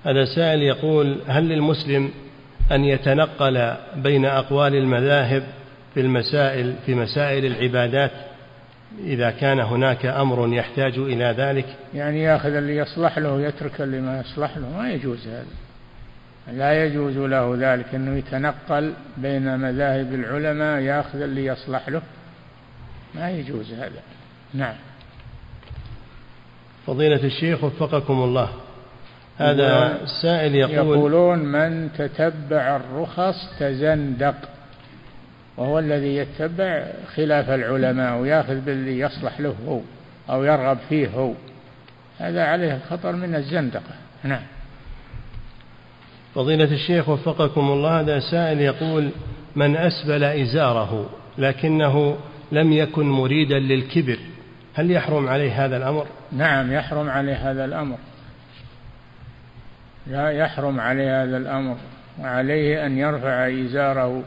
هذا 0.05 0.25
سائل 0.25 0.61
يقول 0.61 1.19
هل 1.27 1.49
للمسلم 1.49 2.11
أن 2.71 2.83
يتنقل 2.83 3.75
بين 3.95 4.25
أقوال 4.25 4.75
المذاهب 4.75 5.43
في 5.93 5.99
المسائل 5.99 6.75
في 6.85 6.95
مسائل 6.95 7.45
العبادات 7.45 8.11
إذا 9.03 9.31
كان 9.31 9.59
هناك 9.59 10.05
أمر 10.05 10.53
يحتاج 10.53 10.97
إلى 10.97 11.35
ذلك؟ 11.37 11.65
يعني 11.93 12.23
يأخذ 12.23 12.53
اللي 12.53 12.77
يصلح 12.77 13.17
له 13.17 13.33
ويترك 13.33 13.81
اللي 13.81 14.01
ما 14.01 14.19
يصلح 14.19 14.57
له 14.57 14.77
ما 14.77 14.91
يجوز 14.91 15.27
هذا. 15.27 15.66
لا 16.51 16.85
يجوز 16.85 17.17
له 17.17 17.55
ذلك 17.59 17.95
أنه 17.95 18.17
يتنقل 18.17 18.93
بين 19.17 19.59
مذاهب 19.59 20.13
العلماء 20.13 20.79
يأخذ 20.79 21.21
اللي 21.21 21.45
يصلح 21.45 21.89
له. 21.89 22.01
ما 23.15 23.29
يجوز 23.31 23.73
هذا. 23.73 24.01
نعم. 24.53 24.75
فضيلة 26.87 27.23
الشيخ 27.23 27.63
وفقكم 27.63 28.13
الله. 28.13 28.49
هذا 29.37 30.01
السائل 30.03 30.55
يقول 30.55 30.73
يقولون 30.73 31.39
من 31.39 31.89
تتبع 31.97 32.75
الرخص 32.75 33.59
تزندق 33.59 34.35
وهو 35.57 35.79
الذي 35.79 36.15
يتبع 36.15 36.87
خلاف 37.15 37.49
العلماء 37.49 38.17
وياخذ 38.17 38.59
بالذي 38.59 38.99
يصلح 38.99 39.39
له 39.39 39.55
هو 39.67 39.79
أو 40.29 40.43
يرغب 40.43 40.77
فيه 40.89 41.07
هو. 41.07 41.33
هذا 42.19 42.43
عليه 42.43 42.79
خطر 42.89 43.11
من 43.11 43.35
الزندقة. 43.35 43.95
نعم. 44.23 44.41
فضيلة 46.35 46.73
الشيخ 46.73 47.09
وفقكم 47.09 47.61
الله 47.61 47.99
هذا 47.99 48.19
سائل 48.19 48.61
يقول 48.61 49.09
من 49.55 49.77
أسبل 49.77 50.23
إزاره 50.23 51.09
لكنه 51.37 52.17
لم 52.51 52.73
يكن 52.73 53.05
مريدا 53.05 53.59
للكبر 53.59 54.19
هل 54.73 54.91
يحرم 54.91 55.27
عليه 55.27 55.65
هذا 55.65 55.77
الأمر؟ 55.77 56.07
نعم 56.31 56.73
يحرم 56.73 57.09
عليه 57.09 57.51
هذا 57.51 57.65
الأمر. 57.65 57.97
لا 60.07 60.29
يحرم 60.29 60.79
عليه 60.79 61.23
هذا 61.23 61.37
الأمر 61.37 61.77
وعليه 62.19 62.85
أن 62.85 62.97
يرفع 62.97 63.47
إزاره 63.47 64.23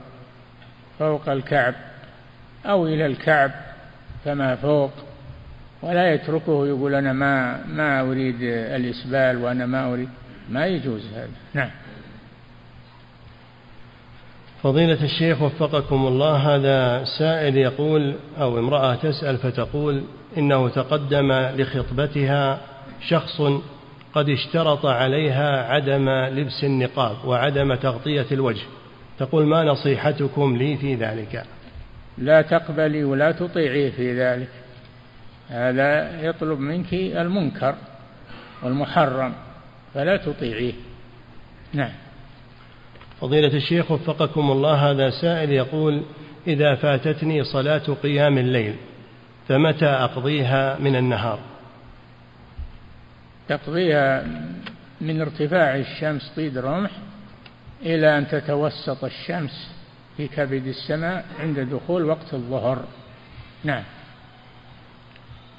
فوق 0.98 1.28
الكعب 1.28 1.74
أو 2.66 2.86
إلى 2.86 3.06
الكعب 3.06 3.50
كما 4.24 4.56
فوق 4.56 4.90
ولا 5.82 6.14
يتركه 6.14 6.66
يقول 6.66 6.94
أنا 6.94 7.12
ما 7.12 7.64
ما 7.66 8.00
أريد 8.00 8.36
الإسبال 8.42 9.36
وأنا 9.36 9.66
ما 9.66 9.92
أريد. 9.92 10.08
ما 10.50 10.66
يجوز 10.66 11.06
هذا. 11.14 11.28
نعم. 11.54 11.70
فضيلة 14.62 15.04
الشيخ 15.04 15.42
وفقكم 15.42 16.06
الله 16.06 16.36
هذا 16.36 17.04
سائل 17.18 17.56
يقول 17.56 18.14
أو 18.40 18.58
امرأة 18.58 18.94
تسأل 18.94 19.38
فتقول 19.38 20.02
إنه 20.38 20.68
تقدم 20.68 21.32
لخطبتها 21.32 22.60
شخص 23.08 23.42
قد 24.14 24.28
اشترط 24.28 24.86
عليها 24.86 25.72
عدم 25.72 26.08
لبس 26.08 26.64
النقاب 26.64 27.16
وعدم 27.24 27.74
تغطية 27.74 28.26
الوجه. 28.32 28.62
تقول 29.18 29.46
ما 29.46 29.64
نصيحتكم 29.64 30.56
لي 30.56 30.76
في 30.76 30.94
ذلك؟ 30.94 31.44
لا 32.18 32.42
تقبلي 32.42 33.04
ولا 33.04 33.32
تطيعيه 33.32 33.90
في 33.90 34.20
ذلك. 34.20 34.48
هذا 35.48 36.20
يطلب 36.22 36.58
منك 36.58 36.94
المنكر 36.94 37.74
والمحرم 38.62 39.32
فلا 39.94 40.16
تطيعيه. 40.16 40.72
نعم. 41.72 41.92
فضيلة 43.20 43.56
الشيخ 43.56 43.90
وفقكم 43.90 44.50
الله 44.50 44.90
هذا 44.90 45.10
سائل 45.10 45.52
يقول 45.52 46.02
إذا 46.46 46.74
فاتتني 46.74 47.44
صلاة 47.44 47.96
قيام 48.02 48.38
الليل 48.38 48.74
فمتى 49.48 49.86
أقضيها 49.86 50.78
من 50.78 50.96
النهار؟ 50.96 51.38
تقضيها 53.48 54.26
من 55.00 55.20
ارتفاع 55.20 55.76
الشمس 55.76 56.32
طيد 56.36 56.58
رمح 56.58 56.90
إلى 57.82 58.18
أن 58.18 58.28
تتوسط 58.28 59.04
الشمس 59.04 59.70
في 60.16 60.28
كبد 60.28 60.66
السماء 60.66 61.24
عند 61.40 61.60
دخول 61.60 62.04
وقت 62.04 62.34
الظهر. 62.34 62.84
نعم. 63.64 63.82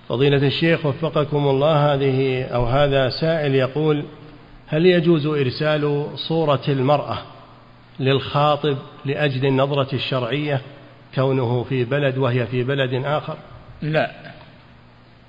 فضيلة 0.09 0.47
الشيخ 0.47 0.85
وفقكم 0.85 1.47
الله 1.47 1.93
هذه 1.93 2.43
أو 2.43 2.65
هذا 2.65 3.09
سائل 3.09 3.55
يقول 3.55 4.05
هل 4.67 4.85
يجوز 4.85 5.25
إرسال 5.25 6.07
صورة 6.15 6.61
المرأة 6.67 7.30
للخاطب 7.99 8.77
لأجل 9.05 9.45
النظرة 9.45 9.95
الشرعية 9.95 10.61
كونه 11.15 11.63
في 11.63 11.83
بلد 11.83 12.17
وهي 12.17 12.47
في 12.47 12.63
بلد 12.63 12.93
آخر؟ 12.93 13.37
لا. 13.81 14.11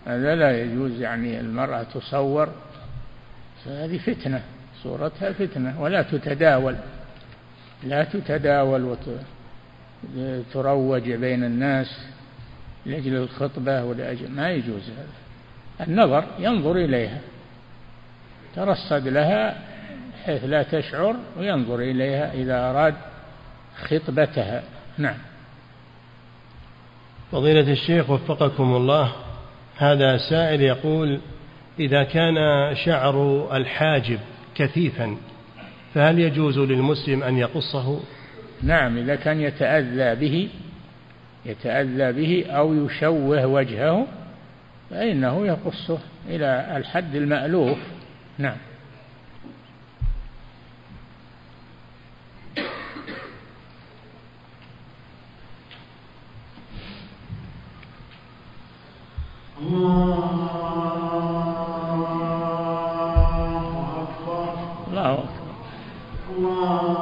هذا 0.06 0.34
لا 0.36 0.62
يجوز 0.62 1.00
يعني 1.00 1.40
المرأة 1.40 1.82
تصور. 1.82 2.48
هذه 3.66 3.98
فتنة. 3.98 4.42
صورتها 4.82 5.32
فتنة. 5.32 5.80
ولا 5.80 6.02
تتداول. 6.02 6.76
لا 7.84 8.04
تتداول 8.04 8.96
وتروج 10.16 11.10
بين 11.10 11.44
الناس 11.44 12.06
لأجل 12.86 13.16
الخطبة 13.16 13.84
ولأجل 13.84 14.30
ما 14.30 14.50
يجوز 14.50 14.90
هذا. 14.90 15.86
النظر 15.88 16.24
ينظر 16.38 16.76
إليها. 16.76 17.20
ترصد 18.56 19.08
لها 19.08 19.71
حيث 20.24 20.44
لا 20.44 20.62
تشعر 20.62 21.16
وينظر 21.38 21.78
إليها 21.78 22.32
إذا 22.32 22.70
أراد 22.70 22.94
خطبتها. 23.84 24.62
نعم. 24.98 25.16
فضيلة 27.32 27.72
الشيخ 27.72 28.10
وفقكم 28.10 28.76
الله 28.76 29.12
هذا 29.76 30.16
سائل 30.30 30.60
يقول 30.60 31.20
إذا 31.80 32.02
كان 32.02 32.36
شعر 32.74 33.48
الحاجب 33.56 34.18
كثيفا 34.54 35.16
فهل 35.94 36.18
يجوز 36.18 36.58
للمسلم 36.58 37.22
أن 37.22 37.38
يقصه؟ 37.38 38.00
نعم 38.62 38.98
إذا 38.98 39.14
كان 39.14 39.40
يتأذى 39.40 40.14
به 40.14 40.48
يتأذى 41.46 42.12
به 42.12 42.46
أو 42.50 42.86
يشوه 42.86 43.46
وجهه 43.46 44.06
فإنه 44.90 45.46
يقصه 45.46 45.98
إلى 46.28 46.76
الحد 46.76 47.14
المألوف. 47.14 47.78
نعم. 48.38 48.56
الله 59.62 60.18
أكبر. 64.02 64.44
الله 64.88 65.12
أكبر. 65.12 67.01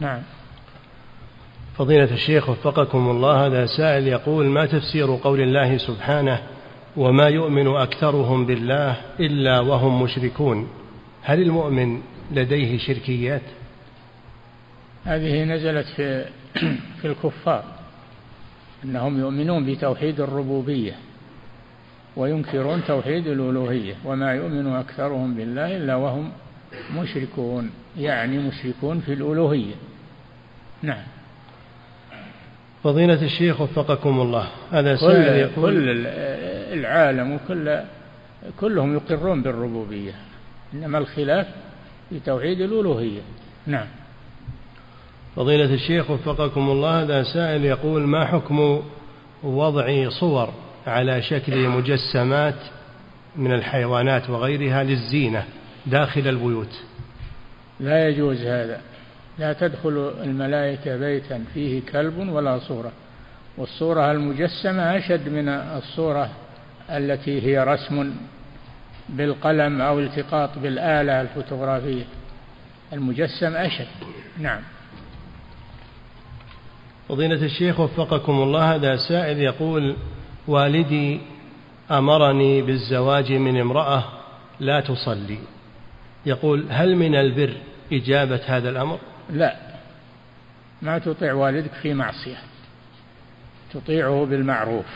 نعم. 0.00 0.22
فضيلة 1.76 2.14
الشيخ 2.14 2.48
وفقكم 2.48 3.10
الله 3.10 3.46
هذا 3.46 3.66
سائل 3.66 4.08
يقول 4.08 4.46
ما 4.46 4.66
تفسير 4.66 5.16
قول 5.16 5.40
الله 5.40 5.78
سبحانه 5.78 6.42
وما 6.96 7.28
يؤمن 7.28 7.66
أكثرهم 7.66 8.46
بالله 8.46 8.96
إلا 9.20 9.60
وهم 9.60 10.02
مشركون؟ 10.02 10.68
هل 11.22 11.42
المؤمن 11.42 12.02
لديه 12.32 12.78
شركيات؟ 12.78 13.42
هذه 15.04 15.44
نزلت 15.44 15.86
في 15.86 16.24
في 17.00 17.04
الكفار 17.04 17.64
إنهم 18.84 19.20
يؤمنون 19.20 19.66
بتوحيد 19.66 20.20
الربوبية 20.20 20.94
وينكرون 22.16 22.84
توحيد 22.84 23.26
الألوهية 23.26 23.94
وما 24.04 24.32
يؤمن 24.32 24.66
أكثرهم 24.66 25.34
بالله 25.34 25.76
إلا 25.76 25.94
وهم 25.94 26.30
مشركون 26.96 27.70
يعني 27.98 28.38
مشركون 28.38 29.00
في 29.00 29.12
الألوهية. 29.12 29.74
نعم. 30.82 31.02
فضيلة 32.84 33.22
الشيخ 33.22 33.60
وفقكم 33.60 34.20
الله 34.20 34.48
هذا 34.72 34.96
كل, 34.96 35.48
كل 35.56 36.06
العالم 36.72 37.32
وكل 37.32 37.80
كلهم 38.60 38.94
يقرون 38.94 39.42
بالربوبية 39.42 40.12
إنما 40.74 40.98
الخلاف 40.98 41.46
في 42.10 42.20
توحيد 42.20 42.60
الألوهية. 42.60 43.20
نعم. 43.66 43.86
فضيلة 45.36 45.74
الشيخ 45.74 46.10
وفقكم 46.10 46.70
الله 46.70 47.02
هذا 47.02 47.22
سائل 47.22 47.64
يقول 47.64 48.02
ما 48.02 48.26
حكم 48.26 48.82
وضع 49.42 50.08
صور 50.08 50.52
على 50.86 51.22
شكل 51.22 51.68
مجسمات 51.68 52.54
من 53.36 53.52
الحيوانات 53.52 54.30
وغيرها 54.30 54.82
للزينة؟ 54.82 55.44
داخل 55.86 56.28
البيوت. 56.28 56.80
لا 57.80 58.08
يجوز 58.08 58.40
هذا. 58.40 58.80
لا 59.38 59.52
تدخل 59.52 60.12
الملائكة 60.22 60.96
بيتا 60.96 61.44
فيه 61.54 61.82
كلب 61.92 62.18
ولا 62.18 62.58
صورة. 62.58 62.92
والصورة 63.56 64.10
المجسمة 64.10 64.96
أشد 64.96 65.28
من 65.28 65.48
الصورة 65.48 66.30
التي 66.90 67.42
هي 67.42 67.64
رسم 67.64 68.14
بالقلم 69.08 69.80
أو 69.80 70.00
التقاط 70.00 70.58
بالآلة 70.58 71.20
الفوتوغرافية. 71.20 72.04
المجسم 72.92 73.56
أشد. 73.56 73.86
نعم. 74.38 74.60
فضيلة 77.08 77.44
الشيخ 77.44 77.80
وفقكم 77.80 78.32
الله 78.32 78.74
هذا 78.74 78.96
سائل 78.96 79.38
يقول 79.38 79.96
والدي 80.48 81.20
أمرني 81.90 82.62
بالزواج 82.62 83.32
من 83.32 83.60
امرأة 83.60 84.04
لا 84.60 84.80
تصلي. 84.80 85.38
يقول 86.26 86.66
هل 86.70 86.96
من 86.96 87.14
البر 87.14 87.56
إجابة 87.92 88.40
هذا 88.46 88.70
الأمر؟ 88.70 88.98
لا. 89.30 89.56
ما 90.82 90.98
تطيع 90.98 91.32
والدك 91.32 91.72
في 91.72 91.94
معصية. 91.94 92.36
تطيعه 93.72 94.24
بالمعروف. 94.24 94.86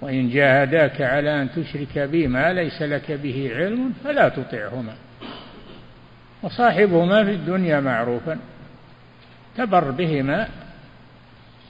وإن 0.00 0.30
جاهداك 0.30 1.00
على 1.00 1.42
أن 1.42 1.50
تشرك 1.50 1.98
بي 1.98 2.26
ما 2.26 2.52
ليس 2.52 2.82
لك 2.82 3.12
به 3.12 3.50
علم 3.54 3.92
فلا 4.04 4.28
تطعهما 4.28 4.94
وصاحبهما 6.42 7.24
في 7.24 7.30
الدنيا 7.30 7.80
معروفا. 7.80 8.38
تبر 9.56 9.90
بهما 9.90 10.48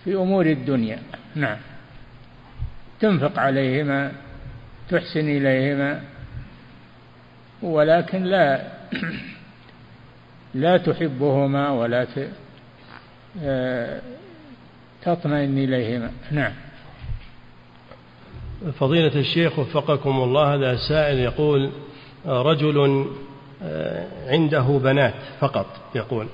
في 0.05 0.15
أمور 0.15 0.47
الدنيا. 0.47 0.99
نعم. 1.35 1.57
تنفق 3.01 3.39
عليهما 3.39 4.13
تحسن 4.89 5.29
إليهما. 5.29 6.01
ولكن 7.63 8.23
لا 8.23 8.63
لا 10.55 10.77
تحبهما 10.77 11.71
ولا 11.71 12.07
آه، 13.43 14.01
تطمئن 15.03 15.59
إليهما. 15.59 16.11
نعم. 16.31 16.53
فضيلة 18.79 19.21
الشيخ 19.21 19.59
وفقكم 19.59 20.11
الله 20.11 20.55
هذا 20.55 20.77
سائل 20.77 21.19
يقول 21.19 21.71
رجل 22.27 23.07
آه، 23.63 24.07
عنده 24.27 24.81
بنات 24.83 25.15
فقط 25.41 25.67
يقول 25.95 26.27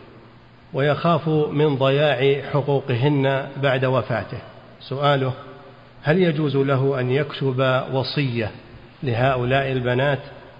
ويخاف 0.72 1.28
من 1.28 1.76
ضياع 1.76 2.50
حقوقهن 2.50 3.48
بعد 3.62 3.84
وفاته. 3.84 4.38
سؤاله 4.80 5.32
هل 6.02 6.22
يجوز 6.22 6.56
له 6.56 7.00
أن 7.00 7.10
يكتب 7.10 7.84
وصية 7.92 8.50
لهؤلاء 9.02 9.72
البنات 9.72 10.18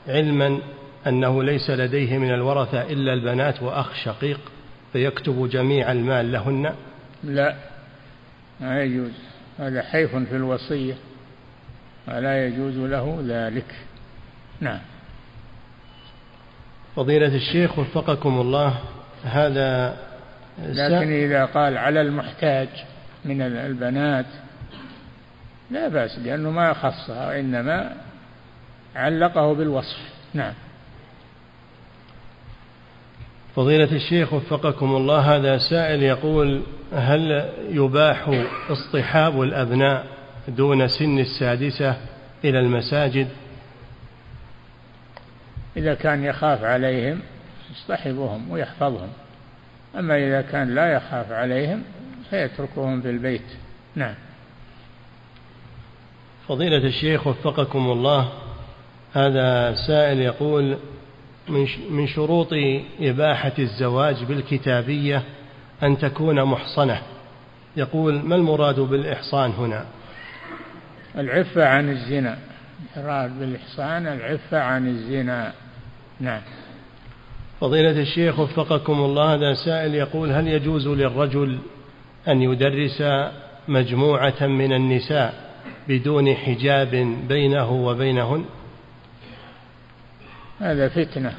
علما 0.08 0.58
أنه 1.06 1.42
ليس 1.42 1.70
لديه 1.70 2.18
من 2.18 2.34
الورثة 2.34 2.82
إلا 2.82 3.12
البنات 3.12 3.62
وأخ 3.62 3.94
شقيق 3.94 4.40
فيكتب 4.92 5.48
جميع 5.48 5.92
المال 5.92 6.32
لهن؟ 6.32 6.74
لا 7.24 7.54
ما 8.60 8.82
يجوز. 8.82 9.12
هذا 9.58 9.82
حيف 9.82 10.16
في 10.16 10.36
الوصية. 10.36 10.94
ولا 12.08 12.46
يجوز 12.46 12.76
له 12.76 13.18
ذلك. 13.26 13.74
نعم. 14.60 14.80
فضيلة 16.96 17.36
الشيخ 17.36 17.78
وفقكم 17.78 18.40
الله 18.40 18.74
هذا 19.24 19.96
لكن 20.58 21.12
إذا 21.12 21.44
قال 21.44 21.78
على 21.78 22.00
المحتاج 22.00 22.68
من 23.24 23.42
البنات 23.42 24.26
لا 25.70 25.88
بأس 25.88 26.18
لأنه 26.18 26.50
ما 26.50 26.72
خصها 26.72 27.28
وإنما 27.28 27.92
علقه 28.94 29.54
بالوصف. 29.54 29.98
نعم. 30.34 30.52
فضيلة 33.56 33.92
الشيخ 33.92 34.32
وفقكم 34.32 34.96
الله 34.96 35.36
هذا 35.36 35.58
سائل 35.58 36.02
يقول 36.02 36.62
هل 36.92 37.50
يباح 37.70 38.44
اصطحاب 38.70 39.42
الأبناء 39.42 40.06
دون 40.48 40.88
سن 40.88 41.18
السادسة 41.18 41.96
إلى 42.44 42.60
المساجد؟ 42.60 43.28
إذا 45.76 45.94
كان 45.94 46.24
يخاف 46.24 46.64
عليهم 46.64 47.20
يصطحبهم 47.72 48.50
ويحفظهم. 48.50 49.08
أما 49.98 50.16
إذا 50.16 50.42
كان 50.42 50.74
لا 50.74 50.92
يخاف 50.92 51.32
عليهم 51.32 51.82
فيتركهم 52.30 53.02
في 53.02 53.10
البيت. 53.10 53.46
نعم. 53.94 54.14
فضيلة 56.48 56.86
الشيخ 56.86 57.26
وفقكم 57.26 57.90
الله 57.90 58.32
هذا 59.14 59.74
سائل 59.86 60.20
يقول 60.20 60.76
من 61.90 62.06
شروط 62.06 62.48
إباحة 63.00 63.52
الزواج 63.58 64.24
بالكتابية 64.24 65.22
أن 65.82 65.98
تكون 65.98 66.44
محصنة. 66.44 67.02
يقول 67.76 68.14
ما 68.14 68.36
المراد 68.36 68.80
بالإحصان 68.80 69.50
هنا؟ 69.50 69.86
العفة 71.18 71.68
عن 71.68 71.90
الزنا. 71.90 72.38
المراد 72.96 73.38
بالإحصان 73.38 74.06
العفة 74.06 74.58
عن 74.58 74.88
الزنا. 74.88 75.52
نعم. 76.20 76.40
فضيلة 77.60 78.00
الشيخ 78.00 78.38
وفقكم 78.38 78.92
الله 78.92 79.34
هذا 79.34 79.54
سائل 79.54 79.94
يقول 79.94 80.32
هل 80.32 80.48
يجوز 80.48 80.88
للرجل 80.88 81.58
أن 82.28 82.42
يدرس 82.42 83.02
مجموعة 83.68 84.46
من 84.46 84.72
النساء 84.72 85.34
بدون 85.88 86.34
حجاب 86.34 87.16
بينه 87.28 87.72
وبينهن؟ 87.72 88.44
هذا 90.60 90.88
فتنة. 90.88 91.34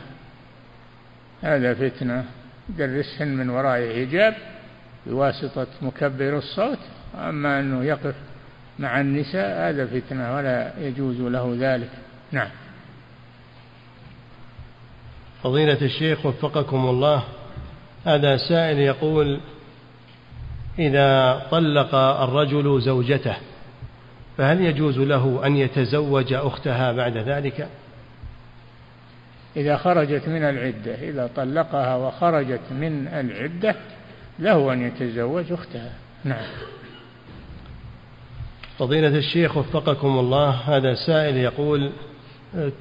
هذا 1.42 1.74
فتنة. 1.74 2.26
يدرسهن 2.70 3.28
من 3.28 3.50
وراء 3.50 3.96
حجاب 3.96 4.36
بواسطة 5.06 5.68
مكبر 5.82 6.38
الصوت. 6.38 6.80
أما 7.16 7.60
أنه 7.60 7.84
يقف 7.84 8.16
مع 8.80 9.02
النساء 9.02 9.70
هذا 9.70 9.86
فتنة 9.86 10.36
ولا 10.36 10.74
يجوز 10.80 11.22
له 11.22 11.56
ذلك. 11.60 11.90
نعم. 12.32 12.50
فضيلة 15.44 15.82
الشيخ 15.82 16.26
وفقكم 16.26 16.86
الله 16.86 17.24
هذا 18.06 18.38
سائل 18.38 18.80
يقول 18.80 19.40
إذا 20.80 21.42
طلق 21.52 21.96
الرجل 21.96 22.82
زوجته 22.82 23.36
فهل 24.38 24.62
يجوز 24.62 25.00
له 25.00 25.42
أن 25.46 25.58
يتزوج 25.58 26.34
أختها 26.34 26.92
بعد 26.92 27.18
ذلك؟ 27.18 27.70
إذا 29.58 29.78
خرجت 29.78 30.28
من 30.28 30.44
العدة 30.44 30.96
إذا 30.96 31.30
طلقها 31.36 31.96
وخرجت 31.96 32.62
من 32.72 33.08
العدة 33.08 33.76
له 34.40 34.74
أن 34.74 34.82
يتزوج 34.82 35.52
أختها. 35.52 35.94
نعم. 36.24 36.46
فضيلة 38.78 39.18
الشيخ 39.18 39.58
وفقكم 39.58 40.20
الله 40.20 40.50
هذا 40.50 40.94
سائل 40.94 41.38
يقول 41.38 41.92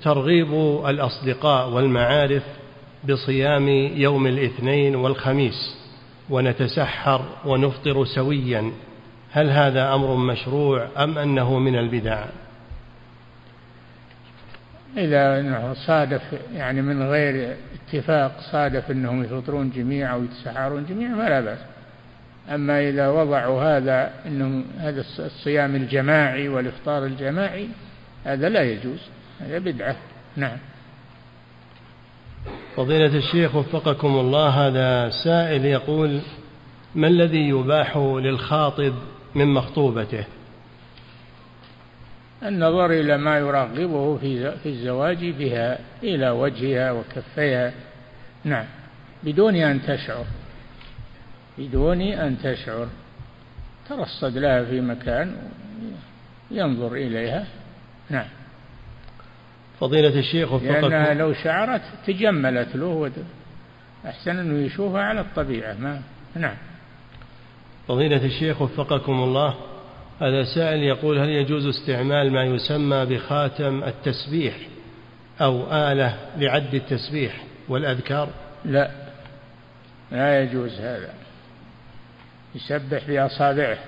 ترغيب 0.02 0.55
الأصدقاء 0.86 1.70
والمعارف 1.70 2.42
بصيام 3.09 3.68
يوم 3.96 4.26
الاثنين 4.26 4.96
والخميس 4.96 5.76
ونتسحر 6.30 7.24
ونفطر 7.44 8.05
سويا 8.05 8.72
هل 9.30 9.51
هذا 9.51 9.94
أمر 9.94 10.14
مشروع 10.14 10.88
أم 10.98 11.18
أنه 11.18 11.59
من 11.59 11.78
البدع؟ 11.78 12.24
إذا 14.97 15.41
أنه 15.41 15.75
صادف 15.75 16.23
يعني 16.55 16.83
من 16.83 17.03
غير 17.03 17.57
اتفاق 17.75 18.41
صادف 18.53 18.91
أنهم 18.91 19.25
يفطرون 19.25 19.71
جميعا 19.71 20.15
أو 20.15 20.25
يتسحرون 20.25 20.87
جميعا 20.89 21.15
فلا 21.15 21.41
بأس. 21.41 21.59
أما 22.55 22.89
إذا 22.89 23.09
وضعوا 23.09 23.62
هذا 23.62 24.11
أنهم 24.27 24.65
هذا 24.79 25.05
الصيام 25.19 25.77
الجماعي 25.77 26.49
والإفطار 26.49 27.05
الجماعي 27.05 27.69
هذا 28.25 28.49
لا 28.49 28.62
يجوز 28.62 29.01
هذا 29.41 29.59
بدعة. 29.59 29.97
نعم. 30.37 30.59
فضيلة 32.77 33.16
الشيخ 33.16 33.55
وفقكم 33.55 34.09
الله 34.09 34.49
هذا 34.49 35.11
سائل 35.11 35.65
يقول 35.65 36.21
ما 36.95 37.09
الذي 37.09 37.49
يباح 37.49 37.97
للخاطب 37.97 38.95
من 39.35 39.47
مخطوبته؟ 39.47 40.25
النظر 42.45 42.91
إلى 42.91 43.19
ما 43.19 43.39
يرغبه 43.39 44.16
في 44.16 44.57
في 44.57 44.69
الزواج 44.69 45.31
بها 45.31 45.79
إلى 46.03 46.31
وجهها 46.31 46.93
وكفيها. 46.93 47.73
نعم. 48.45 48.65
بدون 49.23 49.57
أن 49.57 49.83
تشعر. 49.83 50.25
بدون 51.59 52.01
أن 52.01 52.39
تشعر. 52.39 52.89
ترصد 53.89 54.39
لها 54.39 54.65
في 54.65 54.81
مكان 54.81 55.37
ينظر 56.51 56.95
إليها. 56.95 57.47
نعم. 58.11 58.27
فضيلة 59.81 60.19
الشيخ 60.19 60.53
وفقكم. 60.53 60.73
لأنها 60.73 61.15
لو 61.15 61.33
شعرت 61.33 61.83
تجملت 62.07 62.77
له 62.77 63.11
أحسن 64.07 64.39
أنه 64.39 64.66
يشوفها 64.66 65.03
على 65.03 65.21
الطبيعة. 65.21 65.75
ما 65.75 66.03
نعم. 66.35 66.57
فضيلة 67.89 68.25
الشيخ 68.25 68.62
وفقكم 68.62 69.12
الله. 69.12 69.73
هذا 70.20 70.45
سائل 70.45 70.82
يقول 70.82 71.19
هل 71.19 71.28
يجوز 71.28 71.66
استعمال 71.66 72.32
ما 72.32 72.45
يسمى 72.45 73.05
بخاتم 73.05 73.85
التسبيح 73.85 74.55
أو 75.41 75.66
آلة 75.73 76.19
لعد 76.36 76.74
التسبيح 76.74 77.45
والأذكار؟ 77.69 78.28
لا 78.65 78.91
لا 80.12 80.43
يجوز 80.43 80.81
هذا. 80.81 81.15
يسبح 82.55 83.09
بأصابعه. 83.09 83.78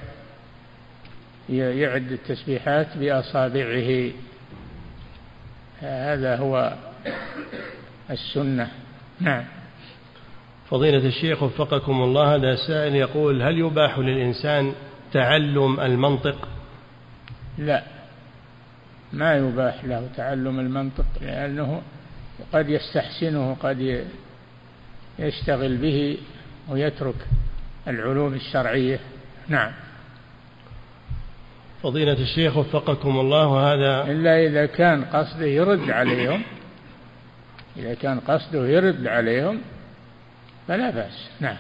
يعد 1.49 2.13
التسبيحات 2.13 2.97
بأصابعه. 2.97 4.11
هذا 5.81 6.37
هو 6.37 6.75
السنة. 8.11 8.71
نعم. 9.21 9.45
فضيلة 10.71 11.07
الشيخ 11.09 11.43
وفقكم 11.43 12.03
الله 12.03 12.35
هذا 12.35 12.55
سائل 12.55 12.95
يقول 12.95 13.43
هل 13.43 13.59
يباح 13.59 13.99
للإنسان 13.99 14.75
تعلم 15.17 15.81
المنطق؟ 15.81 16.49
لا. 17.59 17.83
ما 19.13 19.35
يباح 19.35 19.85
له 19.85 20.09
تعلم 20.17 20.61
المنطق 20.61 21.07
لأنه 21.21 21.83
قد 22.53 22.69
يستحسنه 22.69 23.57
قد 23.61 24.05
يشتغل 25.19 25.77
به 25.77 26.19
ويترك 26.69 27.27
العلوم 27.89 28.35
الشرعية. 28.35 29.01
نعم. 29.49 29.73
فضيلة 31.83 32.13
الشيخ 32.23 32.57
وفقكم 32.57 33.21
الله 33.21 33.73
هذا 33.73 34.13
إلا 34.13 34.47
إذا 34.47 34.67
كان 34.67 35.05
قصده 35.05 35.47
يرد 35.47 35.91
عليهم 35.91 36.43
إذا 37.77 37.95
كان 37.95 38.21
قصده 38.21 38.69
يرد 38.69 39.07
عليهم 39.07 39.61
فلا 40.69 40.91
بأس. 40.91 41.31
نعم. 41.41 41.57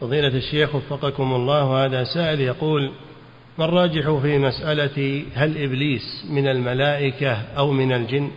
فضيلة 0.00 0.28
الشيخ 0.28 0.74
وفقكم 0.74 1.34
الله 1.34 1.84
هذا 1.84 2.04
سائل 2.04 2.40
يقول 2.40 2.92
ما 3.58 3.64
الراجح 3.64 4.10
في 4.22 4.38
مسألة 4.38 5.24
هل 5.34 5.62
إبليس 5.62 6.26
من 6.30 6.48
الملائكة 6.48 7.32
أو 7.56 7.72
من 7.72 7.92
الجن؟ 7.92 8.30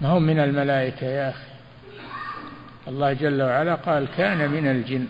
ما 0.00 0.08
هو 0.08 0.20
من 0.20 0.38
الملائكة 0.38 1.06
يا 1.06 1.30
أخي؟ 1.30 1.48
الله 2.88 3.12
جل 3.12 3.42
وعلا 3.42 3.74
قال 3.74 4.06
كان 4.16 4.50
من 4.50 4.66
الجن. 4.66 5.06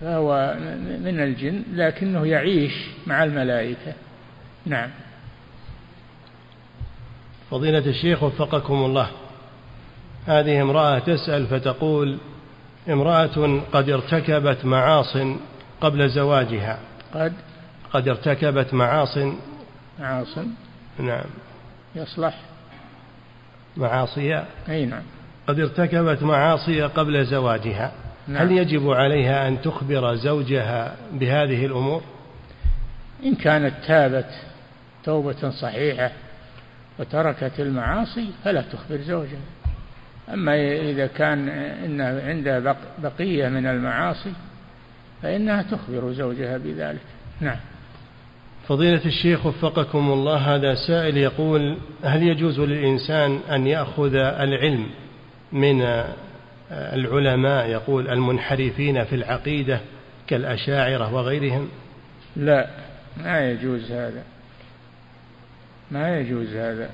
فهو 0.00 0.56
من 1.00 1.20
الجن 1.20 1.62
لكنه 1.72 2.26
يعيش 2.26 2.72
مع 3.06 3.24
الملائكة. 3.24 3.92
نعم. 4.66 4.90
فضيلة 7.50 7.78
الشيخ 7.86 8.22
وفقكم 8.22 8.74
الله 8.74 9.10
هذه 10.26 10.62
امرأة 10.62 10.98
تسأل 10.98 11.46
فتقول 11.46 12.18
امرأة 12.90 13.60
قد 13.72 13.90
ارتكبت 13.90 14.64
معاص 14.64 15.16
قبل 15.80 16.08
زواجها. 16.08 16.78
قد 17.14 17.32
قد 17.92 18.08
ارتكبت 18.08 18.74
معاص. 18.74 19.18
معاص. 19.98 20.38
نعم. 20.98 21.24
يصلح. 21.94 22.34
معاصي 23.76 24.44
أي 24.68 24.86
نعم. 24.86 25.02
قد 25.46 25.60
ارتكبت 25.60 26.22
معاصي 26.22 26.82
قبل 26.82 27.26
زواجها. 27.26 27.92
نعم. 28.28 28.42
هل 28.42 28.52
يجب 28.52 28.90
عليها 28.90 29.48
أن 29.48 29.62
تخبر 29.62 30.14
زوجها 30.14 30.96
بهذه 31.12 31.66
الأمور؟ 31.66 32.02
إن 33.24 33.34
كانت 33.34 33.74
تابت 33.86 34.30
توبة 35.04 35.50
صحيحة 35.50 36.10
وتركت 36.98 37.60
المعاصي 37.60 38.30
فلا 38.44 38.62
تخبر 38.72 38.96
زوجها. 38.96 39.40
أما 40.28 40.54
إذا 40.90 41.06
كان 41.06 41.48
إن 41.48 42.00
عندها 42.00 42.76
بقية 42.98 43.48
من 43.48 43.66
المعاصي 43.66 44.32
فإنها 45.22 45.62
تخبر 45.62 46.12
زوجها 46.12 46.58
بذلك. 46.58 47.00
نعم. 47.40 47.56
فضيلة 48.68 49.04
الشيخ 49.06 49.46
وفقكم 49.46 50.12
الله 50.12 50.36
هذا 50.36 50.74
سائل 50.74 51.16
يقول 51.16 51.78
هل 52.04 52.22
يجوز 52.22 52.60
للإنسان 52.60 53.40
أن 53.50 53.66
يأخذ 53.66 54.14
العلم 54.14 54.86
من 55.52 56.04
العلماء 56.70 57.66
يقول 57.68 58.08
المنحرفين 58.08 59.04
في 59.04 59.14
العقيدة 59.14 59.80
كالأشاعرة 60.26 61.14
وغيرهم؟ 61.14 61.68
لا 62.36 62.66
ما 63.16 63.50
يجوز 63.50 63.92
هذا. 63.92 64.22
ما 65.90 66.18
يجوز 66.18 66.54
هذا. 66.54 66.90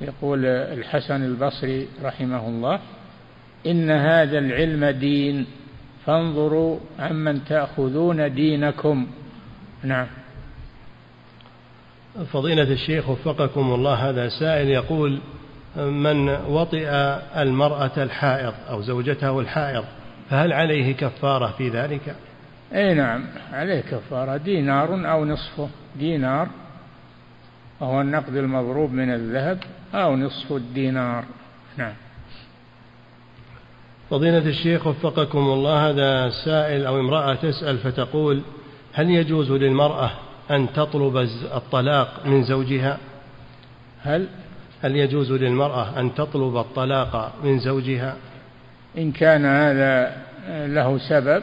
يقول 0.00 0.46
الحسن 0.46 1.24
البصري 1.24 1.88
رحمه 2.02 2.48
الله 2.48 2.80
إن 3.66 3.90
هذا 3.90 4.38
العلم 4.38 4.84
دين 4.84 5.46
فانظروا 6.06 6.78
عمن 6.98 7.44
تأخذون 7.44 8.34
دينكم. 8.34 9.06
نعم. 9.82 10.06
فضيلة 12.32 12.72
الشيخ 12.72 13.08
وفقكم 13.08 13.74
الله 13.74 13.94
هذا 13.94 14.28
سائل 14.28 14.68
يقول 14.68 15.18
من 15.76 16.28
وطئ 16.28 16.88
المرأة 17.36 18.02
الحائض 18.02 18.54
أو 18.70 18.82
زوجته 18.82 19.40
الحائض 19.40 19.84
فهل 20.30 20.52
عليه 20.52 20.94
كفارة 20.94 21.54
في 21.58 21.68
ذلك؟ 21.68 22.16
أي 22.74 22.94
نعم 22.94 23.24
عليه 23.52 23.80
كفارة 23.80 24.36
دينار 24.36 25.10
أو 25.12 25.24
نصفه 25.24 25.68
دينار. 25.98 26.48
وهو 27.80 28.00
النقد 28.00 28.36
المضروب 28.36 28.92
من 28.92 29.10
الذهب 29.10 29.58
أو 29.94 30.16
نصف 30.16 30.52
الدينار. 30.52 31.24
نعم. 31.76 31.92
فضيلة 34.10 34.38
الشيخ 34.38 34.86
وفقكم 34.86 35.38
الله 35.38 35.90
هذا 35.90 36.30
سائل 36.44 36.86
أو 36.86 37.00
امرأة 37.00 37.34
تسأل 37.34 37.78
فتقول 37.78 38.42
هل 38.92 39.10
يجوز 39.10 39.52
للمرأة 39.52 40.10
أن 40.50 40.72
تطلب 40.72 41.16
الطلاق 41.54 42.26
من 42.26 42.42
زوجها؟ 42.42 42.98
هل؟ 44.02 44.28
هل 44.82 44.96
يجوز 44.96 45.32
للمرأة 45.32 46.00
أن 46.00 46.14
تطلب 46.14 46.56
الطلاق 46.56 47.34
من 47.44 47.58
زوجها؟ 47.58 48.16
إن 48.98 49.12
كان 49.12 49.44
هذا 49.44 50.16
له 50.48 50.98
سبب 50.98 51.42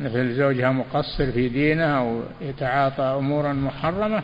مثل 0.00 0.34
زوجها 0.34 0.72
مقصر 0.72 1.32
في 1.32 1.48
دينه 1.48 1.84
أو 1.84 2.20
يتعاطى 2.40 3.02
أمورا 3.02 3.52
محرمة 3.52 4.22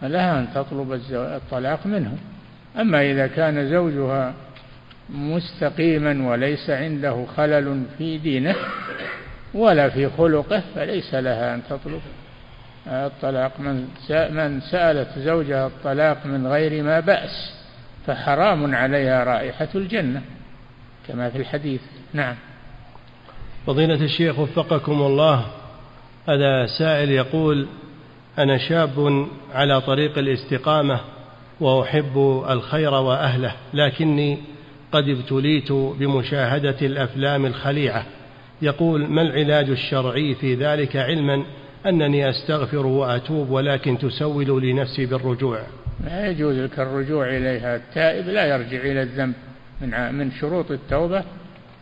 فلها 0.00 0.38
أن 0.38 0.48
تطلب 0.54 1.00
الطلاق 1.12 1.86
منه 1.86 2.18
أما 2.80 3.10
إذا 3.10 3.26
كان 3.26 3.70
زوجها 3.70 4.34
مستقيما 5.10 6.30
وليس 6.30 6.70
عنده 6.70 7.26
خلل 7.36 7.82
في 7.98 8.18
دينه 8.18 8.54
ولا 9.54 9.88
في 9.88 10.08
خلقه 10.08 10.62
فليس 10.74 11.14
لها 11.14 11.54
أن 11.54 11.62
تطلب 11.70 12.00
الطلاق. 12.86 13.60
من 13.60 13.88
من 14.10 14.60
سألت 14.60 15.18
زوجها 15.18 15.66
الطلاق 15.66 16.26
من 16.26 16.46
غير 16.46 16.82
ما 16.82 17.00
بأس 17.00 17.54
فحرام 18.06 18.74
عليها 18.74 19.24
رائحة 19.24 19.68
الجنة 19.74 20.22
كما 21.08 21.30
في 21.30 21.38
الحديث. 21.38 21.80
نعم. 22.12 22.34
فضيلة 23.66 24.04
الشيخ 24.04 24.38
وفقكم 24.38 24.92
الله. 24.92 25.46
هذا 26.28 26.66
سائل 26.78 27.10
يقول 27.10 27.68
أنا 28.38 28.58
شاب 28.58 29.26
على 29.54 29.80
طريق 29.80 30.18
الاستقامة 30.18 31.00
وأحب 31.60 32.44
الخير 32.48 32.94
وأهله 32.94 33.52
لكني 33.74 34.38
قد 34.92 35.08
ابتليت 35.08 35.72
بمشاهدة 35.72 36.76
الأفلام 36.82 37.46
الخليعة. 37.46 38.06
يقول 38.62 39.06
ما 39.06 39.22
العلاج 39.22 39.70
الشرعي 39.70 40.34
في 40.34 40.54
ذلك 40.54 40.96
علما 40.96 41.44
أنني 41.86 42.30
أستغفر 42.30 42.86
وأتوب 42.86 43.50
ولكن 43.50 43.98
تسول 43.98 44.62
لنفسي 44.62 45.06
بالرجوع؟ 45.06 45.60
لا 46.04 46.30
يجوز 46.30 46.56
لك 46.56 46.78
الرجوع 46.78 47.28
إليها 47.28 47.76
التائب 47.76 48.28
لا 48.28 48.46
يرجع 48.46 48.80
إلى 48.80 49.02
الذنب. 49.02 49.34
من 49.80 50.14
من 50.14 50.32
شروط 50.32 50.70
التوبة 50.70 51.24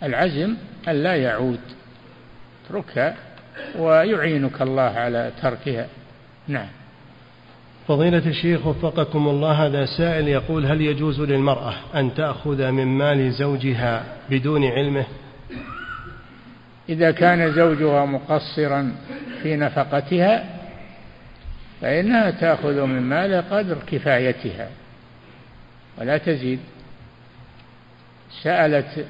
العزم 0.03 0.55
أن 0.89 1.03
لا 1.03 1.15
يعود. 1.15 1.61
اتركها 2.67 3.17
ويعينك 3.79 4.63
الله 4.63 4.83
على 4.83 5.33
تركها. 5.43 5.87
نعم. 6.49 6.69
فضيلة 7.89 8.27
الشيخ 8.27 8.67
وفقكم 8.67 9.29
الله 9.29 9.67
هذا 9.67 9.87
سائل 9.87 10.29
يقول 10.29 10.67
هل 10.67 10.81
يجوز 10.81 11.21
للمرأة 11.21 11.75
أن 11.95 12.15
تأخذ 12.15 12.71
من 12.71 12.87
مال 12.87 13.33
زوجها 13.33 14.05
بدون 14.31 14.65
علمه؟ 14.65 15.05
إذا 16.89 17.11
كان 17.11 17.53
زوجها 17.53 18.05
مقصرا 18.05 18.93
في 19.43 19.57
نفقتها 19.57 20.45
فإنها 21.81 22.31
تأخذ 22.31 22.85
من 22.85 23.03
مال 23.03 23.45
قدر 23.51 23.77
كفايتها 23.87 24.69
ولا 25.99 26.19
تزيد. 26.19 26.61
سألت 28.43 29.07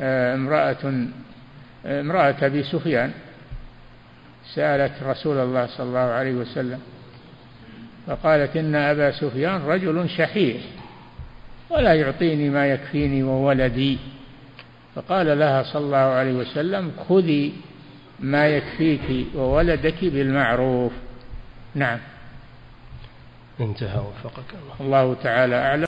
آه، 0.00 0.34
امرأة 0.34 1.06
امرأة 1.86 2.36
أبي 2.42 2.62
سفيان 2.62 3.12
سألت 4.54 4.92
رسول 5.02 5.38
الله 5.38 5.66
صلى 5.66 5.86
الله 5.86 5.98
عليه 5.98 6.32
وسلم 6.32 6.80
فقالت 8.06 8.56
إن 8.56 8.74
أبا 8.74 9.10
سفيان 9.10 9.66
رجل 9.66 10.10
شحيح 10.10 10.62
ولا 11.70 11.94
يعطيني 11.94 12.50
ما 12.50 12.66
يكفيني 12.66 13.22
وولدي. 13.22 13.98
فقال 14.94 15.38
لها 15.38 15.62
صلى 15.62 15.84
الله 15.84 15.96
عليه 15.96 16.32
وسلم 16.32 16.92
خذي 17.08 17.52
ما 18.20 18.48
يكفيك 18.48 19.26
وولدك 19.34 20.04
بالمعروف. 20.04 20.92
نعم. 21.74 21.98
انتهى 23.60 23.98
وفقك 23.98 24.54
الله. 24.62 24.74
الله 24.80 25.14
تعالى 25.22 25.56
أعلم. 25.56 25.78